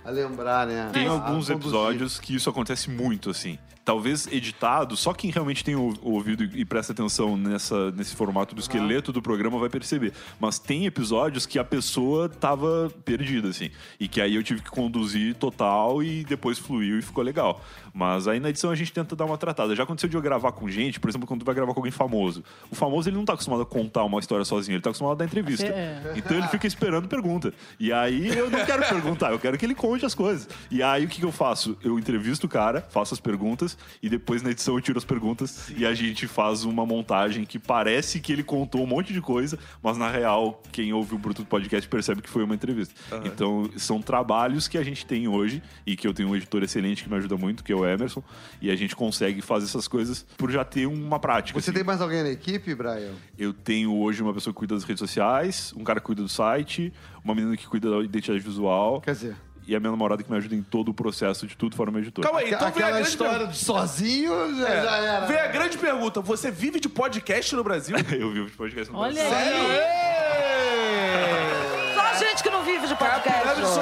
a 0.05 0.09
lembrar, 0.09 0.67
né? 0.67 0.89
Tem 0.93 1.07
A 1.07 1.11
alguns 1.11 1.47
conduzir. 1.47 1.55
episódios 1.55 2.19
que 2.19 2.35
isso 2.35 2.49
acontece 2.49 2.89
muito, 2.89 3.29
assim. 3.29 3.57
Talvez 3.89 4.27
editado, 4.27 4.95
só 4.95 5.13
quem 5.13 5.31
realmente 5.31 5.63
tem 5.63 5.75
o 5.75 5.89
o 6.01 6.11
ouvido 6.11 6.43
e 6.43 6.59
e 6.59 6.65
presta 6.65 6.91
atenção 6.91 7.37
nessa, 7.37 7.89
nesse 7.91 8.13
formato 8.13 8.53
do 8.53 8.59
esqueleto 8.59 9.13
do 9.13 9.21
programa 9.21 9.57
vai 9.57 9.69
perceber. 9.69 10.11
Mas 10.37 10.59
tem 10.59 10.85
episódios 10.85 11.45
que 11.45 11.57
a 11.57 11.63
pessoa 11.63 12.27
tava 12.27 12.91
perdida, 13.05 13.47
assim. 13.47 13.71
E 13.97 14.09
que 14.09 14.19
aí 14.19 14.35
eu 14.35 14.43
tive 14.43 14.61
que 14.61 14.69
conduzir 14.69 15.35
total 15.35 16.03
e 16.03 16.25
depois 16.25 16.59
fluiu 16.59 16.99
e 16.99 17.01
ficou 17.01 17.23
legal. 17.23 17.63
Mas 17.93 18.27
aí 18.27 18.39
na 18.39 18.49
edição 18.49 18.71
a 18.71 18.75
gente 18.75 18.91
tenta 18.91 19.15
dar 19.15 19.25
uma 19.25 19.37
tratada. 19.37 19.75
Já 19.75 19.83
aconteceu 19.83 20.09
de 20.09 20.15
eu 20.15 20.21
gravar 20.21 20.51
com 20.51 20.69
gente, 20.69 20.99
por 20.99 21.09
exemplo, 21.09 21.27
quando 21.27 21.41
tu 21.41 21.45
vai 21.45 21.55
gravar 21.55 21.73
com 21.73 21.79
alguém 21.79 21.91
famoso. 21.91 22.43
O 22.71 22.75
famoso 22.75 23.09
ele 23.09 23.17
não 23.17 23.25
tá 23.25 23.33
acostumado 23.33 23.61
a 23.61 23.65
contar 23.65 24.03
uma 24.03 24.19
história 24.19 24.45
sozinho, 24.45 24.75
ele 24.75 24.81
tá 24.81 24.89
acostumado 24.89 25.13
a 25.13 25.15
dar 25.15 25.25
entrevista. 25.25 25.65
É. 25.65 26.13
Então 26.15 26.37
ele 26.37 26.47
fica 26.47 26.67
esperando 26.67 27.07
pergunta. 27.07 27.53
E 27.79 27.91
aí 27.91 28.27
eu 28.37 28.49
não 28.49 28.65
quero 28.65 28.87
perguntar, 28.87 29.31
eu 29.31 29.39
quero 29.39 29.57
que 29.57 29.65
ele 29.65 29.75
conte 29.75 30.05
as 30.05 30.15
coisas. 30.15 30.47
E 30.69 30.81
aí 30.83 31.05
o 31.05 31.07
que, 31.07 31.19
que 31.19 31.25
eu 31.25 31.31
faço? 31.31 31.77
Eu 31.83 31.97
entrevisto 31.97 32.45
o 32.47 32.49
cara, 32.49 32.81
faço 32.89 33.13
as 33.13 33.19
perguntas 33.19 33.77
e 34.01 34.09
depois 34.09 34.41
na 34.41 34.51
edição 34.51 34.75
eu 34.75 34.81
tiro 34.81 34.97
as 34.97 35.05
perguntas 35.05 35.69
e 35.75 35.85
a 35.85 35.93
gente 35.93 36.27
faz 36.27 36.63
uma 36.63 36.85
montagem 36.85 37.45
que 37.45 37.59
parece 37.59 38.19
que 38.19 38.31
ele 38.31 38.43
contou 38.43 38.83
um 38.83 38.87
monte 38.87 39.13
de 39.13 39.21
coisa, 39.21 39.57
mas 39.81 39.97
na 39.97 40.09
real, 40.09 40.61
quem 40.71 40.93
ouve 40.93 41.15
o 41.15 41.17
Bruto 41.17 41.45
Podcast 41.45 41.87
percebe 41.89 42.21
que 42.21 42.29
foi 42.29 42.43
uma 42.43 42.55
entrevista. 42.55 42.93
Então 43.25 43.69
são 43.77 44.01
trabalhos 44.01 44.67
que 44.67 44.77
a 44.77 44.83
gente 44.83 45.05
tem 45.05 45.27
hoje 45.27 45.61
e 45.85 45.95
que 45.95 46.07
eu 46.07 46.13
tenho 46.13 46.29
um 46.29 46.35
editor 46.35 46.63
excelente 46.63 47.03
que 47.03 47.09
me 47.09 47.15
ajuda 47.15 47.37
muito, 47.37 47.63
que 47.63 47.71
é 47.71 47.75
o 47.75 47.85
Emerson, 47.93 48.23
e 48.61 48.69
a 48.71 48.75
gente 48.75 48.95
consegue 48.95 49.41
fazer 49.41 49.65
essas 49.65 49.87
coisas 49.87 50.25
por 50.37 50.49
já 50.51 50.63
ter 50.63 50.85
uma 50.85 51.19
prática. 51.19 51.59
Você 51.59 51.69
assim. 51.69 51.77
tem 51.77 51.83
mais 51.85 52.01
alguém 52.01 52.23
na 52.23 52.29
equipe, 52.29 52.73
Brian? 52.75 53.11
Eu 53.37 53.53
tenho 53.53 53.95
hoje 53.95 54.21
uma 54.23 54.33
pessoa 54.33 54.53
que 54.53 54.57
cuida 54.57 54.75
das 54.75 54.83
redes 54.83 54.99
sociais, 54.99 55.73
um 55.75 55.83
cara 55.83 55.99
que 55.99 56.05
cuida 56.05 56.21
do 56.21 56.29
site, 56.29 56.91
uma 57.23 57.33
menina 57.35 57.55
que 57.57 57.67
cuida 57.67 57.89
da 57.89 57.97
identidade 58.03 58.39
visual 58.39 59.01
Quer 59.01 59.13
dizer, 59.13 59.35
e 59.67 59.75
a 59.75 59.79
minha 59.79 59.91
namorada 59.91 60.23
que 60.23 60.31
me 60.31 60.35
ajuda 60.37 60.55
em 60.55 60.63
todo 60.63 60.89
o 60.89 60.93
processo 60.95 61.45
de 61.45 61.55
tudo 61.55 61.75
fora 61.75 61.91
meu 61.91 62.01
editor. 62.01 62.23
Calma 62.23 62.39
aí, 62.39 62.47
então 62.47 62.59
vem 62.59 62.67
a 62.67 62.69
aquela 62.69 62.91
grande 62.91 63.07
história 63.09 63.33
pergunta. 63.33 63.53
de 63.53 63.63
sozinho 63.63 64.55
já, 64.57 64.67
É, 64.67 64.83
já 64.83 64.95
era. 64.97 65.25
Vem 65.27 65.37
a 65.37 65.47
grande 65.47 65.77
pergunta: 65.77 66.21
você 66.21 66.49
vive 66.49 66.79
de 66.79 66.89
podcast 66.89 67.55
no 67.55 67.63
Brasil? 67.63 67.95
Eu 68.11 68.31
vivo 68.31 68.49
de 68.49 68.55
podcast 68.55 68.91
no 68.91 68.97
Olha 68.97 69.13
Brasil. 69.13 69.37
aí. 69.37 70.08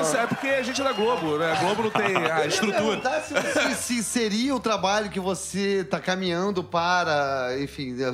Social, 0.03 0.23
é 0.23 0.27
porque 0.27 0.47
a 0.47 0.61
gente 0.63 0.79
é 0.81 0.83
da 0.83 0.93
Globo, 0.93 1.37
né? 1.37 1.51
A 1.51 1.55
Globo 1.63 1.83
não 1.83 1.89
tem 1.91 2.15
a 2.15 2.39
Eu 2.39 2.43
ia 2.43 2.47
estrutura. 2.47 3.21
se, 3.21 3.75
se- 3.75 3.75
se 3.75 4.03
seria 4.03 4.55
o 4.55 4.59
trabalho 4.59 5.09
que 5.09 5.19
você 5.19 5.81
está 5.81 5.99
caminhando 5.99 6.63
para, 6.63 7.55
enfim, 7.61 7.91
né, 7.93 8.13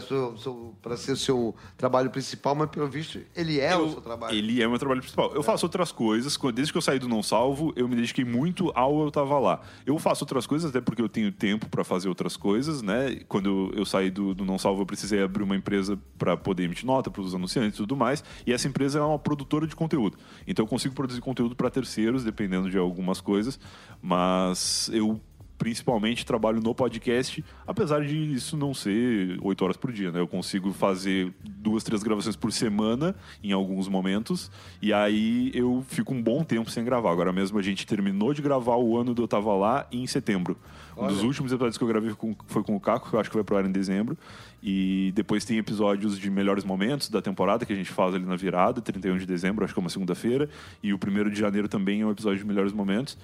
para 0.82 0.98
ser 0.98 1.12
o 1.13 1.17
seu 1.17 1.56
trabalho 1.78 2.10
principal, 2.10 2.56
mas 2.56 2.69
pelo 2.69 2.88
visto 2.88 3.19
ele 3.36 3.60
é 3.60 3.76
o 3.76 3.89
seu 3.91 4.02
trabalho. 4.02 4.36
Ele 4.36 4.62
é 4.62 4.67
o 4.67 4.69
meu 4.69 4.80
trabalho 4.80 5.02
principal. 5.02 5.32
Eu 5.34 5.43
faço 5.43 5.65
outras 5.65 5.91
coisas. 5.91 6.38
Desde 6.54 6.72
que 6.72 6.78
eu 6.78 6.82
saí 6.82 7.00
do 7.00 7.08
Não 7.08 7.24
Salvo, 7.24 7.74
eu 7.76 7.88
me 7.88 7.96
dediquei 7.96 8.26
muito 8.26 8.72
ao 8.76 9.02
Eu 9.04 9.12
Tava 9.12 9.38
Lá. 9.39 9.62
Eu 9.86 9.98
faço 10.00 10.24
outras 10.24 10.46
coisas, 10.48 10.69
até 10.69 10.82
porque 10.82 11.02
eu 11.02 11.10
tenho 11.10 11.32
tempo 11.32 11.67
para 11.69 11.84
fazer 11.84 12.10
outras 12.10 12.36
coisas, 12.38 12.82
né? 12.82 13.19
Quando 13.28 13.72
eu 13.76 13.86
saí 13.86 14.10
do, 14.10 14.34
do 14.34 14.46
Não 14.46 14.58
Salvo, 14.58 14.82
eu 14.82 14.86
precisei 14.86 15.22
abrir 15.22 15.43
uma 15.43 15.56
empresa 15.56 15.98
para 16.17 16.36
poder 16.38 16.63
emitir 16.63 16.86
nota 16.86 17.10
para 17.10 17.22
os 17.22 17.34
anunciantes 17.34 17.76
e 17.76 17.82
tudo 17.82 17.96
mais. 17.96 18.24
E 18.46 18.54
essa 18.54 18.67
empresa 18.67 19.00
é 19.00 19.02
uma 19.02 19.19
produtora 19.19 19.65
de 19.67 19.76
conteúdo. 19.76 20.17
Então 20.48 20.63
eu 20.63 20.67
consigo 20.67 20.93
produzir 20.93 21.22
conteúdo 21.22 21.56
para 21.56 21.69
terceiros, 21.73 22.23
dependendo 22.23 22.69
de 22.69 22.77
algumas 22.77 23.19
coisas. 23.19 23.59
Mas 24.01 24.89
eu 24.93 25.19
principalmente 25.57 26.25
trabalho 26.25 26.62
no 26.62 26.75
podcast, 26.75 27.43
apesar 27.65 28.05
de 28.05 28.17
isso 28.33 28.57
não 28.57 28.73
ser 28.73 29.38
oito 29.41 29.63
horas 29.63 29.77
por 29.77 29.91
dia, 29.91 30.12
né? 30.12 30.19
Eu 30.19 30.27
consigo 30.27 30.73
fazer 30.73 31.33
duas, 31.63 31.84
três 31.84 32.04
gravações 32.04 32.36
por 32.36 32.52
semana 32.52 33.15
em 33.41 33.54
alguns 33.54 33.88
momentos, 33.88 34.52
e 34.82 34.91
aí 34.91 35.52
eu 35.56 35.84
fico 35.88 36.13
um 36.13 36.21
bom 36.21 36.43
tempo 36.43 36.69
sem 36.69 36.84
gravar. 36.84 37.12
Agora 37.12 37.32
mesmo 37.32 37.58
a 37.58 37.62
gente 37.62 37.88
terminou 37.88 38.34
de 38.34 38.41
gravar 38.41 38.76
o 38.76 38.97
ano 38.97 39.13
do 39.13 39.23
Eu 39.23 39.28
Tava 39.28 39.56
Lá 39.56 39.88
em 39.91 40.06
setembro. 40.06 40.58
Um 40.95 41.08
dos 41.08 41.23
últimos 41.23 41.52
episódios 41.52 41.78
que 41.78 41.84
eu 41.84 41.88
gravei 41.88 42.12
foi 42.45 42.63
com 42.63 42.76
o 42.76 42.80
Caco, 42.80 43.10
que 43.10 43.15
eu 43.15 43.19
acho 43.19 43.30
que 43.30 43.36
vai 43.36 43.43
pro 43.43 43.58
ar 43.58 43.65
em 43.65 43.71
dezembro. 43.71 44.15
E 44.62 45.12
depois 45.15 45.43
tem 45.43 45.58
episódios 45.58 46.19
de 46.19 46.30
melhores 46.30 46.63
momentos 46.63 47.10
da 47.10 47.21
temporada 47.21 47.65
que 47.65 47.73
a 47.73 47.76
gente 47.76 47.89
faz 47.89 48.13
ali 48.13 48.26
na 48.26 48.36
virada, 48.36 48.80
31 48.80 49.17
de 49.17 49.26
dezembro, 49.26 49.65
acho 49.65 49.73
que 49.73 49.80
é 49.80 49.82
uma 49.82 49.89
segunda-feira. 49.89 50.49
E 50.84 50.93
o 50.93 50.99
primeiro 50.99 51.32
de 51.32 51.39
janeiro 51.39 51.67
também 51.67 52.02
é 52.02 52.06
um 52.06 52.12
episódio 52.12 52.39
de 52.39 52.45
melhores 52.45 52.71
momentos. 52.71 53.17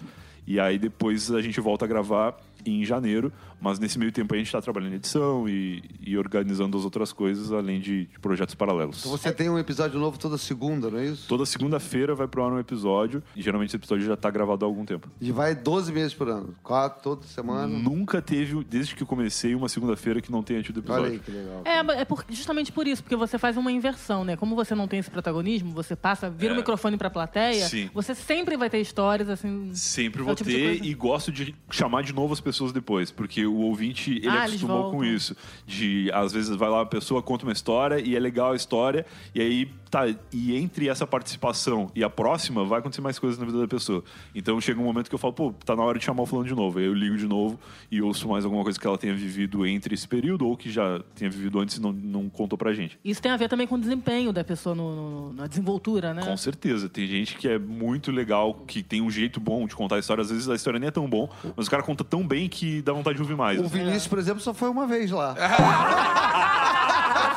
E 0.47 0.60
aí 0.60 0.78
depois 0.80 1.32
a 1.32 1.41
gente 1.41 1.60
volta 1.62 1.86
a 1.86 1.88
gravar 1.88 2.38
em 2.65 2.84
janeiro, 2.84 3.32
mas 3.62 3.80
nesse 3.80 3.97
meio 3.97 4.12
tempo 4.12 4.34
a 4.34 4.38
gente 4.38 4.47
está 4.47 4.62
trabalhando 4.62 4.91
em 4.91 4.95
edição 4.97 5.47
e, 5.47 5.82
e 6.06 6.17
organizando 6.17 6.78
as 6.78 6.84
outras 6.84 7.13
coisas, 7.13 7.54
além 7.54 7.80
de, 7.80 8.06
de 8.08 8.19
projetos 8.19 8.54
paralelos. 8.54 8.99
Então 8.99 9.12
você 9.12 9.32
tem 9.32 9.49
um 9.49 9.58
episódio 9.58 9.97
novo 9.97 10.19
toda 10.19 10.38
segunda, 10.38 10.89
não 10.91 10.99
é 10.99 11.06
isso? 11.06 11.25
Toda 11.30 11.45
segunda-feira 11.45 12.13
vai 12.13 12.28
pro 12.28 12.43
ar 12.43 12.52
um 12.52 12.60
episódio, 12.60 13.23
e 13.34 13.41
geralmente 13.41 13.69
esse 13.69 13.78
episódio 13.78 14.06
já 14.06 14.17
tá 14.17 14.30
gravado 14.30 14.65
há 14.65 14.67
algum 14.67 14.84
tempo. 14.86 15.08
E 15.21 15.32
vai 15.32 15.56
12 15.56 15.93
meses 15.93 16.13
por 16.13 16.28
ano. 16.28 16.54
Quatro, 16.62 17.02
toda 17.02 17.25
semana. 17.28 17.67
Nunca 17.67 18.21
teve, 18.21 18.62
desde 18.65 18.93
que 18.93 19.04
eu 19.04 19.08
comecei, 19.08 19.56
uma 19.56 19.69
segunda-feira 19.69 20.19
que 20.21 20.30
não 20.30 20.43
tenha 20.43 20.62
tido 20.62 20.82
episódio. 20.82 21.04
Olha 21.06 21.13
aí 21.13 21.19
que 21.19 21.32
legal. 21.32 21.62
É, 21.63 21.82
mas 21.82 21.97
é 21.97 22.04
por- 22.04 22.25
justamente 22.30 22.73
por 22.73 22.88
isso, 22.88 23.02
porque 23.02 23.15
você 23.15 23.38
faz 23.38 23.56
uma 23.56 23.71
inversão, 23.71 24.25
né? 24.25 24.36
Como 24.36 24.54
você 24.54 24.75
não 24.75 24.86
tem 24.88 24.99
esse 24.99 25.10
protagonismo, 25.10 25.71
você 25.71 25.95
passa, 25.95 26.30
vira 26.30 26.54
o 26.54 26.58
microfone 26.58 26.97
pra 26.97 27.10
plateia, 27.10 27.63
É. 27.63 27.67
Sim. 27.69 27.89
você 27.93 28.13
sempre 28.13 28.58
vai 28.58 28.69
ter 28.69 28.82
histórias 28.82 29.30
assim. 29.30 29.69
Sempre 29.73 30.21
É 30.21 30.25
vou 30.29 30.35
tipo 30.35 30.49
ter 30.49 30.83
e 30.85 30.93
gosto 30.93 31.31
de 31.31 31.53
chamar 31.69 32.03
de 32.03 32.13
novo 32.13 32.33
as 32.33 32.39
pessoas 32.41 32.71
depois, 32.71 33.11
porque 33.11 33.45
o 33.45 33.55
ouvinte 33.57 34.11
ele 34.17 34.27
Ah, 34.29 34.43
acostumou 34.43 34.91
com 34.91 35.03
isso. 35.03 35.35
De 35.67 36.09
às 36.13 36.31
vezes 36.33 36.55
vai 36.55 36.69
lá 36.69 36.81
a 36.81 36.85
pessoa 36.85 37.21
conta 37.21 37.45
uma 37.45 37.53
história 37.53 37.99
e 37.99 38.15
é 38.15 38.19
legal 38.19 38.51
a 38.53 38.55
história 38.55 39.05
e 39.35 39.41
aí 39.41 39.69
tá 39.89 40.07
e 40.31 40.55
entre 40.55 40.87
essa 40.87 41.07
participação 41.07 41.91
e 41.95 42.03
a 42.03 42.09
próxima 42.09 42.63
vai 42.63 42.79
acontecer 42.79 43.01
mais 43.01 43.17
coisas 43.17 43.39
na 43.39 43.45
vida 43.45 43.59
da 43.59 43.67
pessoa. 43.67 44.03
Então 44.35 44.59
chega 44.61 44.79
um 44.79 44.83
momento 44.83 45.09
que 45.09 45.15
eu 45.15 45.19
falo, 45.19 45.33
pô, 45.33 45.53
tá 45.65 45.75
na 45.75 45.83
hora 45.83 45.97
de 45.97 46.05
chamar 46.05 46.23
o 46.23 46.25
fulano 46.25 46.47
de 46.47 46.53
novo. 46.55 46.79
Aí 46.79 46.85
eu 46.85 46.93
ligo 46.93 47.17
de 47.17 47.27
novo 47.27 47.59
e 47.91 48.01
ouço 48.01 48.27
mais 48.27 48.45
alguma 48.45 48.63
coisa 48.63 48.79
que 48.79 48.85
ela 48.85 48.97
tenha 48.97 49.13
vivido 49.15 49.65
entre 49.65 49.93
esse 49.95 50.07
período 50.07 50.47
ou 50.47 50.55
que 50.55 50.69
já 50.71 51.01
tenha 51.15 51.29
vivido 51.29 51.59
antes 51.59 51.77
e 51.77 51.81
não, 51.81 51.91
não 51.91 52.29
contou 52.29 52.57
pra 52.57 52.73
gente. 52.73 52.99
Isso 53.03 53.21
tem 53.21 53.31
a 53.31 53.37
ver 53.37 53.49
também 53.49 53.65
com 53.67 53.75
o 53.75 53.79
desempenho 53.79 54.31
da 54.31 54.43
pessoa 54.43 54.75
no, 54.75 54.95
no- 55.29 55.33
na 55.33 55.47
desenvoltura, 55.47 56.13
né? 56.13 56.23
Com 56.23 56.37
certeza. 56.37 56.87
Tem 56.87 57.07
gente 57.07 57.35
que 57.37 57.47
é 57.47 57.57
muito 57.57 58.11
legal, 58.11 58.53
que 58.67 58.83
tem 58.83 59.01
um 59.01 59.09
jeito 59.09 59.39
bom 59.39 59.65
de 59.67 59.75
contar 59.75 59.95
a 59.95 59.99
história. 59.99 60.18
Às 60.21 60.29
vezes 60.29 60.49
a 60.49 60.55
história 60.55 60.79
nem 60.79 60.88
é 60.88 60.91
tão 60.91 61.08
bom, 61.10 61.29
mas 61.55 61.67
o 61.67 61.69
cara 61.69 61.84
conta 61.84 62.03
tão 62.03 62.25
bem 62.25 62.47
que 62.47 62.82
dá 62.82 62.93
vontade 62.93 63.15
de 63.15 63.21
ouvir 63.21 63.36
mais. 63.36 63.60
O 63.60 63.67
Vinícius, 63.67 64.08
por 64.08 64.19
exemplo, 64.19 64.41
só 64.41 64.53
foi 64.53 64.69
uma 64.69 64.86
vez 64.88 65.12
lá. 65.12 65.36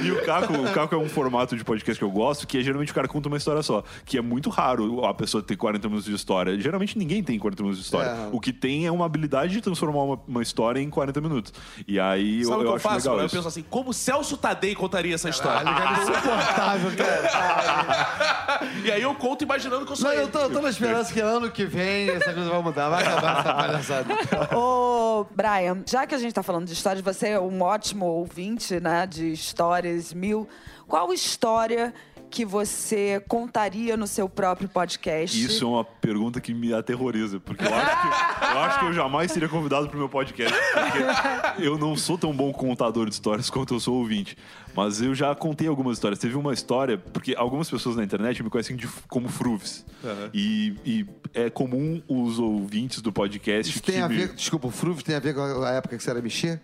E 0.04 0.12
o 0.12 0.24
Caco, 0.26 0.54
o 0.54 0.72
Caco 0.72 0.96
é 0.96 0.98
um 0.98 1.10
formato 1.10 1.56
de 1.58 1.64
podcast 1.64 1.98
que 1.98 2.04
eu 2.04 2.12
gosto, 2.12 2.46
que 2.48 2.58
é 2.58 2.62
geralmente 2.62 2.92
o 2.92 2.96
cara 2.96 3.08
conta 3.08 3.28
uma 3.28 3.38
história 3.38 3.62
só. 3.64 3.84
Que 4.06 4.18
é 4.18 4.22
muito 4.22 4.50
raro 4.50 5.06
a 5.06 5.14
pessoa 5.14 5.42
ter 5.44 5.56
40 5.56 5.88
minutos 5.88 6.06
de 6.10 6.14
história. 6.16 6.60
Geralmente 6.60 6.98
ninguém 6.98 7.24
tem 7.24 7.38
40 7.40 7.64
minutos 7.64 7.80
de 7.80 7.86
história. 7.86 8.10
É. 8.10 8.30
O 8.32 8.40
que 8.40 8.54
tem 8.54 8.86
é 8.86 8.92
uma 8.92 9.06
habilidade 9.06 9.54
de 9.54 9.62
transformar 9.62 10.04
uma, 10.04 10.20
uma 10.28 10.42
história 10.42 10.80
em 10.80 10.90
40 10.90 11.22
minutos. 11.22 11.54
E 11.88 12.00
aí 12.00 12.44
Sabe 12.46 12.58
o 12.58 12.60
eu, 12.60 12.60
que 12.60 12.66
eu 12.66 12.70
eu 12.72 12.76
acho 12.76 12.84
faço? 12.84 12.98
legal 13.10 13.20
Eu 13.20 13.26
isso. 13.26 13.36
penso 13.36 13.48
assim, 13.48 13.64
como 13.70 13.94
Celso 13.94 14.38
Tadei 14.38 14.76
contaria 14.76 15.16
essa 15.16 15.30
história? 15.30 15.64
Insuportável, 16.02 16.92
cara. 16.96 18.64
E 18.84 18.92
aí 18.92 19.02
eu 19.02 19.14
conto 19.16 19.44
imaginando 19.44 19.86
que 19.86 19.92
eu 19.92 19.96
sou 19.96 20.06
Não, 20.08 20.14
ele. 20.14 20.24
eu 20.24 20.28
tô, 20.28 20.40
eu 20.40 20.50
tô 20.50 20.62
na 20.62 20.70
esperança 20.70 21.12
que 21.12 21.20
ano 21.20 21.50
que 21.50 21.66
vem 21.66 22.10
essa 22.10 22.34
coisa 22.34 22.50
vai 22.50 22.62
mudar. 22.62 22.90
Vai 22.90 23.04
acabar 23.04 23.23
palhaçada. 23.24 24.14
Ô, 24.56 25.26
Brian, 25.32 25.84
já 25.86 26.06
que 26.06 26.16
a 26.16 26.18
gente 26.18 26.34
tá 26.34 26.44
falando 26.44 26.66
de 26.66 26.74
histórias, 26.74 27.04
você 27.04 27.30
é 27.30 27.40
um 27.40 27.62
ótimo 27.62 28.06
ouvinte, 28.06 28.80
né, 28.80 29.06
de 29.08 29.32
histórias 29.32 30.14
mil. 30.14 30.48
Qual 30.88 31.14
história 31.14 31.94
que 32.34 32.44
você 32.44 33.24
contaria 33.28 33.96
no 33.96 34.08
seu 34.08 34.28
próprio 34.28 34.68
podcast? 34.68 35.40
Isso 35.40 35.64
é 35.66 35.68
uma 35.68 35.86
pergunta 35.86 36.42
que 36.42 36.52
me 36.52 36.74
aterroriza, 36.74 37.40
porque 37.40 37.64
eu 37.64 37.72
acho 37.72 38.02
que 38.02 38.08
eu, 38.56 38.60
acho 38.60 38.80
que 38.80 38.86
eu 38.86 38.94
jamais 38.94 39.32
seria 39.32 39.48
convidado 39.48 39.88
pro 39.88 40.00
meu 40.00 40.10
podcast. 40.10 40.52
Porque 40.74 41.64
eu 41.64 41.78
não 41.78 41.96
sou 41.96 42.18
tão 42.18 42.34
bom 42.36 42.52
contador 42.52 43.06
de 43.08 43.14
histórias 43.14 43.52
quanto 43.52 43.76
eu 43.76 43.80
sou 43.80 43.98
ouvinte. 44.00 44.36
Mas 44.76 45.00
eu 45.00 45.14
já 45.14 45.36
contei 45.36 45.68
algumas 45.68 45.98
histórias. 45.98 46.18
Teve 46.18 46.36
uma 46.36 46.52
história, 46.52 46.98
porque 46.98 47.36
algumas 47.38 47.70
pessoas 47.70 47.96
na 47.96 48.04
internet 48.04 48.42
me 48.42 48.50
conhecem 48.50 48.76
de- 48.76 48.88
como 49.08 49.30
Fruves. 49.30 49.86
E, 50.34 50.76
e 50.84 51.06
é 51.36 51.52
comum 51.52 52.02
os 52.08 52.40
ouvintes 52.40 53.00
do 53.00 53.12
podcast 53.12 53.72
Isso 53.72 53.82
que 53.84 53.92
tem 53.92 54.02
a 54.02 54.10
me- 54.10 54.16
ver, 54.18 54.34
desculpa, 54.34 54.68
o 54.68 54.72
Fruve 54.72 55.04
tem 55.04 55.14
a 55.16 55.20
ver 55.20 55.36
com 55.36 55.42
a 55.64 55.70
época 55.74 55.96
que 55.96 56.04
você 56.04 56.10
era 56.10 56.20
mexer? 56.22 56.60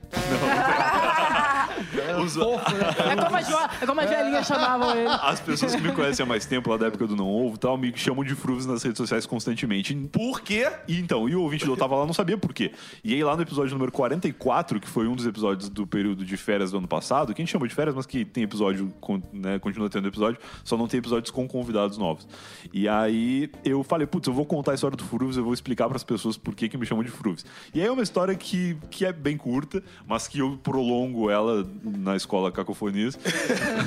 Os- 2.21 2.37
É 2.37 3.15
como 3.15 3.35
as, 3.37 3.49
é 3.81 3.85
como 3.85 4.01
as 4.01 4.09
velhinhas 4.09 4.45
chamavam 4.47 4.95
ele. 4.95 5.07
As 5.09 5.39
pessoas 5.39 5.75
que 5.75 5.81
me 5.81 5.91
conhecem 5.91 6.23
há 6.23 6.27
mais 6.27 6.45
tempo, 6.45 6.69
lá 6.69 6.77
da 6.77 6.87
época 6.87 7.07
do 7.07 7.15
Não 7.15 7.27
Ovo 7.29 7.55
e 7.55 7.57
tal, 7.59 7.77
me 7.77 7.91
chamam 7.95 8.23
de 8.23 8.35
Fruves 8.35 8.65
nas 8.65 8.83
redes 8.83 8.97
sociais 8.97 9.25
constantemente. 9.25 9.93
Por 10.11 10.41
quê? 10.41 10.69
E 10.87 10.99
então, 10.99 11.27
e 11.29 11.35
o 11.35 11.41
ouvinte 11.41 11.65
do 11.65 11.71
Eu 11.73 11.77
Tava 11.77 11.95
Lá 11.95 12.05
não 12.05 12.13
sabia 12.13 12.37
por 12.37 12.53
quê. 12.53 12.71
E 13.03 13.13
aí 13.13 13.23
lá 13.23 13.35
no 13.35 13.41
episódio 13.41 13.73
número 13.73 13.91
44, 13.91 14.79
que 14.79 14.87
foi 14.87 15.07
um 15.07 15.15
dos 15.15 15.25
episódios 15.25 15.69
do 15.69 15.85
período 15.87 16.23
de 16.25 16.37
férias 16.37 16.71
do 16.71 16.77
ano 16.77 16.87
passado, 16.87 17.33
que 17.33 17.41
a 17.41 17.45
gente 17.45 17.51
chama 17.51 17.67
de 17.67 17.73
férias, 17.73 17.95
mas 17.95 18.05
que 18.05 18.23
tem 18.25 18.43
episódio, 18.43 18.93
né, 19.33 19.59
continua 19.59 19.89
tendo 19.89 20.07
episódio, 20.07 20.39
só 20.63 20.77
não 20.77 20.87
tem 20.87 20.97
episódios 20.99 21.31
com 21.31 21.47
convidados 21.47 21.97
novos. 21.97 22.27
E 22.73 22.87
aí 22.87 23.49
eu 23.63 23.83
falei, 23.83 24.05
putz, 24.07 24.27
eu 24.27 24.33
vou 24.33 24.45
contar 24.45 24.71
a 24.71 24.75
história 24.75 24.95
do 24.95 25.03
Fruves, 25.03 25.37
eu 25.37 25.43
vou 25.43 25.53
explicar 25.53 25.87
pras 25.89 26.03
pessoas 26.03 26.37
por 26.37 26.53
que, 26.55 26.69
que 26.69 26.77
me 26.77 26.85
chamam 26.85 27.03
de 27.03 27.09
Fruves. 27.11 27.45
E 27.73 27.81
aí 27.81 27.87
é 27.87 27.91
uma 27.91 28.03
história 28.03 28.35
que, 28.35 28.77
que 28.89 29.05
é 29.05 29.11
bem 29.13 29.37
curta, 29.37 29.83
mas 30.07 30.27
que 30.27 30.39
eu 30.39 30.57
prolongo 30.61 31.29
ela 31.29 31.63
na 31.83 32.15
escola 32.15 32.51
Cacofonias 32.51 33.17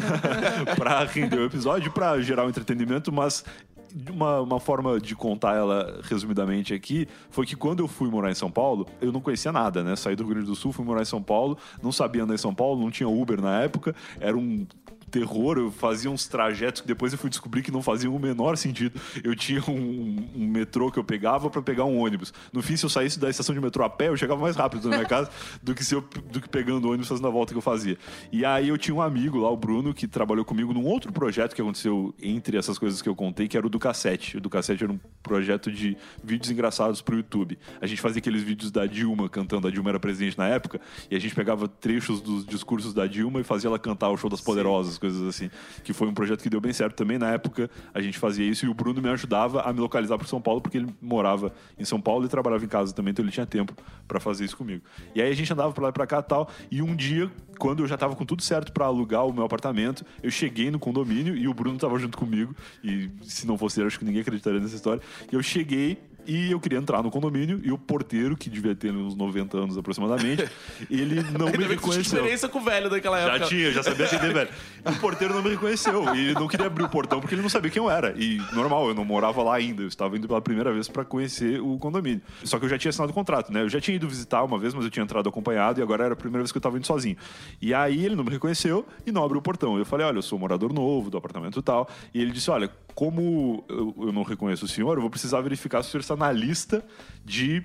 pra 0.76 1.04
render 1.04 1.38
o 1.38 1.44
episódio, 1.44 1.92
pra 1.92 2.20
gerar 2.20 2.46
um 2.46 2.48
entretenimento, 2.48 3.12
mas 3.12 3.44
uma, 4.10 4.40
uma 4.40 4.60
forma 4.60 5.00
de 5.00 5.14
contar 5.14 5.54
ela 5.56 6.00
resumidamente 6.04 6.72
aqui 6.72 7.06
foi 7.30 7.46
que 7.46 7.56
quando 7.56 7.80
eu 7.80 7.88
fui 7.88 8.08
morar 8.08 8.30
em 8.30 8.34
São 8.34 8.50
Paulo, 8.50 8.86
eu 9.00 9.12
não 9.12 9.20
conhecia 9.20 9.52
nada, 9.52 9.82
né? 9.82 9.96
Saí 9.96 10.16
do 10.16 10.24
Rio 10.24 10.34
Grande 10.34 10.46
do 10.46 10.54
Sul, 10.54 10.72
fui 10.72 10.84
morar 10.84 11.02
em 11.02 11.06
São 11.06 11.22
Paulo, 11.22 11.58
não 11.82 11.92
sabia 11.92 12.22
andar 12.22 12.34
em 12.34 12.38
São 12.38 12.54
Paulo, 12.54 12.80
não 12.80 12.90
tinha 12.90 13.08
Uber 13.08 13.40
na 13.40 13.62
época, 13.62 13.94
era 14.20 14.36
um 14.36 14.66
terror, 15.12 15.58
eu 15.58 15.70
fazia 15.70 16.10
uns 16.10 16.26
trajetos 16.26 16.80
que 16.80 16.88
depois 16.88 17.12
eu 17.12 17.18
fui 17.18 17.28
descobrir 17.28 17.62
que 17.62 17.70
não 17.70 17.82
faziam 17.82 18.16
o 18.16 18.18
menor 18.18 18.56
sentido. 18.56 18.98
Eu 19.22 19.36
tinha 19.36 19.62
um, 19.68 20.26
um 20.34 20.46
metrô 20.48 20.90
que 20.90 20.98
eu 20.98 21.04
pegava 21.04 21.50
para 21.50 21.60
pegar 21.60 21.84
um 21.84 21.98
ônibus. 21.98 22.32
No 22.50 22.62
fim, 22.62 22.76
se 22.76 22.84
eu 22.84 22.88
saísse 22.88 23.20
da 23.20 23.28
estação 23.28 23.54
de 23.54 23.60
metrô 23.60 23.84
a 23.84 23.90
pé, 23.90 24.08
eu 24.08 24.16
chegava 24.16 24.40
mais 24.40 24.56
rápido 24.56 24.88
na 24.88 24.96
minha 24.96 25.08
casa 25.08 25.30
do 25.62 25.74
que, 25.74 25.84
se 25.84 25.94
eu, 25.94 26.00
do 26.00 26.40
que 26.40 26.48
pegando 26.48 26.86
o 26.86 26.88
ônibus 26.88 27.08
fazendo 27.08 27.28
a 27.28 27.30
volta 27.30 27.52
que 27.52 27.58
eu 27.58 27.62
fazia. 27.62 27.98
E 28.32 28.44
aí 28.44 28.68
eu 28.68 28.78
tinha 28.78 28.94
um 28.94 29.02
amigo 29.02 29.38
lá, 29.38 29.50
o 29.50 29.56
Bruno, 29.56 29.92
que 29.92 30.08
trabalhou 30.08 30.44
comigo 30.44 30.72
num 30.72 30.86
outro 30.86 31.12
projeto 31.12 31.54
que 31.54 31.60
aconteceu 31.60 32.14
entre 32.22 32.56
essas 32.56 32.78
coisas 32.78 33.02
que 33.02 33.08
eu 33.08 33.14
contei, 33.14 33.46
que 33.46 33.56
era 33.56 33.66
o 33.66 33.70
do 33.70 33.78
Cassete. 33.78 34.38
O 34.38 34.40
do 34.40 34.48
Cassete 34.48 34.82
era 34.82 34.92
um 34.92 34.98
projeto 35.22 35.70
de 35.70 35.96
vídeos 36.24 36.50
engraçados 36.50 37.02
pro 37.02 37.16
YouTube. 37.16 37.58
A 37.82 37.86
gente 37.86 38.00
fazia 38.00 38.18
aqueles 38.18 38.42
vídeos 38.42 38.70
da 38.70 38.86
Dilma 38.86 39.28
cantando, 39.28 39.68
a 39.68 39.70
Dilma 39.70 39.90
era 39.90 40.00
presidente 40.00 40.38
na 40.38 40.48
época, 40.48 40.80
e 41.10 41.16
a 41.16 41.18
gente 41.18 41.34
pegava 41.34 41.68
trechos 41.68 42.22
dos 42.22 42.46
discursos 42.46 42.94
da 42.94 43.06
Dilma 43.06 43.40
e 43.40 43.44
fazia 43.44 43.68
ela 43.68 43.78
cantar 43.78 44.08
o 44.08 44.16
show 44.16 44.30
das 44.30 44.40
poderosas, 44.40 44.98
coisas 45.02 45.22
assim. 45.22 45.50
Que 45.82 45.92
foi 45.92 46.08
um 46.08 46.14
projeto 46.14 46.42
que 46.42 46.48
deu 46.48 46.60
bem 46.60 46.72
certo 46.72 46.94
também. 46.94 47.18
Na 47.18 47.30
época 47.30 47.68
a 47.92 48.00
gente 48.00 48.18
fazia 48.18 48.48
isso 48.48 48.64
e 48.64 48.68
o 48.68 48.74
Bruno 48.74 49.02
me 49.02 49.08
ajudava 49.10 49.62
a 49.62 49.72
me 49.72 49.80
localizar 49.80 50.16
pro 50.16 50.26
São 50.26 50.40
Paulo, 50.40 50.60
porque 50.60 50.78
ele 50.78 50.86
morava 51.00 51.52
em 51.78 51.84
São 51.84 52.00
Paulo 52.00 52.24
e 52.24 52.28
trabalhava 52.28 52.64
em 52.64 52.68
casa 52.68 52.94
também, 52.94 53.10
então 53.10 53.24
ele 53.24 53.32
tinha 53.32 53.44
tempo 53.46 53.74
para 54.06 54.20
fazer 54.20 54.44
isso 54.44 54.56
comigo. 54.56 54.82
E 55.14 55.20
aí 55.20 55.30
a 55.30 55.34
gente 55.34 55.52
andava 55.52 55.72
pra 55.72 55.82
lá 55.82 55.88
e 55.90 55.92
pra 55.92 56.06
cá 56.06 56.22
tal. 56.22 56.48
E 56.70 56.80
um 56.80 56.94
dia, 56.94 57.30
quando 57.58 57.82
eu 57.82 57.86
já 57.86 57.96
tava 57.96 58.14
com 58.14 58.24
tudo 58.24 58.42
certo 58.42 58.72
para 58.72 58.86
alugar 58.86 59.26
o 59.26 59.32
meu 59.32 59.44
apartamento, 59.44 60.04
eu 60.22 60.30
cheguei 60.30 60.70
no 60.70 60.78
condomínio 60.78 61.36
e 61.36 61.48
o 61.48 61.54
Bruno 61.54 61.78
tava 61.78 61.98
junto 61.98 62.16
comigo. 62.16 62.54
E 62.82 63.10
se 63.22 63.46
não 63.46 63.58
fosse 63.58 63.80
ele, 63.80 63.88
acho 63.88 63.98
que 63.98 64.04
ninguém 64.04 64.22
acreditaria 64.22 64.60
nessa 64.60 64.76
história. 64.76 65.02
E 65.30 65.34
eu 65.34 65.42
cheguei 65.42 65.98
e 66.26 66.50
eu 66.52 66.60
queria 66.60 66.78
entrar 66.78 67.02
no 67.02 67.10
condomínio 67.10 67.60
e 67.64 67.72
o 67.72 67.78
porteiro, 67.78 68.36
que 68.36 68.48
devia 68.50 68.74
ter 68.74 68.92
uns 68.92 69.14
90 69.14 69.56
anos 69.58 69.78
aproximadamente, 69.78 70.48
ele 70.90 71.16
não 71.22 71.46
me 71.46 71.52
tu 71.52 71.58
tinha 71.58 71.68
reconheceu. 71.68 72.00
experiência 72.02 72.48
com 72.48 72.58
o 72.58 72.62
velho 72.62 72.88
daquela 72.90 73.20
Já 73.20 73.34
época. 73.34 73.46
tinha, 73.48 73.70
já 73.72 73.82
sabia 73.82 74.06
atender, 74.06 74.32
velho. 74.32 74.50
O 74.84 74.92
porteiro 75.00 75.34
não 75.34 75.42
me 75.42 75.50
reconheceu 75.50 76.14
e 76.14 76.20
ele 76.26 76.34
não 76.34 76.48
queria 76.48 76.66
abrir 76.66 76.84
o 76.84 76.88
portão 76.88 77.20
porque 77.20 77.34
ele 77.34 77.42
não 77.42 77.48
sabia 77.48 77.70
quem 77.70 77.82
eu 77.82 77.90
era. 77.90 78.14
E 78.16 78.38
normal, 78.52 78.88
eu 78.88 78.94
não 78.94 79.04
morava 79.04 79.42
lá 79.42 79.54
ainda. 79.54 79.82
Eu 79.82 79.88
estava 79.88 80.16
indo 80.16 80.26
pela 80.26 80.40
primeira 80.40 80.72
vez 80.72 80.88
para 80.88 81.04
conhecer 81.04 81.60
o 81.60 81.78
condomínio. 81.78 82.22
Só 82.44 82.58
que 82.58 82.64
eu 82.64 82.68
já 82.68 82.78
tinha 82.78 82.90
assinado 82.90 83.10
o 83.10 83.14
contrato, 83.14 83.52
né? 83.52 83.62
Eu 83.62 83.68
já 83.68 83.80
tinha 83.80 83.96
ido 83.96 84.08
visitar 84.08 84.42
uma 84.42 84.58
vez, 84.58 84.74
mas 84.74 84.84
eu 84.84 84.90
tinha 84.90 85.02
entrado 85.02 85.28
acompanhado 85.28 85.80
e 85.80 85.82
agora 85.82 86.04
era 86.04 86.14
a 86.14 86.16
primeira 86.16 86.42
vez 86.42 86.50
que 86.52 86.58
eu 86.58 86.60
estava 86.60 86.76
indo 86.76 86.86
sozinho. 86.86 87.16
E 87.60 87.72
aí 87.74 88.04
ele 88.04 88.16
não 88.16 88.24
me 88.24 88.30
reconheceu 88.30 88.86
e 89.06 89.12
não 89.12 89.24
abriu 89.24 89.38
o 89.38 89.42
portão. 89.42 89.78
Eu 89.78 89.84
falei, 89.84 90.06
olha, 90.06 90.18
eu 90.18 90.22
sou 90.22 90.38
morador 90.38 90.72
novo 90.72 91.10
do 91.10 91.16
apartamento 91.16 91.58
e 91.58 91.62
tal. 91.62 91.88
E 92.12 92.20
ele 92.20 92.30
disse, 92.32 92.50
olha, 92.50 92.70
como 92.94 93.64
eu, 93.68 93.94
eu 94.06 94.12
não 94.12 94.22
reconheço 94.22 94.64
o 94.64 94.68
senhor, 94.68 94.96
eu 94.96 95.00
vou 95.00 95.10
precisar 95.10 95.40
verificar 95.40 95.82
se 95.82 95.88
o 95.88 95.92
senhor 95.92 96.00
está 96.00 96.16
na 96.16 96.30
lista 96.30 96.84
de 97.24 97.62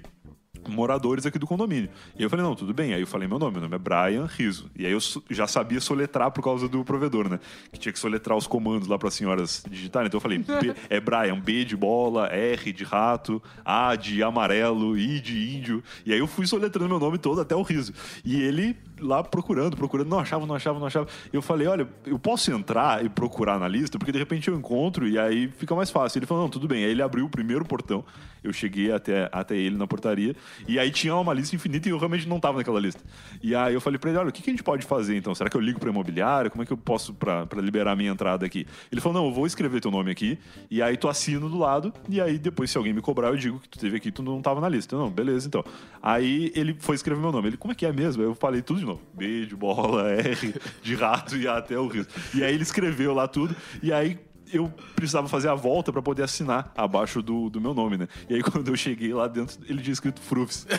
moradores 0.68 1.26
aqui 1.26 1.38
do 1.40 1.48
condomínio. 1.48 1.90
E 2.18 2.24
eu 2.24 2.30
falei, 2.30 2.44
não, 2.44 2.56
tudo 2.56 2.74
bem. 2.74 2.94
Aí 2.94 3.00
eu 3.00 3.08
falei 3.08 3.28
meu 3.28 3.40
nome, 3.40 3.54
meu 3.54 3.62
nome 3.70 3.76
é 3.76 3.78
Brian 3.80 4.26
Riso. 4.26 4.70
E 4.76 4.86
aí 4.86 4.92
eu 4.92 5.00
já 5.30 5.48
sabia 5.48 5.80
soletrar 5.80 6.32
por 6.32 6.44
causa 6.44 6.68
do 6.68 6.84
provedor, 6.84 7.30
né? 7.30 7.40
Que 7.72 7.80
tinha 7.80 7.94
que 7.94 8.00
soletrar 8.00 8.38
os 8.38 8.48
comandos 8.48 8.88
lá 8.88 8.98
para 8.98 9.08
as 9.08 9.14
senhoras 9.14 9.64
digitarem. 9.70 10.08
Então 10.08 10.18
eu 10.18 10.22
falei, 10.22 10.40
B- 10.40 10.76
é 10.90 11.00
Brian, 11.00 11.40
B 11.40 11.64
de 11.64 11.78
bola, 11.78 12.28
R 12.28 12.74
de 12.74 12.84
rato, 12.84 13.42
A 13.64 13.96
de 13.96 14.22
amarelo, 14.24 14.98
I 14.98 15.22
de 15.22 15.56
índio. 15.56 15.84
E 16.06 16.12
aí 16.12 16.20
eu 16.20 16.28
fui 16.28 16.46
soletrando 16.46 16.90
meu 16.90 17.00
nome 17.00 17.18
todo 17.18 17.40
até 17.40 17.56
o 17.56 17.62
Riso. 17.62 17.94
E 18.26 18.42
ele 18.42 18.76
lá 19.00 19.24
procurando, 19.24 19.76
procurando, 19.76 20.10
não 20.10 20.20
achava, 20.20 20.46
não 20.46 20.56
achava, 20.56 20.80
não 20.80 20.88
achava. 20.88 21.08
Eu 21.32 21.42
falei, 21.42 21.68
olha, 21.68 21.88
eu 22.06 22.20
posso 22.20 22.52
entrar 22.52 23.04
e 23.04 23.10
procurar 23.10 23.60
na 23.60 23.68
lista, 23.68 23.98
porque 23.98 24.12
de 24.12 24.20
repente 24.20 24.48
eu 24.48 24.56
encontro 24.56 25.08
e 25.08 25.18
aí 25.18 25.48
fica 25.48 25.76
mais 25.76 25.90
fácil. 25.90 26.20
Ele 26.20 26.26
falou, 26.26 26.44
não, 26.44 26.50
tudo 26.50 26.68
bem. 26.68 26.84
Aí 26.84 26.92
ele 26.92 27.02
abriu 27.02 27.26
o 27.26 27.30
primeiro 27.30 27.66
portão, 27.66 28.04
eu 28.44 28.54
cheguei 28.54 28.92
até, 28.92 29.30
até 29.32 29.56
ele 29.56 29.78
na 29.78 29.88
portaria, 29.88 30.36
e 30.68 30.80
aí 30.80 30.92
tinha 30.92 31.16
uma 31.16 31.34
lista 31.34 31.56
infinita 31.56 31.88
e 31.88 31.92
eu 31.92 31.98
realmente 31.98 32.28
não 32.28 32.40
tava 32.40 32.58
naquela 32.58 32.80
lista. 32.80 33.02
E 33.42 33.56
aí 33.56 33.74
eu 33.74 33.82
falei 33.82 34.00
pra 34.00 34.10
ele, 34.10 34.20
olha, 34.20 34.30
o 34.30 34.32
que, 34.32 34.42
que 34.42 34.50
a 34.50 34.54
gente 34.54 34.64
pode 34.64 34.86
fazer 34.86 35.16
então? 35.16 35.34
Será 35.36 35.50
que 35.50 35.58
eu 35.58 35.62
ligo 35.62 35.80
pra 35.80 35.90
imobiliária? 35.90 36.50
Como 36.50 36.64
é 36.64 36.66
que 36.66 36.74
eu 36.74 36.78
posso 36.78 37.14
pra 37.14 37.48
liberar 37.56 37.92
a 37.92 37.96
minha 37.96 38.12
entrada 38.12 38.46
aqui? 38.46 38.66
Ele 38.92 39.02
falou, 39.02 39.22
não, 39.22 39.30
eu 39.30 39.34
vou 39.34 39.46
escrever 39.46 39.82
teu 39.82 39.92
nome 39.92 40.12
aqui, 40.12 40.38
e 40.70 40.82
aí 40.82 40.98
tu 40.98 41.08
assina 41.08 41.48
do 41.48 41.58
lado, 41.58 41.94
e 42.10 42.22
aí 42.22 42.38
depois 42.38 42.72
se 42.72 42.78
alguém 42.78 42.94
me 42.94 43.02
cobrar, 43.02 43.30
eu 43.30 43.38
digo 43.38 43.60
que 43.60 43.70
tu 43.70 43.80
teve 43.80 43.98
aqui, 43.98 44.12
tu 44.12 44.24
não 44.24 44.42
tava 44.42 44.62
na 44.62 44.70
lista. 44.70 44.96
Eu, 44.96 45.00
Não, 45.00 45.10
beleza, 45.10 45.48
então. 45.48 45.64
Aí 46.02 46.52
ele 46.56 46.76
foi 46.80 46.96
escrever 46.96 47.20
meu 47.20 47.32
nome. 47.32 47.50
Ele, 47.50 47.58
como 47.58 47.72
é 47.72 47.76
que 47.76 47.86
é 47.86 47.92
mesmo? 47.92 48.24
Eu 48.24 48.34
falei 48.36 48.62
tudo 48.62 48.80
de 48.80 48.86
novo. 48.88 49.02
B 49.14 49.46
de 49.46 49.56
bola, 49.56 50.10
R 50.20 50.56
de 50.82 50.96
rato 50.96 51.38
e 51.38 51.48
A 51.48 51.58
até 51.58 51.78
o 51.78 51.88
risco. 51.88 52.12
E 52.34 52.44
aí 52.44 52.54
ele 52.54 52.64
escreveu 52.64 53.14
lá 53.14 53.28
tudo, 53.28 53.56
e 53.82 53.94
aí 53.94 54.20
eu 54.52 54.74
precisava 54.96 55.28
fazer 55.28 55.50
a 55.50 55.56
volta 55.56 55.92
pra 55.92 56.02
poder 56.02 56.24
assinar 56.24 56.72
abaixo 56.76 57.22
do, 57.22 57.50
do 57.50 57.60
meu 57.60 57.74
nome, 57.74 57.98
né? 57.98 58.08
E 58.30 58.36
aí 58.36 58.42
quando 58.44 58.70
eu 58.70 58.76
cheguei 58.76 59.14
lá 59.14 59.28
dentro, 59.28 59.58
ele 59.68 59.82
tinha 59.82 59.94
escrito 59.94 60.22
Frufs. 60.22 60.66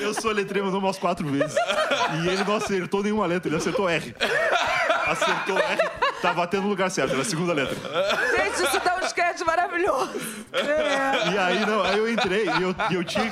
eu 0.00 0.12
soletrei 0.14 0.62
meu 0.62 0.70
nome 0.70 0.86
umas 0.86 0.98
quatro 0.98 1.26
vezes. 1.28 1.56
E 2.22 2.28
ele 2.28 2.44
não 2.44 2.56
acertou 2.56 3.02
nenhuma 3.02 3.26
letra, 3.26 3.48
ele 3.48 3.56
acertou 3.56 3.88
R. 3.88 4.14
Acertou 5.06 5.58
R, 5.58 5.90
tava 6.20 6.42
até 6.42 6.60
no 6.60 6.68
lugar 6.68 6.90
certo, 6.90 7.12
era 7.12 7.22
a 7.22 7.24
segunda 7.24 7.52
letra. 7.52 7.76
Gente, 8.36 8.62
isso 8.62 8.80
dá 8.84 8.97
maravilhoso. 9.44 10.10
E 11.32 11.38
aí, 11.38 11.66
não, 11.66 11.82
aí 11.82 11.98
eu 11.98 12.10
entrei 12.10 12.44
e 12.44 12.62
eu, 12.62 12.74
e 12.90 12.94
eu, 12.94 13.04
tinha, 13.04 13.30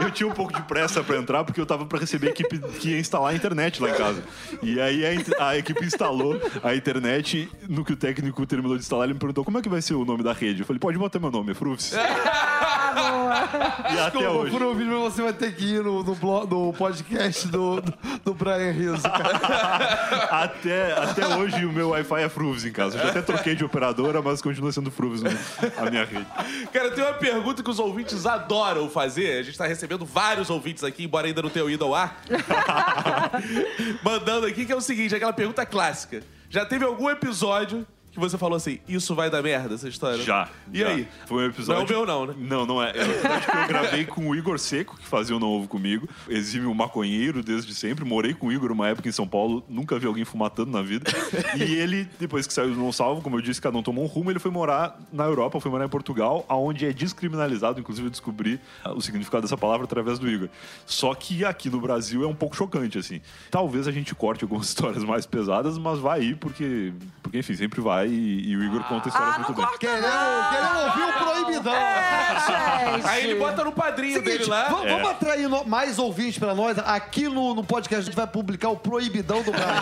eu 0.00 0.10
tinha 0.10 0.28
um 0.28 0.32
pouco 0.32 0.52
de 0.52 0.62
pressa 0.62 1.02
pra 1.02 1.16
entrar, 1.16 1.44
porque 1.44 1.60
eu 1.60 1.66
tava 1.66 1.86
pra 1.86 1.98
receber 1.98 2.28
a 2.28 2.30
equipe 2.30 2.58
que 2.80 2.90
ia 2.90 2.98
instalar 2.98 3.32
a 3.32 3.34
internet 3.34 3.82
lá 3.82 3.90
em 3.90 3.94
casa. 3.94 4.22
E 4.62 4.80
aí 4.80 5.04
a, 5.04 5.48
a 5.48 5.58
equipe 5.58 5.84
instalou 5.84 6.40
a 6.62 6.74
internet, 6.74 7.50
no 7.68 7.84
que 7.84 7.92
o 7.92 7.96
técnico 7.96 8.44
terminou 8.46 8.76
de 8.76 8.82
instalar, 8.82 9.04
ele 9.04 9.14
me 9.14 9.20
perguntou 9.20 9.44
como 9.44 9.58
é 9.58 9.62
que 9.62 9.68
vai 9.68 9.82
ser 9.82 9.94
o 9.94 10.04
nome 10.04 10.22
da 10.22 10.32
rede. 10.32 10.60
Eu 10.60 10.66
falei, 10.66 10.80
pode 10.80 10.98
botar 10.98 11.18
meu 11.18 11.30
nome, 11.30 11.52
é 11.52 11.54
Frufs. 11.54 11.92
e 13.54 13.98
até 13.98 14.18
Desculpa, 14.18 14.28
hoje. 14.30 14.50
por 14.52 14.62
um 14.62 14.74
vídeo 14.74 15.00
você 15.00 15.22
vai 15.22 15.32
ter 15.32 15.54
que 15.54 15.64
ir 15.64 15.82
no, 15.82 16.02
no, 16.02 16.14
blog- 16.14 16.50
no 16.50 16.72
podcast 16.72 17.46
do, 17.48 17.80
do, 17.80 17.94
do 18.24 18.34
Brian 18.34 18.70
Rizzo, 18.72 19.02
cara. 19.02 20.24
Até, 20.44 20.92
até 20.92 21.26
hoje 21.36 21.64
o 21.64 21.72
meu 21.72 21.90
Wi-Fi 21.90 22.22
é 22.22 22.28
Frufs 22.28 22.64
em 22.64 22.72
casa. 22.72 22.96
Eu 22.98 23.02
já 23.04 23.10
até 23.10 23.22
troquei 23.22 23.54
de 23.54 23.64
operadora, 23.64 24.20
mas 24.20 24.42
continua 24.42 24.72
sendo 24.72 24.90
Frufs 24.90 25.22
no- 25.22 25.30
a 25.76 25.90
minha 25.90 26.04
rede. 26.04 26.26
Cara, 26.72 26.90
tem 26.90 27.04
uma 27.04 27.12
pergunta 27.14 27.62
que 27.62 27.70
os 27.70 27.78
ouvintes 27.78 28.26
adoram 28.26 28.88
fazer. 28.90 29.38
A 29.38 29.42
gente 29.42 29.56
tá 29.56 29.66
recebendo 29.66 30.04
vários 30.04 30.50
ouvintes 30.50 30.82
aqui, 30.84 31.04
embora 31.04 31.26
ainda 31.26 31.40
não 31.42 31.50
tenham 31.50 31.70
ido 31.70 31.84
ao 31.84 31.94
ar. 31.94 32.20
Mandando 34.02 34.46
aqui, 34.46 34.64
que 34.64 34.72
é 34.72 34.76
o 34.76 34.80
seguinte, 34.80 35.14
aquela 35.14 35.32
pergunta 35.32 35.64
clássica. 35.66 36.22
Já 36.50 36.64
teve 36.64 36.84
algum 36.84 37.08
episódio 37.10 37.86
que 38.14 38.20
você 38.20 38.38
falou 38.38 38.56
assim, 38.56 38.78
isso 38.86 39.14
vai 39.14 39.28
dar 39.28 39.42
merda, 39.42 39.74
essa 39.74 39.88
história? 39.88 40.22
Já. 40.22 40.48
E 40.72 40.78
já. 40.78 40.88
aí? 40.88 41.08
Foi 41.26 41.44
um 41.44 41.46
episódio. 41.48 41.74
Não 41.74 41.80
é 41.80 41.84
o 41.84 41.88
meu, 41.88 42.06
não, 42.06 42.26
né? 42.26 42.34
Não, 42.38 42.66
não 42.66 42.82
é. 42.82 42.92
É 42.96 43.04
um 43.04 43.10
episódio 43.10 43.50
que 43.50 43.56
eu 43.56 43.66
gravei 43.66 44.04
com 44.04 44.28
o 44.28 44.36
Igor 44.36 44.58
Seco, 44.58 44.96
que 44.96 45.06
fazia 45.06 45.36
o 45.36 45.40
Não 45.40 45.48
Ovo 45.48 45.66
comigo. 45.66 46.08
Exime 46.28 46.66
um 46.66 46.74
maconheiro 46.74 47.42
desde 47.42 47.74
sempre. 47.74 48.04
Morei 48.04 48.32
com 48.32 48.46
o 48.46 48.52
Igor 48.52 48.70
uma 48.70 48.88
época 48.88 49.08
em 49.08 49.12
São 49.12 49.26
Paulo. 49.26 49.64
Nunca 49.68 49.98
vi 49.98 50.06
alguém 50.06 50.24
fumar 50.24 50.50
tanto 50.50 50.70
na 50.70 50.82
vida. 50.82 51.10
E 51.54 51.62
ele, 51.62 52.08
depois 52.18 52.46
que 52.46 52.52
saiu 52.52 52.70
do 52.70 52.76
Não 52.76 52.90
Salvo, 52.90 53.22
como 53.22 53.36
eu 53.36 53.40
disse, 53.40 53.60
cada 53.60 53.76
um 53.76 53.82
tomou 53.82 54.04
um 54.04 54.06
rumo. 54.06 54.30
Ele 54.30 54.38
foi 54.38 54.50
morar 54.50 54.98
na 55.12 55.24
Europa, 55.24 55.60
foi 55.60 55.70
morar 55.70 55.84
em 55.84 55.88
Portugal, 55.88 56.44
aonde 56.48 56.86
é 56.86 56.92
descriminalizado. 56.92 57.78
Inclusive, 57.78 58.08
eu 58.08 58.10
descobri 58.10 58.60
ah, 58.82 58.92
o 58.92 59.00
significado 59.00 59.42
dessa 59.42 59.56
palavra 59.56 59.84
através 59.84 60.18
do 60.18 60.28
Igor. 60.28 60.48
Só 60.84 61.14
que 61.14 61.44
aqui 61.44 61.70
no 61.70 61.80
Brasil 61.80 62.24
é 62.24 62.26
um 62.26 62.34
pouco 62.34 62.56
chocante, 62.56 62.98
assim. 62.98 63.20
Talvez 63.50 63.86
a 63.86 63.92
gente 63.92 64.14
corte 64.14 64.44
algumas 64.44 64.66
histórias 64.74 65.04
mais 65.04 65.26
pesadas, 65.26 65.78
mas 65.78 65.98
vai 65.98 66.22
ir, 66.22 66.36
porque, 66.36 66.92
porque 67.22 67.38
enfim, 67.38 67.54
sempre 67.54 67.80
vai. 67.80 68.03
E, 68.06 68.48
e 68.50 68.56
o 68.56 68.64
Igor 68.64 68.82
conta 68.84 69.08
histórias 69.08 69.34
Ah, 69.34 69.38
não 69.38 69.46
muito 69.46 69.54
bem. 69.54 69.64
corta 69.64 69.78
Queremos, 69.78 70.02
não. 70.02 70.50
queremos 70.50 70.84
ouvir 70.84 71.02
o 71.02 71.12
proibidão. 71.24 71.74
É, 71.74 72.94
gente. 72.94 73.06
Aí 73.08 73.24
ele 73.24 73.38
bota 73.38 73.64
no 73.64 73.72
padrinho 73.72 74.20
dele 74.22 74.30
Seguinte, 74.44 74.50
lá. 74.50 74.68
vamos, 74.68 74.90
vamos 74.90 75.10
atrair 75.10 75.48
no- 75.48 75.64
mais 75.64 75.98
ouvintes 75.98 76.38
pra 76.38 76.54
nós. 76.54 76.78
Aqui 76.78 77.28
no, 77.28 77.54
no 77.54 77.64
podcast 77.64 78.02
a 78.02 78.04
gente 78.04 78.16
vai 78.16 78.26
publicar 78.26 78.68
o 78.70 78.76
proibidão 78.76 79.42
do 79.42 79.50
Brian. 79.50 79.64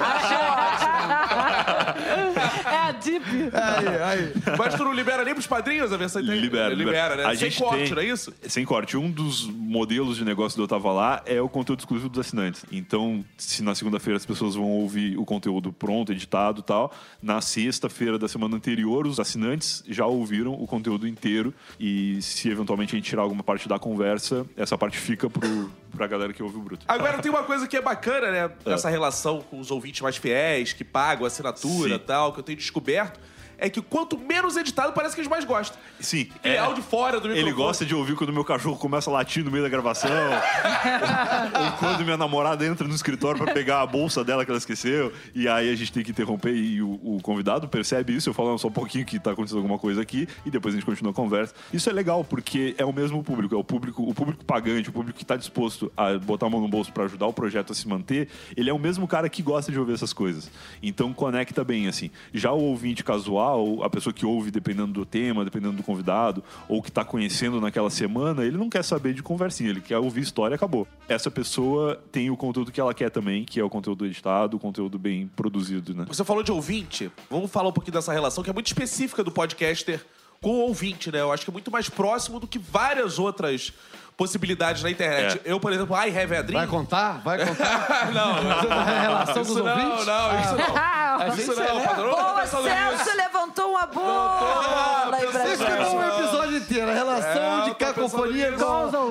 É 2.65 2.77
a 2.77 2.93
Deep. 2.93 3.25
aí, 3.53 4.03
aí. 4.03 4.33
Mas 4.59 4.75
tu 4.75 4.85
não 4.85 4.93
libera 4.93 5.25
nem 5.25 5.35
pros 5.35 5.47
padrinhos 5.47 5.93
a 5.93 5.97
versão 5.97 6.21
inteira? 6.23 6.41
Libera, 6.41 6.75
libera, 6.75 7.17
né? 7.17 7.25
A 7.27 7.37
Sem 7.37 7.51
corte, 7.53 7.85
tem- 7.85 7.91
não 7.95 8.03
é 8.03 8.05
isso? 8.07 8.33
Sem 8.49 8.65
corte. 8.65 8.97
Um 8.97 9.11
dos 9.11 9.47
modelos 9.47 10.17
de 10.17 10.25
negócio 10.25 10.57
do 10.57 10.63
Eu 10.65 10.69
Tava 10.69 10.93
Lá 10.93 11.23
é 11.27 11.41
o 11.41 11.49
conteúdo 11.49 11.81
exclusivo 11.81 12.09
dos 12.09 12.21
assinantes. 12.27 12.65
Então, 12.71 13.25
se 13.37 13.63
na 13.63 13.75
segunda-feira 13.75 14.17
as 14.17 14.27
pessoas 14.27 14.55
vão 14.55 14.69
ouvir 14.71 15.17
o 15.19 15.25
conteúdo 15.25 15.73
pronto, 15.73 16.13
editado 16.13 16.61
e 16.61 16.63
tal, 16.65 16.93
na 17.23 17.41
sexta-feira 17.41 18.12
da 18.19 18.29
semana 18.29 18.57
anterior, 18.57 19.07
os 19.07 19.19
assinantes 19.19 19.83
já 19.89 20.07
ouviram 20.07 20.53
o 20.53 20.67
conteúdo 20.67 21.07
inteiro. 21.07 21.55
E 21.79 22.21
se 22.23 22.49
eventualmente 22.49 22.95
a 22.95 22.99
gente 22.99 23.09
tirar 23.09 23.23
alguma 23.23 23.43
parte 23.43 23.69
da 23.69 23.79
conversa, 23.79 24.47
essa 24.57 24.77
parte 24.77 24.99
fica 24.99 25.29
pro, 25.29 25.71
pra 25.97 26.07
galera 26.07 26.33
que 26.33 26.43
ouve 26.43 26.57
o 26.57 26.61
Bruto. 26.61 26.85
Agora 26.89 27.19
tem 27.19 27.31
uma 27.31 27.43
coisa 27.43 27.67
que 27.67 27.77
é 27.77 27.81
bacana, 27.81 28.31
né? 28.31 28.51
Nessa 28.65 28.89
relação 28.89 29.41
com 29.43 29.59
os 29.59 29.71
ouvintes 29.71 30.01
mais 30.01 30.17
fiéis, 30.17 30.73
que 30.73 30.85
pagam 30.85 31.25
a 31.25 31.29
assinatura 31.29 31.95
e 31.95 31.99
tal, 31.99 32.33
que 32.33 32.41
eu 32.41 32.45
tenho 32.45 32.59
descoberto. 32.59 33.21
É 33.63 33.71
que 33.71 33.81
quanto 33.81 34.19
menos 34.19 34.57
editado, 34.57 34.93
parece 34.93 35.15
que 35.15 35.21
eles 35.21 35.31
mais 35.31 35.45
gostam. 35.45 35.79
Sim. 36.01 36.29
Tem 36.43 36.59
áudio 36.59 36.83
fora 36.83 37.21
do 37.21 37.29
microfone. 37.29 37.49
Ele 37.49 37.53
gosta 37.53 37.87
de 37.87 37.95
ouvir 37.95 38.17
quando 38.17 38.33
meu 38.33 38.45
cachorro 38.45 38.77
começa 38.77 39.09
a 39.09 39.13
latir 39.13 39.45
no 39.45 39.53
meio 39.53 39.63
da 39.63 39.69
gravação. 39.71 40.11
ou 40.11 41.73
quando 41.79 42.05
minha 42.05 42.17
namorada 42.17 42.67
entra 42.67 42.87
no 42.89 42.95
escritório 42.95 43.43
pra 43.43 43.55
pegar 43.55 43.81
a 43.83 43.87
bolsa 43.87 44.25
dela 44.25 44.45
que 44.45 44.51
ela 44.51 44.59
esqueceu. 44.59 45.13
E 45.33 45.49
aí 45.49 45.71
a 45.71 45.75
gente 45.77 45.93
tem 45.93 46.03
que 46.03 46.11
interromper 46.11 46.53
e 46.55 46.83
o, 46.83 46.99
o 47.03 47.21
convidado 47.23 47.69
percebe 47.69 48.15
isso. 48.17 48.29
Eu 48.29 48.35
falo 48.35 48.51
"Não, 48.51 48.59
só 48.59 48.67
um 48.69 48.73
pouquinho 48.73 49.07
que 49.07 49.19
tá 49.21 49.31
acontecendo 49.31 49.59
alguma 49.59 49.79
coisa 49.79 50.03
aqui. 50.03 50.27
E 50.45 50.51
depois 50.51 50.75
a 50.75 50.77
gente 50.79 50.85
continua 50.85 51.13
a 51.13 51.15
conversa. 51.15 51.55
Isso 51.73 51.89
é 51.89 51.93
legal, 51.93 52.25
porque 52.25 52.75
é 52.77 52.85
o 52.85 52.93
mesmo 52.93 53.23
público. 53.23 53.55
É 53.55 53.59
o 53.59 53.65
público, 53.65 54.03
o 54.03 54.13
público 54.13 54.45
pagante, 54.45 54.89
o 54.89 54.93
público 54.93 55.17
que 55.17 55.25
tá 55.25 55.37
disposto 55.37 55.91
a 55.97 56.19
botar 56.19 56.47
a 56.47 56.51
mão 56.51 56.61
no 56.61 56.69
bolso 56.69 56.93
pra 56.93 57.05
ajudar 57.05 57.27
o 57.27 57.33
projeto 57.33 57.71
a 57.73 57.75
se 57.75 57.87
manter. 57.87 58.29
Ele 58.57 58.69
é 58.69 58.73
o 58.73 58.79
mesmo 58.79 59.07
cara 59.07 59.29
que 59.29 59.41
gosta 59.41 59.71
de 59.71 59.79
ouvir 59.79 59.93
essas 59.95 60.13
coisas. 60.13 60.51
Então 60.83 61.13
conecta 61.13 61.63
bem, 61.63 61.87
assim. 61.87 62.11
Já 62.35 62.51
o 62.51 62.61
ouvinte 62.61 63.05
casual, 63.05 63.52
a 63.83 63.91
pessoa 63.91 64.13
que 64.13 64.25
ouve 64.25 64.51
dependendo 64.51 64.93
do 64.93 65.07
tema, 65.07 65.45
dependendo 65.45 65.77
do 65.77 65.83
convidado, 65.83 66.43
ou 66.69 66.83
que 66.83 66.91
tá 66.91 67.05
conhecendo 67.05 67.61
naquela 67.61 67.91
semana, 67.91 68.45
ele 68.45 68.57
não 68.57 68.69
quer 68.69 68.83
saber 68.83 69.15
de 69.15 69.23
conversinha, 69.23 69.71
ele 69.71 69.81
quer 69.81 69.99
ouvir 69.99 70.21
história 70.21 70.55
e 70.55 70.57
acabou. 70.57 70.87
Essa 71.09 71.31
pessoa 71.31 72.01
tem 72.11 72.31
o 72.31 72.37
conteúdo 72.37 72.71
que 72.73 72.81
ela 72.81 72.95
quer 72.95 73.11
também, 73.11 73.45
que 73.45 73.61
é 73.61 73.65
o 73.65 73.71
conteúdo 73.71 74.07
editado, 74.07 74.57
o 74.57 74.61
conteúdo 74.61 74.99
bem 74.99 75.31
produzido, 75.35 75.95
né? 75.95 76.05
Você 76.09 76.25
falou 76.25 76.43
de 76.43 76.53
ouvinte. 76.53 77.11
Vamos 77.31 77.51
falar 77.51 77.69
um 77.69 77.73
pouquinho 77.73 77.95
dessa 77.95 78.13
relação 78.13 78.43
que 78.43 78.51
é 78.51 78.53
muito 78.53 78.67
específica 78.67 79.23
do 79.23 79.31
podcaster 79.31 80.05
com 80.41 80.51
o 80.51 80.61
ouvinte, 80.63 81.11
né? 81.13 81.21
Eu 81.21 81.33
acho 81.33 81.45
que 81.45 81.51
é 81.51 81.53
muito 81.53 81.71
mais 81.71 81.89
próximo 81.89 82.41
do 82.41 82.47
que 82.47 82.59
várias 82.59 83.19
outras 83.19 83.73
possibilidades 84.17 84.83
na 84.83 84.91
internet. 84.91 85.41
É. 85.45 85.53
Eu, 85.53 85.59
por 85.59 85.73
exemplo, 85.73 85.97
I 85.97 86.09
have 86.11 86.37
a 86.37 86.43
dream. 86.43 86.61
Vai 86.61 86.67
contar? 86.67 87.21
Vai 87.25 87.47
contar? 87.47 88.11
não, 88.13 88.71
a 88.71 89.01
relação 89.01 89.43
isso 89.43 89.55
dos 89.55 89.65
não, 89.65 89.71
ouvintes? 89.71 90.07
não, 90.07 90.41
isso 90.41 90.57
não. 90.57 91.03
Isso 91.33 91.55
não, 91.55 91.81
padrão. 91.83 92.11
Não 92.11 92.11
Boa, 92.11 92.32
pensando 92.32 92.32
Celso 92.47 93.17
levantou 93.17 93.71
uma 93.71 93.87
bola 93.87 95.11
aí 95.17 95.27
pra 95.27 95.47
gente. 95.47 95.63
é 95.65 95.81
um 95.87 96.19
episódio 96.19 96.57
inteiro. 96.59 96.91
A 96.91 96.95
relação 96.95 97.61
É, 97.61 97.63
de 97.65 97.69
eu 97.71 97.75
cacofonia 97.75 98.53
com 98.53 98.65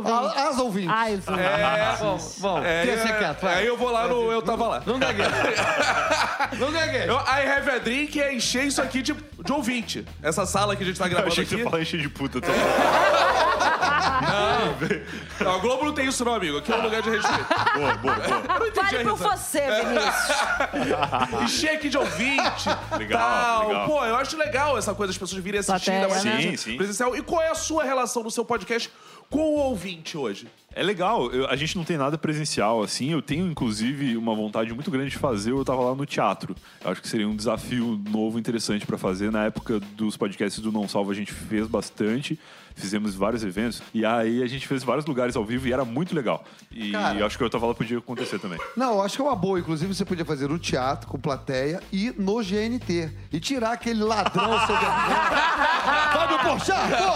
a- 0.08 0.50
as 0.50 0.60
ouvintes. 0.60 0.92
Ah, 0.94 1.10
isso. 1.12 1.32
É, 1.32 1.98
Bom, 2.40 2.64
é, 2.64 2.86
deixa 2.86 3.14
quieto, 3.14 3.42
vai. 3.42 3.56
aí 3.56 3.68
eu 3.68 3.78
vou 3.78 3.90
lá 3.92 4.08
no 4.08 4.32
Eu 4.32 4.42
Tava 4.42 4.68
Lá. 4.68 4.82
Não 4.86 5.00
gagueja. 5.00 5.30
Não 6.60 6.72
gagueja. 6.72 7.06
Eu, 7.06 7.18
I 7.18 7.48
have 7.58 7.70
a 7.70 7.78
dream 7.80 8.08
que 8.08 8.22
é 8.22 8.34
encher 8.34 8.66
isso 8.66 8.82
aqui 8.82 9.02
de, 9.02 9.14
de 9.14 9.52
ouvinte. 9.52 10.06
Essa 10.22 10.46
sala 10.46 10.76
que 10.76 10.84
a 10.84 10.86
gente 10.86 10.98
tá 11.00 11.06
Eu 11.06 11.10
gravando 11.10 11.32
achei 11.32 11.46
que 11.46 11.54
aqui. 11.56 11.64
você 11.64 11.70
falar 11.70 11.82
encher 11.82 12.00
de 12.02 12.10
puta. 12.10 12.40
Tô... 12.42 12.48
Não, 15.40 15.56
a 15.56 15.58
Globo 15.58 15.86
não 15.86 15.94
tem 15.94 16.08
isso 16.08 16.24
não, 16.24 16.36
amigo. 16.36 16.58
Aqui 16.58 16.72
é 16.72 16.76
um 16.76 16.82
lugar 16.84 17.02
de 17.02 17.10
respeito. 17.10 17.46
boa, 17.76 17.94
boa, 17.96 18.16
boa. 18.16 18.28
Eu 18.28 18.44
não 18.60 18.68
entendi 18.68 18.90
Fale 18.90 19.04
por 19.04 19.16
você, 19.18 19.62
Vinícius. 19.62 21.42
Encher 21.44 21.76
aqui 21.76 21.90
de 21.90 21.98
ouvinte. 21.98 22.70
Legal, 22.98 23.20
tal. 23.20 23.68
legal. 23.68 23.88
Pô, 23.88 24.06
eu 24.06 24.16
acho 24.16 24.38
legal 24.38 24.78
essa 24.78 24.94
coisa, 24.94 25.12
as 25.12 25.18
pessoas 25.18 25.42
virem 25.44 25.60
assistir 25.60 25.92
Plateia, 25.92 26.24
né? 26.36 26.42
Sim, 26.42 26.58
sim. 26.58 26.78
presencial. 26.78 27.16
E 27.16 27.22
qual 27.22 27.42
é 27.42 27.50
a 27.50 27.56
sua 27.56 27.84
relação 27.84 28.24
no 28.24 28.32
seu 28.32 28.46
podcast 28.46 28.90
com 29.30 29.40
o 29.40 29.56
ouvinte 29.60 30.18
hoje? 30.18 30.48
É 30.74 30.82
legal, 30.84 31.30
eu- 31.32 31.48
a 31.50 31.56
gente 31.56 31.76
não 31.78 31.84
tem 31.84 31.98
nada 31.98 32.18
presencial 32.18 32.82
assim. 32.82 33.12
Eu 33.12 33.22
tenho, 33.22 33.46
inclusive, 33.48 34.16
uma 34.16 34.34
vontade 34.36 34.74
muito 34.74 34.90
grande 34.90 35.10
de 35.12 35.18
fazer. 35.18 35.52
Eu 35.52 35.66
tava 35.66 35.82
lá 35.82 35.96
no 35.96 36.06
teatro. 36.06 36.56
Eu 36.84 36.92
acho 36.92 37.02
que 37.02 37.08
seria 37.10 37.28
um 37.28 37.36
desafio 37.36 38.02
novo, 38.10 38.40
interessante 38.40 38.86
pra 38.86 38.98
fazer. 38.98 39.32
Na 39.32 39.46
época 39.46 39.80
dos 39.96 40.16
podcasts 40.16 40.62
do 40.62 40.72
Não 40.72 40.88
Salvo, 40.88 41.12
a 41.12 41.14
gente 41.14 41.34
fez 41.34 41.68
bastante. 41.68 42.40
Fizemos 42.82 43.16
vários 43.16 43.44
eventos. 43.44 43.82
E 43.94 44.06
aí 44.06 44.42
a 44.44 44.48
gente 44.48 44.68
fez 44.68 44.84
vários 44.84 45.06
lugares 45.06 45.36
ao 45.36 45.46
vivo 45.46 45.68
e 45.68 45.74
era 45.74 45.86
muito 45.86 46.16
legal. 46.16 46.44
E 46.72 46.92
Cara. 46.92 47.26
acho 47.26 47.38
que 47.38 47.44
o 47.44 47.46
Eu 47.46 47.50
Tava 47.50 47.68
Lá 47.68 47.74
podia 47.74 47.98
acontecer 47.98 48.40
também. 48.40 48.60
Não, 48.76 48.94
eu 48.96 49.02
acho 49.02 49.16
que 49.16 49.22
é 49.22 49.26
uma 49.26 49.36
boa. 49.36 49.60
Inclusive, 49.60 49.94
você 49.94 50.04
podia 50.04 50.26
fazer 50.26 50.48
no 50.48 50.58
teatro, 50.58 51.08
com 51.08 51.20
plateia 51.20 51.82
e 51.92 52.14
no 52.18 52.38
GNT. 52.44 53.12
E 53.32 53.40
tirar 53.40 53.74
aquele 53.74 54.04
ladrão 54.04 54.60
sobre 54.62 54.86
Fábio 56.12 56.40
Porchat, 56.40 56.90
pô! 56.90 57.12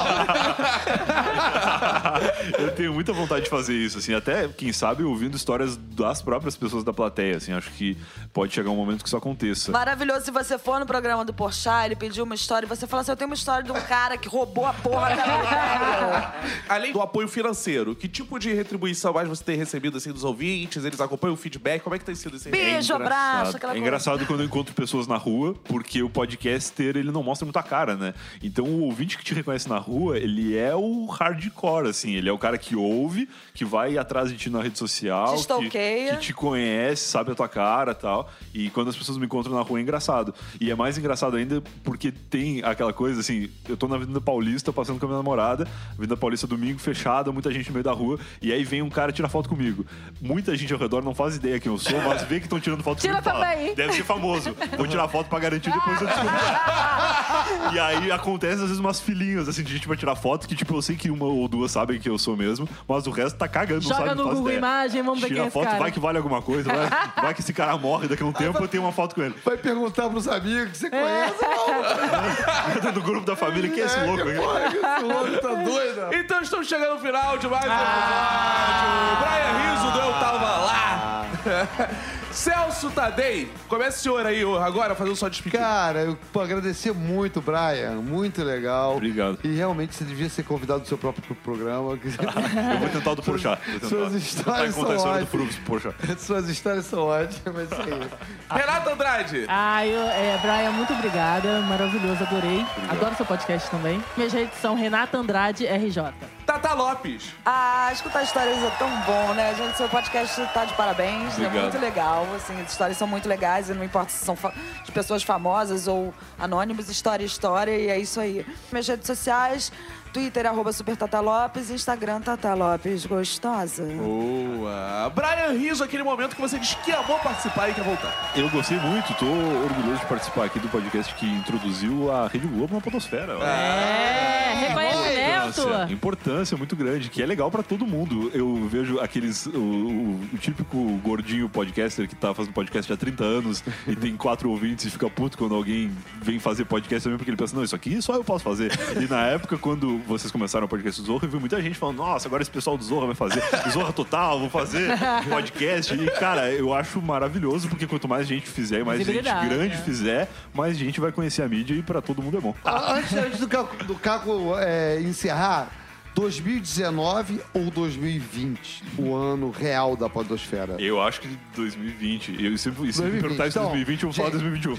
eu 2.61 2.71
tenho 2.71 2.93
muita 2.93 3.11
vontade 3.13 3.45
de 3.45 3.49
fazer 3.49 3.73
isso, 3.73 3.97
assim, 3.97 4.13
até, 4.13 4.47
quem 4.47 4.71
sabe, 4.71 5.03
ouvindo 5.03 5.35
histórias 5.35 5.77
das 5.77 6.21
próprias 6.21 6.55
pessoas 6.55 6.83
da 6.83 6.93
plateia, 6.93 7.37
assim, 7.37 7.53
acho 7.53 7.71
que 7.71 7.97
pode 8.33 8.53
chegar 8.53 8.69
um 8.69 8.75
momento 8.75 9.01
que 9.01 9.07
isso 9.07 9.17
aconteça. 9.17 9.71
Maravilhoso 9.71 10.25
se 10.25 10.31
você 10.31 10.57
for 10.57 10.79
no 10.79 10.85
programa 10.85 11.25
do 11.25 11.33
Porchat, 11.33 11.85
ele 11.85 11.95
pediu 11.95 12.23
uma 12.23 12.35
história 12.35 12.65
e 12.65 12.69
você 12.69 12.87
fala 12.87 13.01
assim, 13.01 13.11
eu 13.11 13.17
tenho 13.17 13.29
uma 13.29 13.35
história 13.35 13.63
de 13.63 13.71
um 13.71 13.81
cara 13.81 14.17
que 14.17 14.27
roubou 14.27 14.65
a 14.65 14.73
porra 14.73 15.15
da. 15.15 15.25
Além 16.67 16.91
do 16.91 17.01
apoio 17.01 17.27
financeiro, 17.27 17.95
que 17.95 18.07
tipo 18.07 18.39
de 18.39 18.53
retribuição 18.53 19.13
mais 19.13 19.27
você 19.27 19.43
tem 19.43 19.55
recebido 19.57 19.97
assim 19.97 20.11
dos 20.11 20.23
ouvintes? 20.23 20.83
Eles 20.83 20.99
acompanham 20.99 21.33
o 21.33 21.37
feedback? 21.37 21.81
Como 21.83 21.95
é 21.95 21.99
que 21.99 22.05
tem 22.05 22.15
sido 22.15 22.35
esse 22.37 22.49
Beijo, 22.49 22.93
abraço, 22.93 23.57
aquela 23.57 23.73
É 23.73 23.75
coisa. 23.75 23.87
engraçado 23.87 24.25
quando 24.25 24.39
eu 24.41 24.45
encontro 24.45 24.73
pessoas 24.73 25.07
na 25.07 25.17
rua, 25.17 25.55
porque 25.65 26.01
o 26.01 26.09
podcaster, 26.09 26.97
ele 26.97 27.11
não 27.11 27.21
mostra 27.23 27.45
muita 27.45 27.61
cara, 27.61 27.95
né? 27.95 28.13
Então 28.41 28.65
o 28.65 28.81
ouvinte 28.83 29.17
que 29.17 29.23
te 29.23 29.33
reconhece 29.33 29.69
na 29.69 29.77
rua, 29.77 30.17
ele 30.17 30.57
é 30.57 30.75
o 30.75 31.05
hardcore, 31.05 31.87
assim. 31.89 32.13
Ele 32.15 32.29
é 32.29 32.31
o 32.31 32.37
cara 32.37 32.57
que 32.57 32.75
ouve, 32.75 33.29
que 33.53 33.63
vai 33.65 33.97
atrás 33.97 34.29
de 34.29 34.37
ti 34.37 34.49
na 34.49 34.61
rede 34.61 34.77
social. 34.77 35.27
Te 35.27 35.33
que, 35.35 35.39
stalkeia. 35.41 36.15
que 36.15 36.21
te 36.21 36.33
conhece, 36.33 37.03
sabe 37.07 37.31
a 37.31 37.35
tua 37.35 37.47
cara 37.47 37.91
e 37.91 37.95
tal. 37.95 38.29
E 38.53 38.69
quando 38.71 38.89
as 38.89 38.95
pessoas 38.97 39.17
me 39.17 39.25
encontram 39.25 39.53
na 39.53 39.61
rua 39.61 39.79
é 39.79 39.81
engraçado. 39.81 40.33
E 40.59 40.71
é 40.71 40.75
mais 40.75 40.97
engraçado 40.97 41.35
ainda 41.37 41.61
porque 41.83 42.11
tem 42.11 42.63
aquela 42.63 42.93
coisa, 42.93 43.19
assim, 43.21 43.49
eu 43.69 43.77
tô 43.77 43.87
na 43.87 43.95
Avenida 43.95 44.19
Paulista 44.21 44.71
passando 44.73 44.99
com 44.99 45.05
a 45.05 45.09
minha 45.09 45.17
namorada, 45.17 45.34
Avenida 45.43 46.17
Paulista 46.17 46.47
domingo 46.47 46.79
fechada, 46.79 47.31
muita 47.31 47.51
gente 47.51 47.67
no 47.67 47.73
meio 47.73 47.83
da 47.83 47.91
rua, 47.91 48.19
e 48.41 48.51
aí 48.51 48.63
vem 48.63 48.81
um 48.81 48.89
cara 48.89 49.11
tirar 49.11 49.29
foto 49.29 49.49
comigo. 49.49 49.85
Muita 50.21 50.55
gente 50.55 50.71
ao 50.73 50.79
redor 50.79 51.03
não 51.03 51.13
faz 51.13 51.35
ideia 51.35 51.59
quem 51.59 51.71
eu 51.71 51.77
sou, 51.77 51.99
mas 52.01 52.23
vê 52.23 52.39
que 52.39 52.45
estão 52.45 52.59
tirando 52.59 52.83
foto 52.83 52.99
Tira 52.99 53.21
comigo 53.21 53.29
e 53.29 53.31
fala, 53.31 53.45
também. 53.51 53.75
Deve 53.75 53.93
ser 53.93 54.03
famoso. 54.03 54.55
Vou 54.77 54.87
tirar 54.87 55.07
foto 55.07 55.27
pra 55.27 55.39
garantir 55.39 55.71
depois 55.71 56.01
eu 56.01 56.07
descubro. 56.07 56.35
E 57.73 57.79
aí 57.79 58.11
acontece 58.11 58.55
às 58.55 58.61
vezes 58.61 58.79
umas 58.79 58.99
filinhas 58.99 59.47
assim 59.47 59.63
de 59.63 59.73
gente 59.73 59.87
vai 59.87 59.97
tirar 59.97 60.15
foto 60.15 60.47
que 60.47 60.55
tipo 60.55 60.73
eu 60.75 60.81
sei 60.81 60.95
que 60.95 61.09
uma 61.11 61.25
ou 61.25 61.47
duas 61.47 61.71
sabem 61.71 61.99
que 61.99 62.09
eu 62.09 62.17
sou 62.17 62.35
mesmo, 62.35 62.67
mas 62.87 63.05
o 63.07 63.11
resto 63.11 63.37
tá 63.37 63.47
cagando, 63.47 63.81
não 63.81 63.89
Joga 63.89 64.05
sabe, 64.05 64.09
no 64.11 64.15
não 64.15 64.23
faz 64.25 64.35
Google 64.35 64.51
ideia. 64.51 64.57
Imagem, 64.59 65.01
vamos 65.03 65.19
ver 65.21 65.27
Tira 65.27 65.35
quem 65.37 65.43
é 65.43 65.47
esse 65.47 65.53
foto, 65.53 65.65
cara. 65.65 65.77
vai 65.79 65.91
que 65.91 65.99
vale 65.99 66.17
alguma 66.17 66.41
coisa, 66.41 66.71
vai, 66.71 66.89
vai 67.23 67.33
que 67.33 67.41
esse 67.41 67.53
cara 67.53 67.77
morre 67.77 68.07
daqui 68.07 68.23
a 68.23 68.25
um 68.25 68.31
tempo, 68.31 68.57
eu 68.59 68.67
tenho 68.67 68.83
uma 68.83 68.91
foto 68.91 69.15
com 69.15 69.21
ele. 69.21 69.35
Vai 69.43 69.57
perguntar 69.57 70.09
pros 70.09 70.27
amigos 70.27 70.71
que 70.71 70.77
você 70.77 70.89
conhece. 70.89 71.35
Do 72.93 73.01
grupo 73.01 73.25
da 73.25 73.35
família, 73.35 73.69
quem 73.69 73.83
é 73.83 73.85
esse 73.85 73.99
louco 73.99 74.21
aqui? 74.21 74.39
Porra, 74.39 74.69
que 74.69 74.77
esse 74.77 75.03
louco 75.03 75.24
tá 75.41 75.47
doido. 75.49 76.13
Então 76.13 76.41
estamos 76.41 76.67
chegando 76.67 76.91
ao 76.93 76.99
final 76.99 77.37
de 77.37 77.47
mais 77.47 77.65
um 77.65 77.69
Ah. 77.71 79.17
episódio. 79.17 79.25
Brian 79.25 79.71
Riso 79.73 79.91
do 79.91 79.99
Eu 79.99 80.13
Tava 80.19 80.57
Lá. 80.65 81.25
Celso 82.35 82.91
Tadei, 82.91 83.49
comece 83.67 83.99
o 83.99 84.01
senhor 84.01 84.25
aí 84.25 84.43
agora 84.61 84.93
fazendo 84.93 85.15
sua 85.15 85.29
despedida. 85.29 85.63
Cara, 85.63 85.99
eu 85.99 86.17
pô, 86.33 86.41
agradecer 86.41 86.93
muito, 86.93 87.41
Brian. 87.41 88.01
Muito 88.01 88.43
legal. 88.43 88.97
Obrigado. 88.97 89.39
E 89.43 89.55
realmente 89.55 89.95
você 89.95 90.03
devia 90.03 90.27
ser 90.29 90.43
convidado 90.43 90.81
do 90.81 90.87
seu 90.87 90.97
próprio 90.97 91.33
programa. 91.35 91.97
Eu 92.05 92.79
vou 92.79 92.89
tentar 92.89 93.11
o 93.11 93.15
do 93.15 93.23
Porchat. 93.23 93.61
Suas 93.87 94.13
histórias 94.13 94.75
tentar 94.75 94.81
contar 94.81 94.93
a 94.93 94.97
são 94.97 94.97
história 94.97 95.25
do 95.25 95.27
ótimas. 95.27 95.95
Suas 96.19 96.49
histórias 96.49 96.85
são 96.85 97.03
ótimas. 97.03 97.71
Isso 97.71 97.81
aí. 97.81 98.59
Renato 98.59 98.89
Andrade. 98.89 99.45
Ah, 99.47 99.85
eu, 99.85 100.01
é, 100.01 100.37
Brian, 100.41 100.71
muito 100.71 100.93
obrigada. 100.93 101.61
Maravilhoso, 101.61 102.23
adorei. 102.23 102.65
Adoro 102.89 103.15
seu 103.15 103.25
podcast 103.25 103.69
também. 103.69 104.03
Minhas 104.17 104.33
redes 104.33 104.59
são 104.59 104.75
Renata 104.75 105.17
Andrade 105.17 105.65
RJ. 105.65 106.13
Tata 106.55 106.73
Lopes. 106.73 107.33
Ah, 107.45 107.89
escutar 107.91 108.23
histórias 108.23 108.63
é 108.63 108.69
tão 108.77 108.89
bom, 109.01 109.33
né? 109.33 109.53
Gente, 109.55 109.75
seu 109.75 109.89
podcast 109.89 110.41
tá 110.53 110.63
de 110.63 110.73
parabéns, 110.75 111.37
é 111.37 111.49
muito 111.49 111.77
legal. 111.77 112.25
Assim, 112.33 112.59
as 112.61 112.71
histórias 112.71 112.97
são 112.97 113.05
muito 113.05 113.27
legais, 113.27 113.69
e 113.69 113.73
não 113.73 113.83
importa 113.83 114.09
se 114.09 114.23
são 114.23 114.37
de 114.85 114.91
pessoas 114.93 115.21
famosas 115.21 115.85
ou 115.85 116.13
anônimos, 116.39 116.89
história 116.89 117.23
é 117.23 117.25
história, 117.25 117.77
e 117.77 117.89
é 117.89 117.99
isso 117.99 118.21
aí. 118.21 118.45
Minhas 118.71 118.87
redes 118.87 119.05
sociais, 119.05 119.69
Twitter, 120.15 120.45
arroba 120.45 120.71
Super 120.71 120.95
Tata 120.95 121.19
Lopes, 121.19 121.69
Instagram, 121.69 122.21
Tata 122.21 122.53
Lopes, 122.53 123.05
gostosa. 123.05 123.83
Boa. 123.83 125.11
Brian 125.13 125.51
Riso, 125.59 125.83
aquele 125.83 126.03
momento 126.03 126.37
que 126.37 126.41
você 126.41 126.57
disse 126.57 126.77
que 126.77 126.91
amou 126.93 127.19
participar 127.19 127.67
e 127.69 127.73
quer 127.73 127.83
voltar. 127.83 128.31
Eu 128.33 128.49
gostei 128.49 128.77
muito, 128.77 129.13
tô 129.15 129.25
orgulhoso 129.25 129.99
de 129.99 130.05
participar 130.05 130.45
aqui 130.45 130.57
do 130.57 130.69
podcast 130.69 131.13
que 131.15 131.25
introduziu 131.25 132.09
a 132.13 132.27
Rede 132.29 132.47
Globo 132.47 132.75
na 132.75 132.79
podosfera. 132.79 133.33
É, 133.43 134.53
reconhecimento. 134.69 135.25
Importância, 135.45 135.93
importância 135.93 136.57
muito 136.57 136.75
grande, 136.77 137.09
que 137.09 137.21
é 137.21 137.25
legal 137.25 137.51
pra 137.51 137.61
todo 137.61 137.85
mundo. 137.85 138.31
Eu 138.33 138.67
vejo 138.69 138.99
aqueles. 139.01 139.45
O, 139.47 139.59
o- 139.59 140.05
o 140.33 140.37
típico 140.37 140.77
gordinho 141.03 141.47
podcaster 141.49 142.07
que 142.07 142.15
tá 142.15 142.33
fazendo 142.33 142.53
podcast 142.53 142.91
há 142.91 142.97
30 142.97 143.23
anos 143.23 143.63
e 143.87 143.95
tem 143.95 144.15
quatro 144.15 144.49
ouvintes 144.49 144.85
e 144.85 144.89
fica 144.89 145.09
puto 145.09 145.37
quando 145.37 145.53
alguém 145.55 145.91
vem 146.21 146.39
fazer 146.39 146.65
podcast 146.65 147.03
também, 147.03 147.17
porque 147.17 147.29
ele 147.29 147.37
pensa, 147.37 147.55
não, 147.55 147.63
isso 147.63 147.75
aqui 147.75 148.01
só 148.01 148.13
eu 148.15 148.23
posso 148.23 148.43
fazer. 148.43 148.71
E 149.01 149.07
na 149.07 149.21
época, 149.27 149.57
quando 149.57 149.99
vocês 150.07 150.31
começaram 150.31 150.65
o 150.65 150.69
podcast 150.69 151.01
do 151.01 151.07
Zorra, 151.07 151.25
eu 151.25 151.29
vi 151.29 151.37
muita 151.39 151.61
gente 151.61 151.77
falando, 151.77 151.97
nossa, 151.97 152.27
agora 152.27 152.41
esse 152.41 152.51
pessoal 152.51 152.77
do 152.77 152.83
Zorra 152.83 153.07
vai 153.07 153.15
fazer 153.15 153.41
Zorra 153.71 153.91
Total, 153.91 154.39
vou 154.39 154.49
fazer 154.49 154.91
podcast. 155.29 155.93
E, 155.93 156.11
cara, 156.11 156.51
eu 156.51 156.73
acho 156.73 157.01
maravilhoso, 157.01 157.67
porque 157.67 157.87
quanto 157.87 158.07
mais 158.07 158.27
gente 158.27 158.47
fizer 158.47 158.79
e 158.79 158.83
mais 158.83 159.05
gente 159.05 159.23
grande 159.23 159.75
né? 159.75 159.81
fizer, 159.83 160.29
mais 160.53 160.77
gente 160.77 160.99
vai 160.99 161.11
conhecer 161.11 161.41
a 161.41 161.47
mídia 161.47 161.73
e 161.75 161.81
pra 161.81 162.01
todo 162.01 162.21
mundo 162.21 162.37
é 162.37 162.41
bom. 162.41 162.53
Ah, 162.63 162.93
Antes, 162.95 163.13
antes 163.13 163.39
do 163.39 163.47
Caco, 163.47 163.83
do 163.83 163.95
Caco, 163.95 164.55
é, 164.59 164.99
encerrar, 165.01 165.69
2019 166.15 167.41
ou 167.53 167.69
2020? 167.69 168.83
O 168.97 169.13
ano 169.13 169.51
real 169.51 169.97
da 169.97 170.09
podosfera. 170.09 170.77
Eu 170.79 171.01
acho 171.01 171.19
que 171.19 171.27
2020. 171.53 172.41
Eu 172.41 172.57
se 172.57 172.69
me 172.69 172.75
2020. 172.75 173.21
perguntar 173.21 173.43
se 173.43 173.49
Então, 173.49 173.63
2020, 173.63 174.03
eu 174.03 174.09
vou 174.09 174.15
falar 174.15 174.31
gente, 174.31 174.41
2021. 174.41 174.75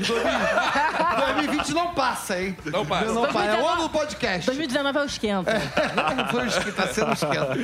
2020 1.36 1.74
não 1.74 1.94
passa, 1.94 2.40
hein? 2.40 2.56
Não 2.64 2.86
passa. 2.86 3.12
Não 3.12 3.22
passa. 3.30 3.50
É 3.50 3.62
o 3.62 3.68
ano 3.68 3.82
do 3.82 3.90
podcast. 3.90 4.46
2019 4.46 4.98
é 4.98 5.02
o 5.02 5.04
esquenta. 5.04 5.60
Foi 6.32 6.44
o 6.44 6.46
esquenta, 6.46 6.72
tá 6.72 6.88
sendo 6.88 7.12
esquenta. 7.12 7.54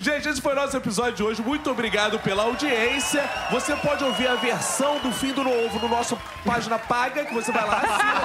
Gente, 0.00 0.28
esse 0.28 0.40
foi 0.40 0.52
o 0.52 0.56
nosso 0.56 0.76
episódio 0.76 1.14
de 1.14 1.22
hoje. 1.22 1.40
Muito 1.40 1.70
obrigado 1.70 2.18
pela 2.18 2.42
audiência. 2.42 3.22
Você 3.52 3.76
pode 3.76 4.02
ouvir 4.02 4.26
a 4.26 4.34
versão 4.34 4.98
do 5.00 5.12
fim 5.12 5.32
do 5.32 5.44
novo 5.44 5.78
no 5.78 5.88
nosso 5.88 6.18
página 6.40 6.78
paga, 6.78 7.24
que 7.24 7.34
você 7.34 7.50
vai 7.52 7.66
lá 7.66 7.76
assina. 7.78 8.20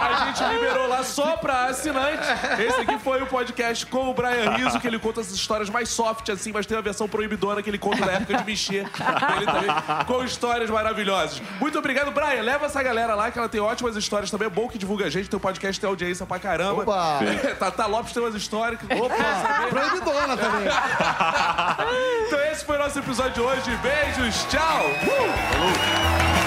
A 0.00 0.24
gente 0.26 0.44
liberou 0.54 0.86
lá 0.88 1.02
só 1.02 1.36
pra 1.36 1.64
assinante. 1.66 2.22
Esse 2.58 2.80
aqui 2.80 2.98
foi 2.98 3.22
o 3.22 3.26
podcast 3.26 3.86
com 3.86 4.10
o 4.10 4.14
Brian 4.14 4.50
Rizzo, 4.56 4.78
que 4.80 4.86
ele 4.86 4.98
conta 4.98 5.20
as 5.20 5.30
histórias 5.30 5.68
mais 5.70 5.88
soft, 5.88 6.28
assim, 6.28 6.52
mas 6.52 6.66
tem 6.66 6.76
a 6.76 6.80
versão 6.80 7.08
proibidona 7.08 7.62
que 7.62 7.70
ele 7.70 7.78
conta 7.78 8.04
da 8.06 8.12
época 8.12 8.36
de 8.38 8.44
mexer. 8.44 8.88
Também, 8.90 10.04
com 10.06 10.24
histórias 10.24 10.70
maravilhosas. 10.70 11.42
Muito 11.60 11.78
obrigado, 11.78 12.10
Brian. 12.10 12.42
Leva 12.42 12.66
essa 12.66 12.82
galera 12.82 13.14
lá, 13.14 13.30
que 13.30 13.38
ela 13.38 13.48
tem 13.48 13.60
ótimas 13.60 13.96
histórias 13.96 14.30
também. 14.30 14.46
É 14.46 14.50
bom 14.50 14.68
que 14.68 14.78
divulga 14.78 15.06
a 15.06 15.10
gente. 15.10 15.28
Teu 15.28 15.40
podcast 15.40 15.80
tem 15.80 15.88
audiência 15.88 16.24
pra 16.26 16.38
caramba. 16.38 16.82
Opa! 16.82 17.18
Tata 17.58 17.86
Lopes 17.86 18.12
tem 18.12 18.22
umas 18.22 18.34
histórias. 18.34 18.80
que- 18.80 18.94
Opa! 18.94 19.14
Proibidona 19.70 20.36
também. 20.36 20.68
Então 22.26 22.40
esse 22.52 22.64
foi 22.64 22.76
o 22.76 22.78
nosso 22.78 22.98
episódio 22.98 23.32
de 23.32 23.40
hoje. 23.40 23.76
Beijos, 23.82 24.44
tchau! 24.48 24.86
Uh! 25.04 26.39